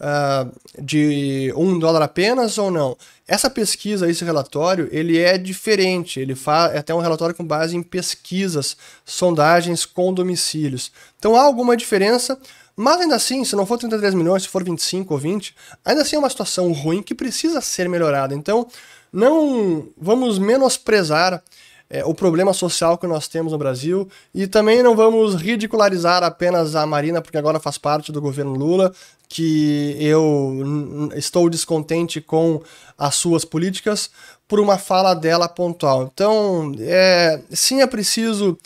uh, 0.00 0.52
de 0.82 1.52
um 1.56 1.78
dólar 1.78 2.02
apenas 2.02 2.58
ou 2.58 2.70
não? 2.70 2.96
Essa 3.26 3.48
pesquisa, 3.48 4.10
esse 4.10 4.24
relatório, 4.24 4.88
ele 4.90 5.18
é 5.18 5.38
diferente. 5.38 6.20
Ele 6.20 6.34
faz 6.34 6.74
é 6.74 6.78
até 6.78 6.94
um 6.94 7.00
relatório 7.00 7.34
com 7.34 7.44
base 7.44 7.76
em 7.76 7.82
pesquisas, 7.82 8.76
sondagens 9.04 9.86
com 9.86 10.12
domicílios. 10.12 10.92
Então 11.18 11.36
há 11.36 11.42
alguma 11.42 11.76
diferença, 11.76 12.38
mas 12.76 13.00
ainda 13.00 13.16
assim, 13.16 13.44
se 13.44 13.54
não 13.54 13.66
for 13.66 13.78
33 13.78 14.14
milhões, 14.14 14.42
se 14.42 14.48
for 14.48 14.64
25 14.64 15.14
ou 15.14 15.20
20, 15.20 15.54
ainda 15.84 16.02
assim 16.02 16.16
é 16.16 16.18
uma 16.18 16.30
situação 16.30 16.72
ruim 16.72 17.02
que 17.02 17.14
precisa 17.14 17.60
ser 17.60 17.88
melhorada. 17.88 18.34
Então, 18.34 18.66
não 19.12 19.88
vamos 19.96 20.38
menosprezar 20.38 21.42
é, 21.88 22.04
o 22.04 22.14
problema 22.14 22.52
social 22.52 22.98
que 22.98 23.06
nós 23.06 23.28
temos 23.28 23.52
no 23.52 23.58
Brasil 23.58 24.08
e 24.34 24.46
também 24.46 24.82
não 24.82 24.96
vamos 24.96 25.36
ridicularizar 25.36 26.24
apenas 26.24 26.74
a 26.74 26.84
Marina, 26.84 27.22
porque 27.22 27.38
agora 27.38 27.60
faz 27.60 27.78
parte 27.78 28.10
do 28.10 28.20
governo 28.20 28.54
Lula, 28.54 28.92
que 29.28 29.96
eu 30.00 31.10
estou 31.14 31.48
descontente 31.48 32.20
com 32.20 32.60
as 32.98 33.14
suas 33.14 33.44
políticas 33.44 34.10
por 34.48 34.58
uma 34.58 34.78
fala 34.78 35.14
dela 35.14 35.48
pontual. 35.48 36.10
Então, 36.12 36.72
é, 36.80 37.40
sim, 37.50 37.80
é 37.80 37.86
preciso 37.86 38.58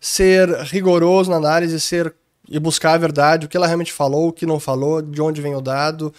ser 0.00 0.50
rigoroso 0.64 1.30
na 1.30 1.36
análise, 1.36 1.80
ser 1.80 2.14
e 2.48 2.58
buscar 2.58 2.92
a 2.92 2.98
verdade, 2.98 3.46
o 3.46 3.48
que 3.48 3.56
ela 3.56 3.66
realmente 3.66 3.92
falou, 3.92 4.28
o 4.28 4.32
que 4.32 4.46
não 4.46 4.60
falou, 4.60 5.00
de 5.00 5.20
onde 5.20 5.40
vem 5.40 5.54
o 5.54 5.60
dado, 5.60 6.12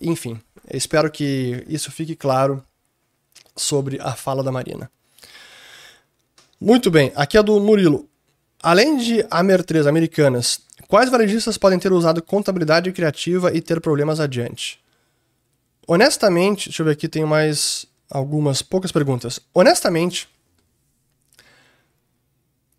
enfim. 0.00 0.40
espero 0.72 1.10
que 1.10 1.64
isso 1.68 1.90
fique 1.90 2.14
claro 2.14 2.62
sobre 3.56 4.00
a 4.00 4.14
fala 4.14 4.42
da 4.42 4.52
Marina. 4.52 4.90
Muito 6.60 6.90
bem, 6.90 7.12
aqui 7.14 7.36
é 7.36 7.42
do 7.42 7.60
Murilo. 7.60 8.08
Além 8.60 8.96
de 8.96 9.24
Amer 9.30 9.62
3 9.62 9.86
americanas, 9.86 10.60
quais 10.88 11.10
varejistas 11.10 11.56
podem 11.56 11.78
ter 11.78 11.92
usado 11.92 12.22
contabilidade 12.22 12.90
criativa 12.92 13.54
e 13.54 13.60
ter 13.60 13.80
problemas 13.80 14.18
adiante? 14.18 14.80
Honestamente, 15.86 16.68
deixa 16.68 16.82
eu 16.82 16.86
ver 16.86 16.92
aqui, 16.92 17.08
tem 17.08 17.24
mais 17.24 17.86
algumas 18.10 18.62
poucas 18.62 18.90
perguntas. 18.90 19.38
Honestamente, 19.54 20.28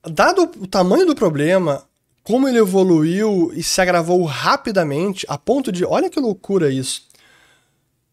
dado 0.03 0.43
o 0.57 0.67
tamanho 0.67 1.05
do 1.05 1.15
problema, 1.15 1.88
como 2.23 2.47
ele 2.47 2.59
evoluiu 2.59 3.51
e 3.53 3.63
se 3.63 3.81
agravou 3.81 4.23
rapidamente, 4.23 5.25
a 5.29 5.37
ponto 5.37 5.71
de, 5.71 5.85
olha 5.85 6.09
que 6.09 6.19
loucura 6.19 6.71
isso. 6.71 7.07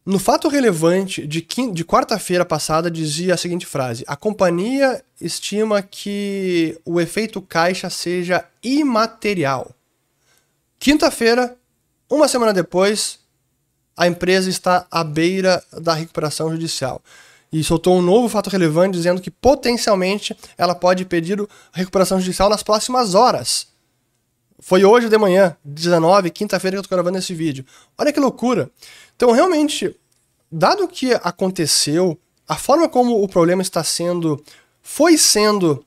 No 0.06 0.20
fato 0.20 0.46
relevante 0.46 1.26
de, 1.26 1.44
de 1.72 1.84
quarta-feira 1.84 2.44
passada 2.44 2.88
dizia 2.88 3.34
a 3.34 3.36
seguinte 3.36 3.66
frase: 3.66 4.04
A 4.06 4.14
companhia 4.14 5.02
estima 5.20 5.82
que 5.82 6.78
o 6.84 7.00
efeito 7.00 7.42
caixa 7.42 7.90
seja 7.90 8.44
imaterial. 8.62 9.72
Quinta-feira, 10.78 11.56
uma 12.08 12.28
semana 12.28 12.52
depois, 12.52 13.18
a 13.96 14.06
empresa 14.06 14.48
está 14.48 14.86
à 14.90 15.02
beira 15.02 15.60
da 15.72 15.94
recuperação 15.94 16.50
judicial. 16.50 17.02
E 17.52 17.64
soltou 17.64 17.96
um 17.96 18.02
novo 18.02 18.28
fato 18.28 18.50
relevante 18.50 18.96
dizendo 18.96 19.20
que 19.20 19.30
potencialmente 19.30 20.36
ela 20.56 20.74
pode 20.74 21.04
pedir 21.04 21.44
recuperação 21.72 22.20
judicial 22.20 22.48
nas 22.48 22.62
próximas 22.62 23.14
horas. 23.14 23.66
Foi 24.58 24.84
hoje 24.84 25.08
de 25.08 25.18
manhã, 25.18 25.56
19, 25.64 26.30
quinta-feira 26.30 26.76
que 26.76 26.78
eu 26.78 26.82
estou 26.82 26.96
gravando 26.96 27.18
esse 27.18 27.34
vídeo. 27.34 27.64
Olha 27.96 28.12
que 28.12 28.20
loucura. 28.20 28.70
Então, 29.14 29.30
realmente, 29.32 29.94
dado 30.50 30.84
o 30.84 30.88
que 30.88 31.12
aconteceu, 31.22 32.18
a 32.48 32.56
forma 32.56 32.88
como 32.88 33.22
o 33.22 33.28
problema 33.28 33.60
está 33.60 33.84
sendo, 33.84 34.42
foi 34.82 35.18
sendo 35.18 35.84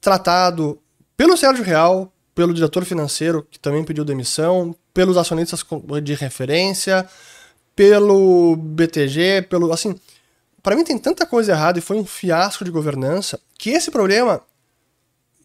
tratado 0.00 0.78
pelo 1.16 1.36
Sérgio 1.36 1.64
Real, 1.64 2.12
pelo 2.34 2.54
diretor 2.54 2.84
financeiro, 2.84 3.46
que 3.50 3.58
também 3.58 3.82
pediu 3.82 4.04
demissão, 4.04 4.74
pelos 4.94 5.16
acionistas 5.16 5.64
de 6.02 6.14
referência, 6.14 7.08
pelo 7.74 8.56
BTG, 8.56 9.46
pelo. 9.48 9.72
Assim, 9.72 9.98
para 10.62 10.76
mim 10.76 10.84
tem 10.84 10.98
tanta 10.98 11.26
coisa 11.26 11.52
errada 11.52 11.78
e 11.78 11.82
foi 11.82 11.96
um 11.96 12.04
fiasco 12.04 12.64
de 12.64 12.70
governança 12.70 13.40
que 13.58 13.70
esse 13.70 13.90
problema 13.90 14.42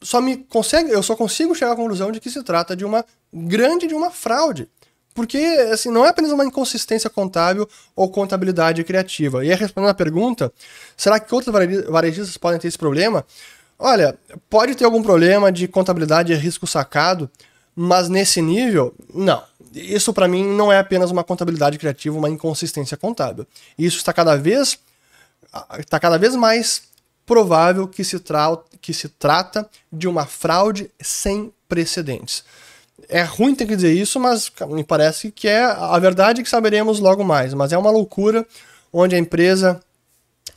só 0.01 0.19
me 0.19 0.37
consegue, 0.37 0.91
eu 0.91 1.03
só 1.03 1.15
consigo 1.15 1.53
chegar 1.53 1.73
à 1.73 1.75
conclusão 1.75 2.11
de 2.11 2.19
que 2.19 2.29
se 2.29 2.41
trata 2.43 2.75
de 2.75 2.83
uma 2.83 3.05
grande 3.31 3.87
de 3.87 3.93
uma 3.93 4.11
fraude. 4.11 4.67
Porque 5.13 5.37
assim, 5.71 5.89
não 5.89 6.05
é 6.05 6.09
apenas 6.09 6.31
uma 6.31 6.45
inconsistência 6.45 7.09
contábil 7.09 7.67
ou 7.95 8.09
contabilidade 8.09 8.83
criativa. 8.83 9.45
E 9.45 9.53
respondendo 9.53 9.91
a 9.91 9.93
pergunta, 9.93 10.51
será 10.95 11.19
que 11.19 11.33
outros 11.35 11.53
varejistas 11.89 12.37
podem 12.37 12.59
ter 12.59 12.67
esse 12.67 12.77
problema? 12.77 13.25
Olha, 13.77 14.17
pode 14.49 14.75
ter 14.75 14.85
algum 14.85 15.03
problema 15.03 15.51
de 15.51 15.67
contabilidade 15.67 16.31
e 16.31 16.35
risco 16.35 16.65
sacado, 16.65 17.29
mas 17.75 18.07
nesse 18.07 18.41
nível, 18.41 18.93
não. 19.13 19.43
Isso 19.73 20.13
para 20.13 20.27
mim 20.27 20.45
não 20.45 20.71
é 20.71 20.79
apenas 20.79 21.11
uma 21.11 21.23
contabilidade 21.23 21.77
criativa, 21.77 22.17
uma 22.17 22.29
inconsistência 22.29 22.95
contábil. 22.95 23.45
Isso 23.77 23.97
está 23.97 24.13
cada 24.13 24.35
vez 24.35 24.77
está 25.79 25.99
cada 25.99 26.17
vez 26.17 26.35
mais 26.35 26.83
provável 27.31 27.87
que 27.87 28.03
se, 28.03 28.21
que 28.81 28.93
se 28.93 29.07
trata 29.07 29.65
de 29.89 30.05
uma 30.05 30.25
fraude 30.25 30.91
sem 30.99 31.49
precedentes. 31.65 32.43
É 33.07 33.23
ruim 33.23 33.55
ter 33.55 33.65
que 33.65 33.77
dizer 33.77 33.93
isso, 33.93 34.19
mas 34.19 34.51
me 34.67 34.83
parece 34.83 35.31
que 35.31 35.47
é 35.47 35.63
a 35.63 35.97
verdade 35.97 36.43
que 36.43 36.49
saberemos 36.49 36.99
logo 36.99 37.23
mais. 37.23 37.53
Mas 37.53 37.71
é 37.71 37.77
uma 37.77 37.89
loucura 37.89 38.45
onde 38.91 39.15
a 39.15 39.17
empresa 39.17 39.79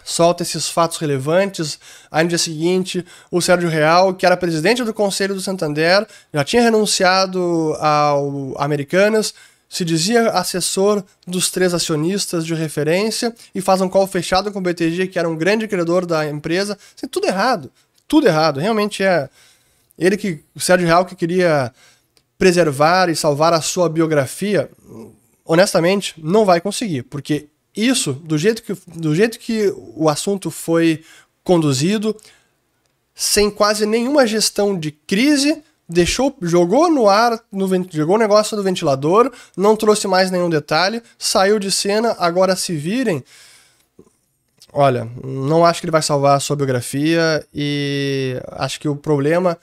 solta 0.02 0.42
esses 0.42 0.68
fatos 0.68 0.98
relevantes. 0.98 1.78
Aí 2.10 2.24
no 2.24 2.28
dia 2.28 2.38
seguinte, 2.38 3.06
o 3.30 3.40
Sérgio 3.40 3.68
Real, 3.68 4.12
que 4.12 4.26
era 4.26 4.36
presidente 4.36 4.82
do 4.82 4.92
Conselho 4.92 5.32
do 5.36 5.40
Santander, 5.40 6.04
já 6.32 6.42
tinha 6.42 6.62
renunciado 6.62 7.76
ao 7.78 8.60
Americanas, 8.60 9.32
se 9.74 9.84
dizia 9.84 10.30
assessor 10.30 11.02
dos 11.26 11.50
três 11.50 11.74
acionistas 11.74 12.46
de 12.46 12.54
referência 12.54 13.34
e 13.52 13.60
faz 13.60 13.80
um 13.80 13.88
call 13.88 14.06
fechado 14.06 14.52
com 14.52 14.60
o 14.60 14.62
BTG, 14.62 15.08
que 15.08 15.18
era 15.18 15.28
um 15.28 15.34
grande 15.34 15.66
credor 15.66 16.06
da 16.06 16.28
empresa. 16.30 16.78
Assim, 16.96 17.08
tudo 17.08 17.26
errado. 17.26 17.72
Tudo 18.06 18.28
errado. 18.28 18.60
Realmente 18.60 19.02
é. 19.02 19.28
Ele 19.98 20.16
que. 20.16 20.44
O 20.54 20.60
Sérgio 20.60 20.86
Real 20.86 21.04
que 21.04 21.16
queria 21.16 21.74
preservar 22.38 23.08
e 23.08 23.16
salvar 23.16 23.52
a 23.52 23.60
sua 23.60 23.88
biografia, 23.88 24.70
honestamente, 25.44 26.14
não 26.18 26.44
vai 26.44 26.60
conseguir. 26.60 27.02
Porque 27.02 27.48
isso, 27.76 28.12
do 28.12 28.38
jeito 28.38 28.62
que, 28.62 28.76
do 28.86 29.12
jeito 29.12 29.40
que 29.40 29.74
o 29.96 30.08
assunto 30.08 30.52
foi 30.52 31.02
conduzido, 31.42 32.16
sem 33.12 33.50
quase 33.50 33.86
nenhuma 33.86 34.24
gestão 34.24 34.78
de 34.78 34.92
crise 34.92 35.64
deixou, 35.88 36.34
jogou 36.42 36.90
no 36.90 37.08
ar, 37.08 37.38
no, 37.52 37.68
jogou 37.90 38.16
o 38.16 38.18
negócio 38.18 38.56
do 38.56 38.62
ventilador, 38.62 39.30
não 39.56 39.76
trouxe 39.76 40.06
mais 40.06 40.30
nenhum 40.30 40.48
detalhe, 40.48 41.02
saiu 41.18 41.58
de 41.58 41.70
cena, 41.70 42.16
agora 42.18 42.56
se 42.56 42.74
virem. 42.74 43.22
Olha, 44.72 45.08
não 45.22 45.64
acho 45.64 45.80
que 45.80 45.86
ele 45.86 45.92
vai 45.92 46.02
salvar 46.02 46.36
a 46.36 46.40
sua 46.40 46.56
biografia 46.56 47.46
e 47.54 48.40
acho 48.52 48.80
que 48.80 48.88
o 48.88 48.96
problema 48.96 49.56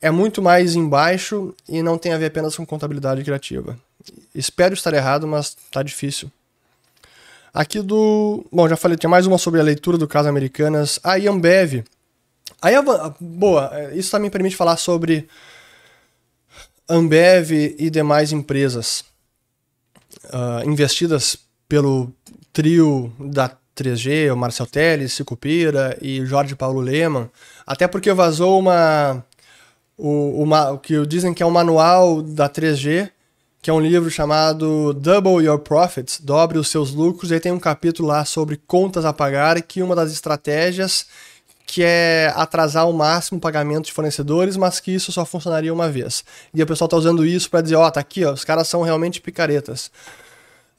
é 0.00 0.10
muito 0.10 0.42
mais 0.42 0.74
embaixo 0.74 1.54
e 1.66 1.82
não 1.82 1.96
tem 1.96 2.12
a 2.12 2.18
ver 2.18 2.26
apenas 2.26 2.54
com 2.54 2.66
contabilidade 2.66 3.24
criativa. 3.24 3.78
Espero 4.34 4.74
estar 4.74 4.92
errado, 4.92 5.26
mas 5.26 5.56
tá 5.70 5.82
difícil. 5.82 6.30
Aqui 7.52 7.80
do. 7.80 8.44
Bom, 8.52 8.68
já 8.68 8.76
falei, 8.76 8.98
tinha 8.98 9.08
mais 9.08 9.26
uma 9.26 9.38
sobre 9.38 9.58
a 9.58 9.64
leitura 9.64 9.96
do 9.96 10.06
caso 10.06 10.28
Americanas. 10.28 11.00
A 11.02 11.14
Ambev 11.14 11.82
Aí, 12.60 12.74
boa, 13.20 13.70
isso 13.94 14.10
também 14.10 14.30
permite 14.30 14.56
falar 14.56 14.76
sobre 14.76 15.28
Ambev 16.88 17.50
e 17.52 17.90
demais 17.90 18.32
empresas 18.32 19.04
uh, 20.26 20.68
investidas 20.68 21.36
pelo 21.68 22.12
trio 22.52 23.12
da 23.18 23.50
3G, 23.76 24.32
o 24.32 24.36
Marcel 24.36 24.66
Teles, 24.66 25.12
Sicupira 25.12 25.98
e 26.00 26.24
Jorge 26.24 26.54
Paulo 26.54 26.80
Leman, 26.80 27.28
até 27.66 27.86
porque 27.86 28.12
vazou 28.12 28.58
uma, 28.58 29.22
o, 29.98 30.42
uma, 30.42 30.70
o 30.70 30.78
que 30.78 31.04
dizem 31.06 31.34
que 31.34 31.42
é 31.42 31.46
um 31.46 31.50
manual 31.50 32.22
da 32.22 32.48
3G, 32.48 33.10
que 33.60 33.68
é 33.68 33.72
um 33.72 33.80
livro 33.80 34.08
chamado 34.10 34.94
Double 34.94 35.44
Your 35.44 35.58
Profits, 35.58 36.20
dobre 36.20 36.56
os 36.56 36.68
seus 36.68 36.92
lucros, 36.92 37.30
e 37.30 37.34
aí 37.34 37.40
tem 37.40 37.52
um 37.52 37.58
capítulo 37.58 38.08
lá 38.08 38.24
sobre 38.24 38.56
contas 38.56 39.04
a 39.04 39.12
pagar, 39.12 39.60
que 39.60 39.82
uma 39.82 39.94
das 39.94 40.12
estratégias 40.12 41.06
que 41.66 41.82
é 41.82 42.32
atrasar 42.36 42.84
ao 42.84 42.92
máximo 42.92 43.38
o 43.38 43.40
pagamento 43.40 43.86
de 43.86 43.92
fornecedores, 43.92 44.56
mas 44.56 44.78
que 44.78 44.92
isso 44.92 45.10
só 45.10 45.24
funcionaria 45.26 45.74
uma 45.74 45.90
vez. 45.90 46.24
E 46.54 46.62
o 46.62 46.66
pessoal 46.66 46.86
está 46.86 46.96
usando 46.96 47.26
isso 47.26 47.50
para 47.50 47.60
dizer, 47.60 47.74
ó, 47.74 47.86
oh, 47.86 47.90
tá 47.90 48.00
aqui, 48.00 48.24
ó, 48.24 48.32
os 48.32 48.44
caras 48.44 48.68
são 48.68 48.82
realmente 48.82 49.20
picaretas. 49.20 49.90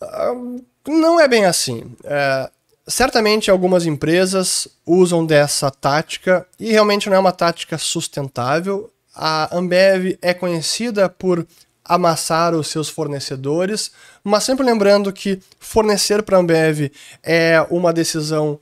Uh, 0.02 0.64
não 0.88 1.20
é 1.20 1.28
bem 1.28 1.46
assim. 1.46 1.80
Uh, 1.80 2.50
certamente 2.88 3.52
algumas 3.52 3.86
empresas 3.86 4.68
usam 4.86 5.26
dessa 5.26 5.70
tática 5.70 6.48
e 6.58 6.72
realmente 6.72 7.10
não 7.10 7.18
é 7.18 7.20
uma 7.20 7.34
tática 7.34 7.78
sustentável. 7.78 8.90
A 9.14 9.56
Ambev 9.56 10.18
é 10.22 10.34
conhecida 10.34 11.10
por 11.10 11.46
amassar 11.84 12.54
os 12.54 12.68
seus 12.68 12.88
fornecedores, 12.88 13.92
mas 14.24 14.44
sempre 14.44 14.66
lembrando 14.66 15.12
que 15.12 15.40
fornecer 15.60 16.24
para 16.24 16.38
a 16.38 16.40
Ambev 16.40 16.92
é 17.24 17.66
uma 17.70 17.92
decisão 17.92 18.60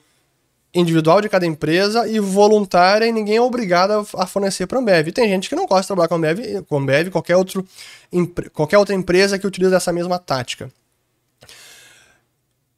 individual 0.75 1.21
de 1.21 1.29
cada 1.29 1.45
empresa 1.45 2.05
e 2.07 2.19
voluntária 2.19 3.05
e 3.05 3.11
ninguém 3.11 3.37
é 3.37 3.41
obrigado 3.41 4.05
a 4.17 4.27
fornecer 4.27 4.67
para 4.67 4.77
a 4.77 4.81
Ambev. 4.81 5.11
tem 5.11 5.29
gente 5.29 5.47
que 5.47 5.55
não 5.55 5.65
gosta 5.65 5.83
de 5.83 5.87
trabalhar 5.87 6.09
com 6.09 6.15
a 6.15 6.17
Ambev, 6.17 6.63
com 6.67 6.75
a 6.75 6.79
Ambev 6.79 7.09
qualquer, 7.09 7.37
outro, 7.37 7.65
qualquer 8.51 8.77
outra 8.77 8.93
empresa 8.93 9.39
que 9.39 9.47
utiliza 9.47 9.77
essa 9.77 9.93
mesma 9.93 10.19
tática. 10.19 10.69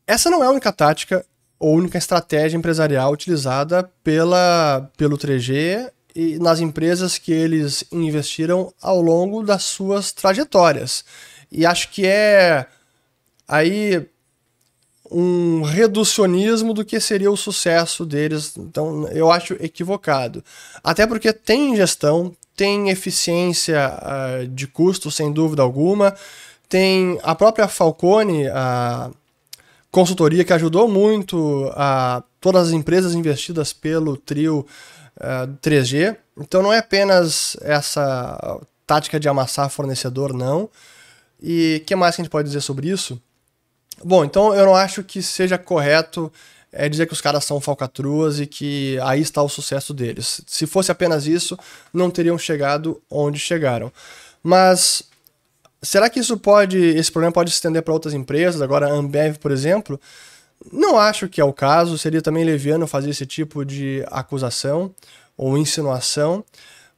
Essa 0.06 0.30
não 0.30 0.44
é 0.44 0.48
a 0.48 0.52
única 0.52 0.72
tática 0.72 1.26
ou 1.60 1.76
única 1.76 1.98
estratégia 1.98 2.56
empresarial 2.56 3.12
utilizada 3.12 3.84
pela, 4.04 4.90
pelo 4.96 5.18
3G 5.18 5.92
e 6.16 6.38
nas 6.40 6.60
empresas 6.60 7.18
que 7.18 7.32
eles 7.32 7.84
investiram 7.92 8.72
ao 8.82 9.02
longo 9.02 9.44
das 9.44 9.64
suas 9.64 10.12
trajetórias. 10.12 11.04
E 11.52 11.66
acho 11.66 11.90
que 11.90 12.06
é 12.06 12.68
aí 13.48 14.08
um 15.12 15.62
reducionismo 15.62 16.74
do 16.74 16.86
que 16.86 17.00
seria 17.00 17.32
o 17.32 17.38
sucesso 17.38 18.06
deles. 18.06 18.56
Então, 18.58 19.08
eu 19.10 19.32
acho 19.32 19.54
equivocado. 19.54 20.44
Até 20.84 21.06
porque 21.08 21.32
tem 21.32 21.76
gestão, 21.76 22.36
tem 22.56 22.90
eficiência 22.90 23.94
uh, 24.02 24.48
de 24.48 24.68
custo, 24.68 25.12
sem 25.12 25.32
dúvida 25.32 25.62
alguma. 25.62 26.16
Tem 26.68 27.20
a 27.24 27.34
própria 27.36 27.68
Falcone, 27.68 28.48
a 28.48 29.10
consultoria 29.92 30.44
que 30.44 30.54
ajudou 30.54 30.88
muito 30.88 31.72
a 31.76 32.24
todas 32.42 32.68
as 32.68 32.74
empresas 32.74 33.14
investidas 33.14 33.74
pelo 33.74 34.18
trio 34.18 34.60
uh, 34.60 34.66
ah, 35.20 35.48
3G. 35.62 36.18
Então 36.38 36.62
não 36.62 36.74
é 36.74 36.80
apenas 36.80 37.56
essa 37.62 38.60
tática 38.86 39.20
de 39.20 39.30
amassar 39.30 39.70
fornecedor, 39.70 40.34
não. 40.34 40.70
E 41.42 41.80
o 41.82 41.86
que 41.86 41.96
mais 41.96 42.16
que 42.16 42.22
a 42.22 42.24
gente 42.24 42.32
pode 42.32 42.48
dizer 42.48 42.62
sobre 42.62 42.90
isso? 42.90 43.22
Bom, 44.04 44.24
então 44.24 44.54
eu 44.54 44.66
não 44.66 44.76
acho 44.76 45.04
que 45.04 45.22
seja 45.22 45.58
correto 45.58 46.32
é 46.72 46.88
dizer 46.88 47.08
que 47.08 47.14
os 47.14 47.22
caras 47.22 47.46
são 47.46 47.60
falcatruas 47.60 48.40
e 48.40 48.46
que 48.46 49.00
aí 49.02 49.22
está 49.22 49.42
o 49.42 49.50
sucesso 49.50 49.94
deles. 49.94 50.42
Se 50.46 50.68
fosse 50.68 50.92
apenas 50.92 51.26
isso, 51.26 51.58
não 51.94 52.12
teriam 52.12 52.38
chegado 52.38 53.02
onde 53.10 53.40
chegaram. 53.40 53.92
Mas 54.44 55.04
será 55.82 56.10
que 56.10 56.20
isso 56.20 56.38
pode, 56.38 56.78
esse 56.78 57.12
problema 57.12 57.32
pode 57.32 57.50
se 57.50 57.56
estender 57.56 57.82
para 57.82 57.94
outras 57.94 58.14
empresas? 58.14 58.62
Agora, 58.62 58.88
a 58.88 58.92
Ambev, 58.92 59.38
por 59.38 59.52
exemplo, 59.52 60.00
não 60.72 61.00
acho 61.00 61.28
que 61.28 61.42
é 61.42 61.44
o 61.44 61.54
caso. 61.54 61.98
Seria 61.98 62.22
também 62.22 62.44
leviano 62.44 62.86
fazer 62.86 63.10
esse 63.10 63.26
tipo 63.26 63.66
de 63.66 64.06
acusação 64.12 64.94
ou 65.36 65.58
insinuação 65.58 66.44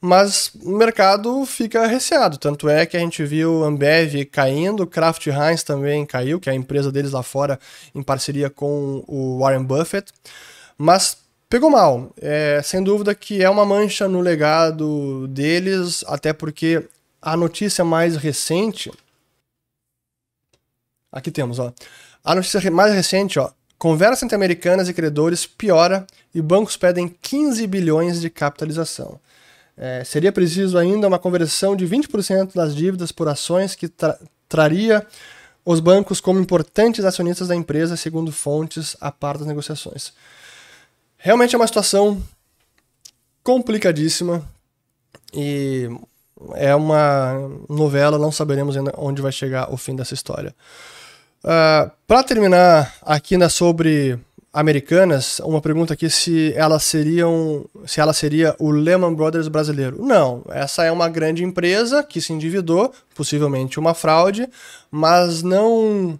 mas 0.01 0.51
o 0.63 0.71
mercado 0.71 1.45
fica 1.45 1.85
receado. 1.85 2.37
Tanto 2.37 2.69
é 2.69 2.85
que 2.85 2.95
a 2.95 2.99
gente 2.99 3.23
viu 3.23 3.63
Ambev 3.63 4.25
caindo, 4.25 4.87
Kraft 4.87 5.27
Heinz 5.27 5.63
também 5.63 6.05
caiu, 6.05 6.39
que 6.39 6.49
é 6.49 6.53
a 6.53 6.55
empresa 6.55 6.91
deles 6.91 7.11
lá 7.11 7.21
fora 7.21 7.59
em 7.93 8.01
parceria 8.01 8.49
com 8.49 9.03
o 9.07 9.39
Warren 9.39 9.63
Buffett. 9.63 10.11
Mas 10.77 11.17
pegou 11.49 11.69
mal. 11.69 12.13
É, 12.21 12.61
sem 12.63 12.81
dúvida 12.81 13.13
que 13.13 13.43
é 13.43 13.49
uma 13.49 13.65
mancha 13.65 14.07
no 14.07 14.21
legado 14.21 15.27
deles, 15.27 16.03
até 16.07 16.31
porque 16.31 16.87
a 17.21 17.35
notícia 17.35 17.83
mais 17.83 18.15
recente. 18.15 18.91
Aqui 21.11 21.31
temos, 21.31 21.59
ó. 21.59 21.73
A 22.23 22.35
notícia 22.35 22.71
mais 22.71 22.93
recente, 22.93 23.39
ó. 23.39 23.51
Conversa 23.77 24.25
entre 24.25 24.35
americanas 24.35 24.89
e 24.89 24.93
credores 24.93 25.45
piora 25.45 26.05
e 26.35 26.41
bancos 26.41 26.77
pedem 26.77 27.07
15 27.21 27.65
bilhões 27.65 28.21
de 28.21 28.29
capitalização. 28.29 29.19
É, 29.81 30.03
seria 30.03 30.29
preciso 30.29 30.77
ainda 30.77 31.07
uma 31.07 31.17
conversão 31.17 31.73
de 31.73 31.87
20% 31.87 32.53
das 32.53 32.75
dívidas 32.75 33.13
por 33.13 33.29
ações 33.29 33.75
que 33.75 33.87
tra 33.87 34.19
traria 34.49 35.05
os 35.63 35.79
bancos 35.79 36.19
como 36.19 36.39
importantes 36.39 37.05
acionistas 37.05 37.47
da 37.47 37.55
empresa, 37.55 37.95
segundo 37.95 38.31
fontes 38.31 38.97
a 38.99 39.11
par 39.11 39.37
das 39.37 39.47
negociações. 39.47 40.11
Realmente 41.17 41.55
é 41.55 41.57
uma 41.57 41.67
situação 41.67 42.21
complicadíssima 43.43 44.43
e 45.33 45.87
é 46.55 46.73
uma 46.75 47.33
novela, 47.69 48.17
não 48.17 48.31
saberemos 48.31 48.75
ainda 48.75 48.93
onde 48.97 49.21
vai 49.21 49.31
chegar 49.31 49.71
o 49.71 49.77
fim 49.77 49.95
dessa 49.95 50.13
história. 50.13 50.53
Uh, 51.43 51.47
ah, 51.47 51.91
Para 52.07 52.23
terminar 52.23 52.95
aqui 53.01 53.35
ainda 53.35 53.47
sobre 53.47 54.19
Americanas, 54.51 55.39
uma 55.39 55.61
pergunta 55.61 55.93
aqui 55.93 56.09
se 56.09 56.53
elas 56.55 56.83
seriam, 56.83 57.65
se 57.85 57.99
ela 57.99 58.13
seria 58.13 58.55
o 58.57 58.71
Lehman 58.71 59.13
Brothers 59.13 59.47
brasileiro. 59.47 60.03
Não, 60.03 60.43
essa 60.49 60.83
é 60.83 60.91
uma 60.91 61.07
grande 61.07 61.43
empresa 61.43 62.03
que 62.03 62.19
se 62.19 62.33
endividou, 62.33 62.91
possivelmente 63.13 63.79
uma 63.79 63.93
fraude, 63.93 64.49
mas 64.89 65.43
não 65.43 66.19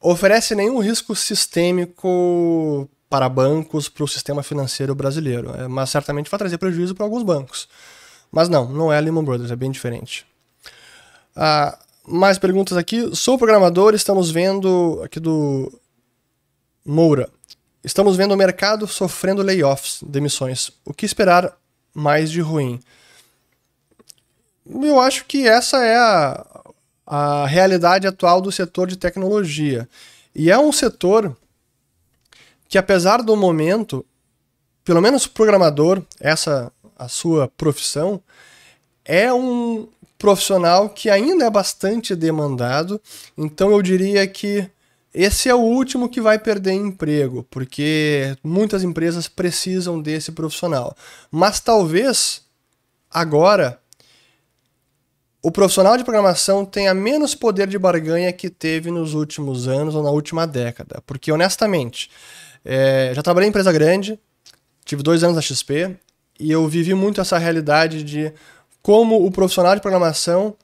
oferece 0.00 0.54
nenhum 0.54 0.78
risco 0.78 1.16
sistêmico 1.16 2.88
para 3.10 3.28
bancos, 3.28 3.88
para 3.88 4.04
o 4.04 4.08
sistema 4.08 4.42
financeiro 4.42 4.94
brasileiro. 4.94 5.52
É, 5.56 5.66
mas 5.66 5.90
certamente 5.90 6.30
vai 6.30 6.38
trazer 6.38 6.58
prejuízo 6.58 6.94
para 6.94 7.04
alguns 7.04 7.24
bancos. 7.24 7.68
Mas 8.30 8.48
não, 8.48 8.68
não 8.68 8.92
é 8.92 8.98
a 8.98 9.00
Lehman 9.00 9.24
Brothers, 9.24 9.50
é 9.50 9.56
bem 9.56 9.72
diferente. 9.72 10.24
Ah, 11.34 11.76
mais 12.06 12.38
perguntas 12.38 12.76
aqui. 12.76 13.14
Sou 13.16 13.36
programador, 13.36 13.94
estamos 13.94 14.30
vendo 14.30 15.00
aqui 15.02 15.18
do 15.18 15.72
Moura. 16.86 17.28
Estamos 17.82 18.16
vendo 18.16 18.32
o 18.32 18.36
mercado 18.36 18.86
sofrendo 18.86 19.42
layoffs, 19.42 19.98
demissões. 20.06 20.70
O 20.84 20.94
que 20.94 21.04
esperar 21.04 21.56
mais 21.92 22.30
de 22.30 22.40
ruim? 22.40 22.80
Eu 24.64 25.00
acho 25.00 25.24
que 25.24 25.48
essa 25.48 25.84
é 25.84 25.96
a, 25.96 26.46
a 27.04 27.46
realidade 27.46 28.06
atual 28.06 28.40
do 28.40 28.52
setor 28.52 28.86
de 28.86 28.96
tecnologia. 28.96 29.88
E 30.32 30.48
é 30.50 30.58
um 30.58 30.70
setor 30.70 31.36
que, 32.68 32.78
apesar 32.78 33.20
do 33.22 33.36
momento, 33.36 34.06
pelo 34.84 35.02
menos 35.02 35.26
programador, 35.26 36.02
essa 36.20 36.72
a 36.98 37.08
sua 37.08 37.48
profissão, 37.48 38.22
é 39.04 39.32
um 39.32 39.88
profissional 40.16 40.88
que 40.88 41.10
ainda 41.10 41.46
é 41.46 41.50
bastante 41.50 42.14
demandado. 42.14 43.00
Então 43.36 43.70
eu 43.72 43.82
diria 43.82 44.26
que 44.26 44.70
esse 45.18 45.48
é 45.48 45.54
o 45.54 45.60
último 45.60 46.10
que 46.10 46.20
vai 46.20 46.38
perder 46.38 46.72
emprego, 46.72 47.42
porque 47.44 48.36
muitas 48.44 48.82
empresas 48.84 49.26
precisam 49.26 49.98
desse 49.98 50.30
profissional. 50.30 50.94
Mas 51.30 51.58
talvez 51.58 52.42
agora 53.10 53.80
o 55.42 55.50
profissional 55.50 55.96
de 55.96 56.04
programação 56.04 56.66
tenha 56.66 56.92
menos 56.92 57.34
poder 57.34 57.66
de 57.66 57.78
barganha 57.78 58.30
que 58.30 58.50
teve 58.50 58.90
nos 58.90 59.14
últimos 59.14 59.66
anos 59.66 59.94
ou 59.94 60.02
na 60.02 60.10
última 60.10 60.46
década. 60.46 61.02
Porque, 61.06 61.32
honestamente, 61.32 62.10
é, 62.62 63.12
já 63.14 63.22
trabalhei 63.22 63.46
em 63.46 63.50
empresa 63.50 63.72
grande, 63.72 64.20
tive 64.84 65.02
dois 65.02 65.24
anos 65.24 65.36
na 65.36 65.40
XP, 65.40 65.96
e 66.38 66.52
eu 66.52 66.68
vivi 66.68 66.92
muito 66.92 67.22
essa 67.22 67.38
realidade 67.38 68.02
de 68.02 68.34
como 68.82 69.24
o 69.24 69.30
profissional 69.30 69.74
de 69.74 69.80
programação 69.80 70.54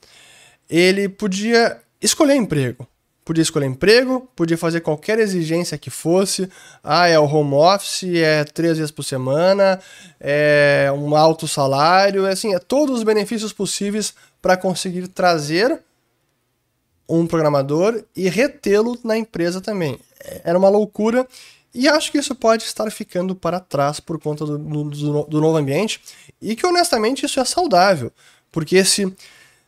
ele 0.68 1.08
podia 1.08 1.80
escolher 2.02 2.34
emprego. 2.34 2.86
Podia 3.24 3.42
escolher 3.42 3.66
emprego, 3.66 4.28
podia 4.34 4.58
fazer 4.58 4.80
qualquer 4.80 5.18
exigência 5.20 5.78
que 5.78 5.90
fosse. 5.90 6.48
Ah, 6.82 7.08
é 7.08 7.18
o 7.18 7.24
home 7.24 7.54
office, 7.54 8.04
é 8.16 8.42
três 8.42 8.78
vezes 8.78 8.90
por 8.90 9.04
semana, 9.04 9.78
é 10.18 10.92
um 10.94 11.14
alto 11.14 11.46
salário, 11.46 12.26
é 12.26 12.32
assim, 12.32 12.52
é 12.52 12.58
todos 12.58 12.98
os 12.98 13.04
benefícios 13.04 13.52
possíveis 13.52 14.12
para 14.40 14.56
conseguir 14.56 15.06
trazer 15.06 15.80
um 17.08 17.26
programador 17.26 18.02
e 18.16 18.28
retê-lo 18.28 18.98
na 19.04 19.16
empresa 19.16 19.60
também. 19.60 19.98
Era 20.42 20.58
uma 20.58 20.68
loucura 20.68 21.26
e 21.74 21.88
acho 21.88 22.10
que 22.10 22.18
isso 22.18 22.34
pode 22.34 22.64
estar 22.64 22.90
ficando 22.90 23.34
para 23.34 23.60
trás 23.60 24.00
por 24.00 24.18
conta 24.20 24.44
do, 24.44 24.58
do, 24.58 25.22
do 25.24 25.40
novo 25.40 25.56
ambiente 25.56 26.00
e 26.40 26.54
que 26.56 26.66
honestamente 26.66 27.24
isso 27.24 27.40
é 27.40 27.44
saudável, 27.44 28.12
porque 28.50 28.76
esse 28.76 29.14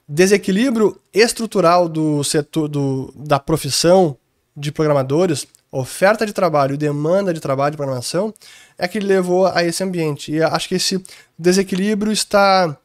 desequilíbrio 0.08 1.00
estrutural 1.12 1.88
do 1.88 2.22
setor 2.22 2.68
do, 2.68 3.12
da 3.16 3.38
profissão 3.38 4.16
de 4.56 4.70
programadores, 4.70 5.46
oferta 5.70 6.24
de 6.24 6.32
trabalho 6.32 6.74
e 6.74 6.78
demanda 6.78 7.34
de 7.34 7.40
trabalho 7.40 7.72
de 7.72 7.76
programação, 7.76 8.32
é 8.78 8.86
que 8.86 9.00
levou 9.00 9.46
a 9.46 9.64
esse 9.64 9.82
ambiente. 9.82 10.32
E 10.32 10.42
acho 10.42 10.68
que 10.68 10.76
esse 10.76 11.02
desequilíbrio 11.38 12.12
está. 12.12 12.76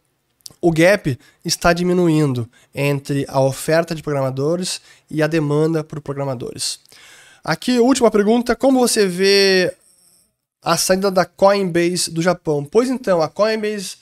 O 0.61 0.72
gap 0.72 1.17
está 1.45 1.72
diminuindo 1.72 2.49
entre 2.74 3.26
a 3.30 3.39
oferta 3.39 3.95
de 3.95 4.03
programadores 4.03 4.82
e 5.09 5.22
a 5.24 5.28
demanda 5.28 5.84
por 5.84 6.01
programadores. 6.01 6.80
Aqui, 7.43 7.80
última 7.80 8.09
pergunta: 8.09 8.55
como 8.55 8.80
você 8.80 9.05
vê 9.05 9.74
a 10.61 10.76
saída 10.76 11.09
da 11.11 11.24
Coinbase 11.24 12.11
do 12.11 12.22
Japão? 12.22 12.65
Pois 12.65 12.89
então, 12.89 13.22
a 13.22 13.30
Coinbase 13.30 13.97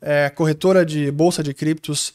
é 0.00 0.30
corretora 0.30 0.84
de 0.84 1.10
bolsa 1.10 1.42
de 1.42 1.52
criptos 1.52 2.14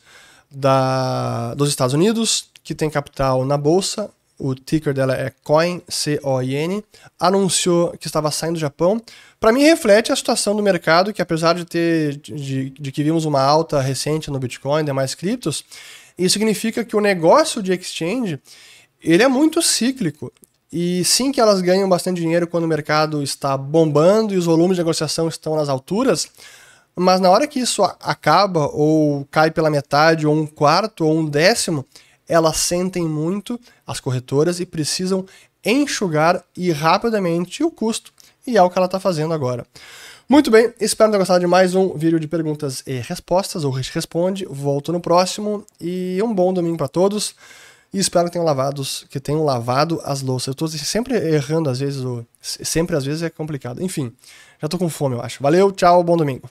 da, 0.55 1.53
dos 1.55 1.69
Estados 1.69 1.93
Unidos, 1.93 2.49
que 2.63 2.73
tem 2.73 2.89
capital 2.89 3.45
na 3.45 3.57
bolsa, 3.57 4.09
o 4.37 4.53
ticker 4.53 4.93
dela 4.93 5.13
é 5.13 5.31
COIN, 5.43 5.81
C-O-I-N, 5.87 6.83
anunciou 7.19 7.91
que 7.97 8.07
estava 8.07 8.29
saindo 8.31 8.55
do 8.55 8.59
Japão. 8.59 9.01
Para 9.39 9.51
mim, 9.51 9.63
reflete 9.63 10.11
a 10.11 10.15
situação 10.15 10.55
do 10.55 10.63
mercado, 10.63 11.13
que 11.13 11.21
apesar 11.21 11.55
de 11.55 11.65
ter 11.65 12.17
de, 12.17 12.69
de 12.69 12.91
que 12.91 13.03
vimos 13.03 13.25
uma 13.25 13.41
alta 13.41 13.79
recente 13.79 14.29
no 14.29 14.39
Bitcoin, 14.39 14.83
demais 14.83 15.15
criptos, 15.15 15.63
isso 16.17 16.33
significa 16.33 16.83
que 16.83 16.95
o 16.95 17.01
negócio 17.01 17.61
de 17.61 17.73
exchange 17.73 18.39
ele 19.01 19.23
é 19.23 19.27
muito 19.27 19.61
cíclico. 19.61 20.31
E 20.71 21.05
sim 21.05 21.31
que 21.31 21.39
elas 21.39 21.61
ganham 21.61 21.87
bastante 21.87 22.19
dinheiro 22.19 22.47
quando 22.47 22.65
o 22.65 22.67
mercado 22.67 23.23
está 23.23 23.55
bombando 23.55 24.33
e 24.33 24.37
os 24.37 24.45
volumes 24.45 24.75
de 24.75 24.81
negociação 24.81 25.27
estão 25.29 25.55
nas 25.55 25.69
alturas, 25.69 26.27
mas 26.95 27.19
na 27.19 27.29
hora 27.29 27.47
que 27.47 27.59
isso 27.59 27.83
acaba, 27.83 28.67
ou 28.67 29.25
cai 29.29 29.51
pela 29.51 29.69
metade, 29.69 30.25
ou 30.25 30.33
um 30.33 30.47
quarto, 30.47 31.05
ou 31.05 31.17
um 31.17 31.25
décimo, 31.25 31.85
elas 32.27 32.57
sentem 32.57 33.07
muito 33.07 33.59
as 33.85 33.99
corretoras 33.99 34.59
e 34.59 34.65
precisam 34.65 35.25
enxugar 35.63 36.43
e 36.55 36.71
rapidamente 36.71 37.63
o 37.63 37.71
custo. 37.71 38.13
E 38.47 38.57
é 38.57 38.61
o 38.61 38.69
que 38.69 38.77
ela 38.77 38.85
está 38.85 38.99
fazendo 38.99 39.33
agora. 39.33 39.65
Muito 40.27 40.49
bem, 40.49 40.73
espero 40.79 41.11
ter 41.11 41.17
gostado 41.17 41.39
de 41.39 41.47
mais 41.47 41.75
um 41.75 41.93
vídeo 41.95 42.19
de 42.19 42.27
perguntas 42.27 42.81
e 42.87 42.93
respostas, 42.93 43.63
ou 43.63 43.71
Responde. 43.71 44.45
Volto 44.49 44.91
no 44.91 44.99
próximo 44.99 45.65
e 45.79 46.19
um 46.23 46.33
bom 46.33 46.51
domingo 46.53 46.77
para 46.77 46.87
todos. 46.87 47.35
E 47.93 47.99
espero 47.99 48.25
que 48.25 48.33
tenham 48.33 48.45
lavado, 48.45 48.81
que 49.09 49.19
tenham 49.19 49.43
lavado 49.43 50.01
as 50.03 50.21
louças. 50.21 50.47
Eu 50.47 50.51
estou 50.53 50.67
sempre 50.67 51.15
errando 51.15 51.69
às 51.69 51.79
vezes, 51.79 52.03
sempre 52.41 52.95
às 52.95 53.05
vezes 53.05 53.21
é 53.21 53.29
complicado. 53.29 53.81
Enfim, 53.81 54.11
já 54.59 54.65
estou 54.65 54.79
com 54.79 54.89
fome, 54.89 55.15
eu 55.15 55.21
acho. 55.21 55.41
Valeu, 55.41 55.71
tchau, 55.71 56.03
bom 56.03 56.17
domingo. 56.17 56.49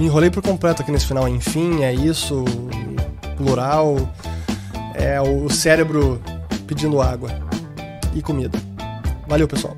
Me 0.00 0.06
enrolei 0.06 0.30
por 0.30 0.42
completo 0.42 0.80
aqui 0.80 0.90
nesse 0.90 1.06
final. 1.06 1.28
Enfim, 1.28 1.84
é 1.84 1.92
isso. 1.92 2.42
Plural. 3.36 3.96
É 4.94 5.20
o 5.20 5.50
cérebro 5.50 6.18
pedindo 6.66 7.02
água 7.02 7.28
e 8.14 8.22
comida. 8.22 8.58
Valeu, 9.28 9.46
pessoal. 9.46 9.76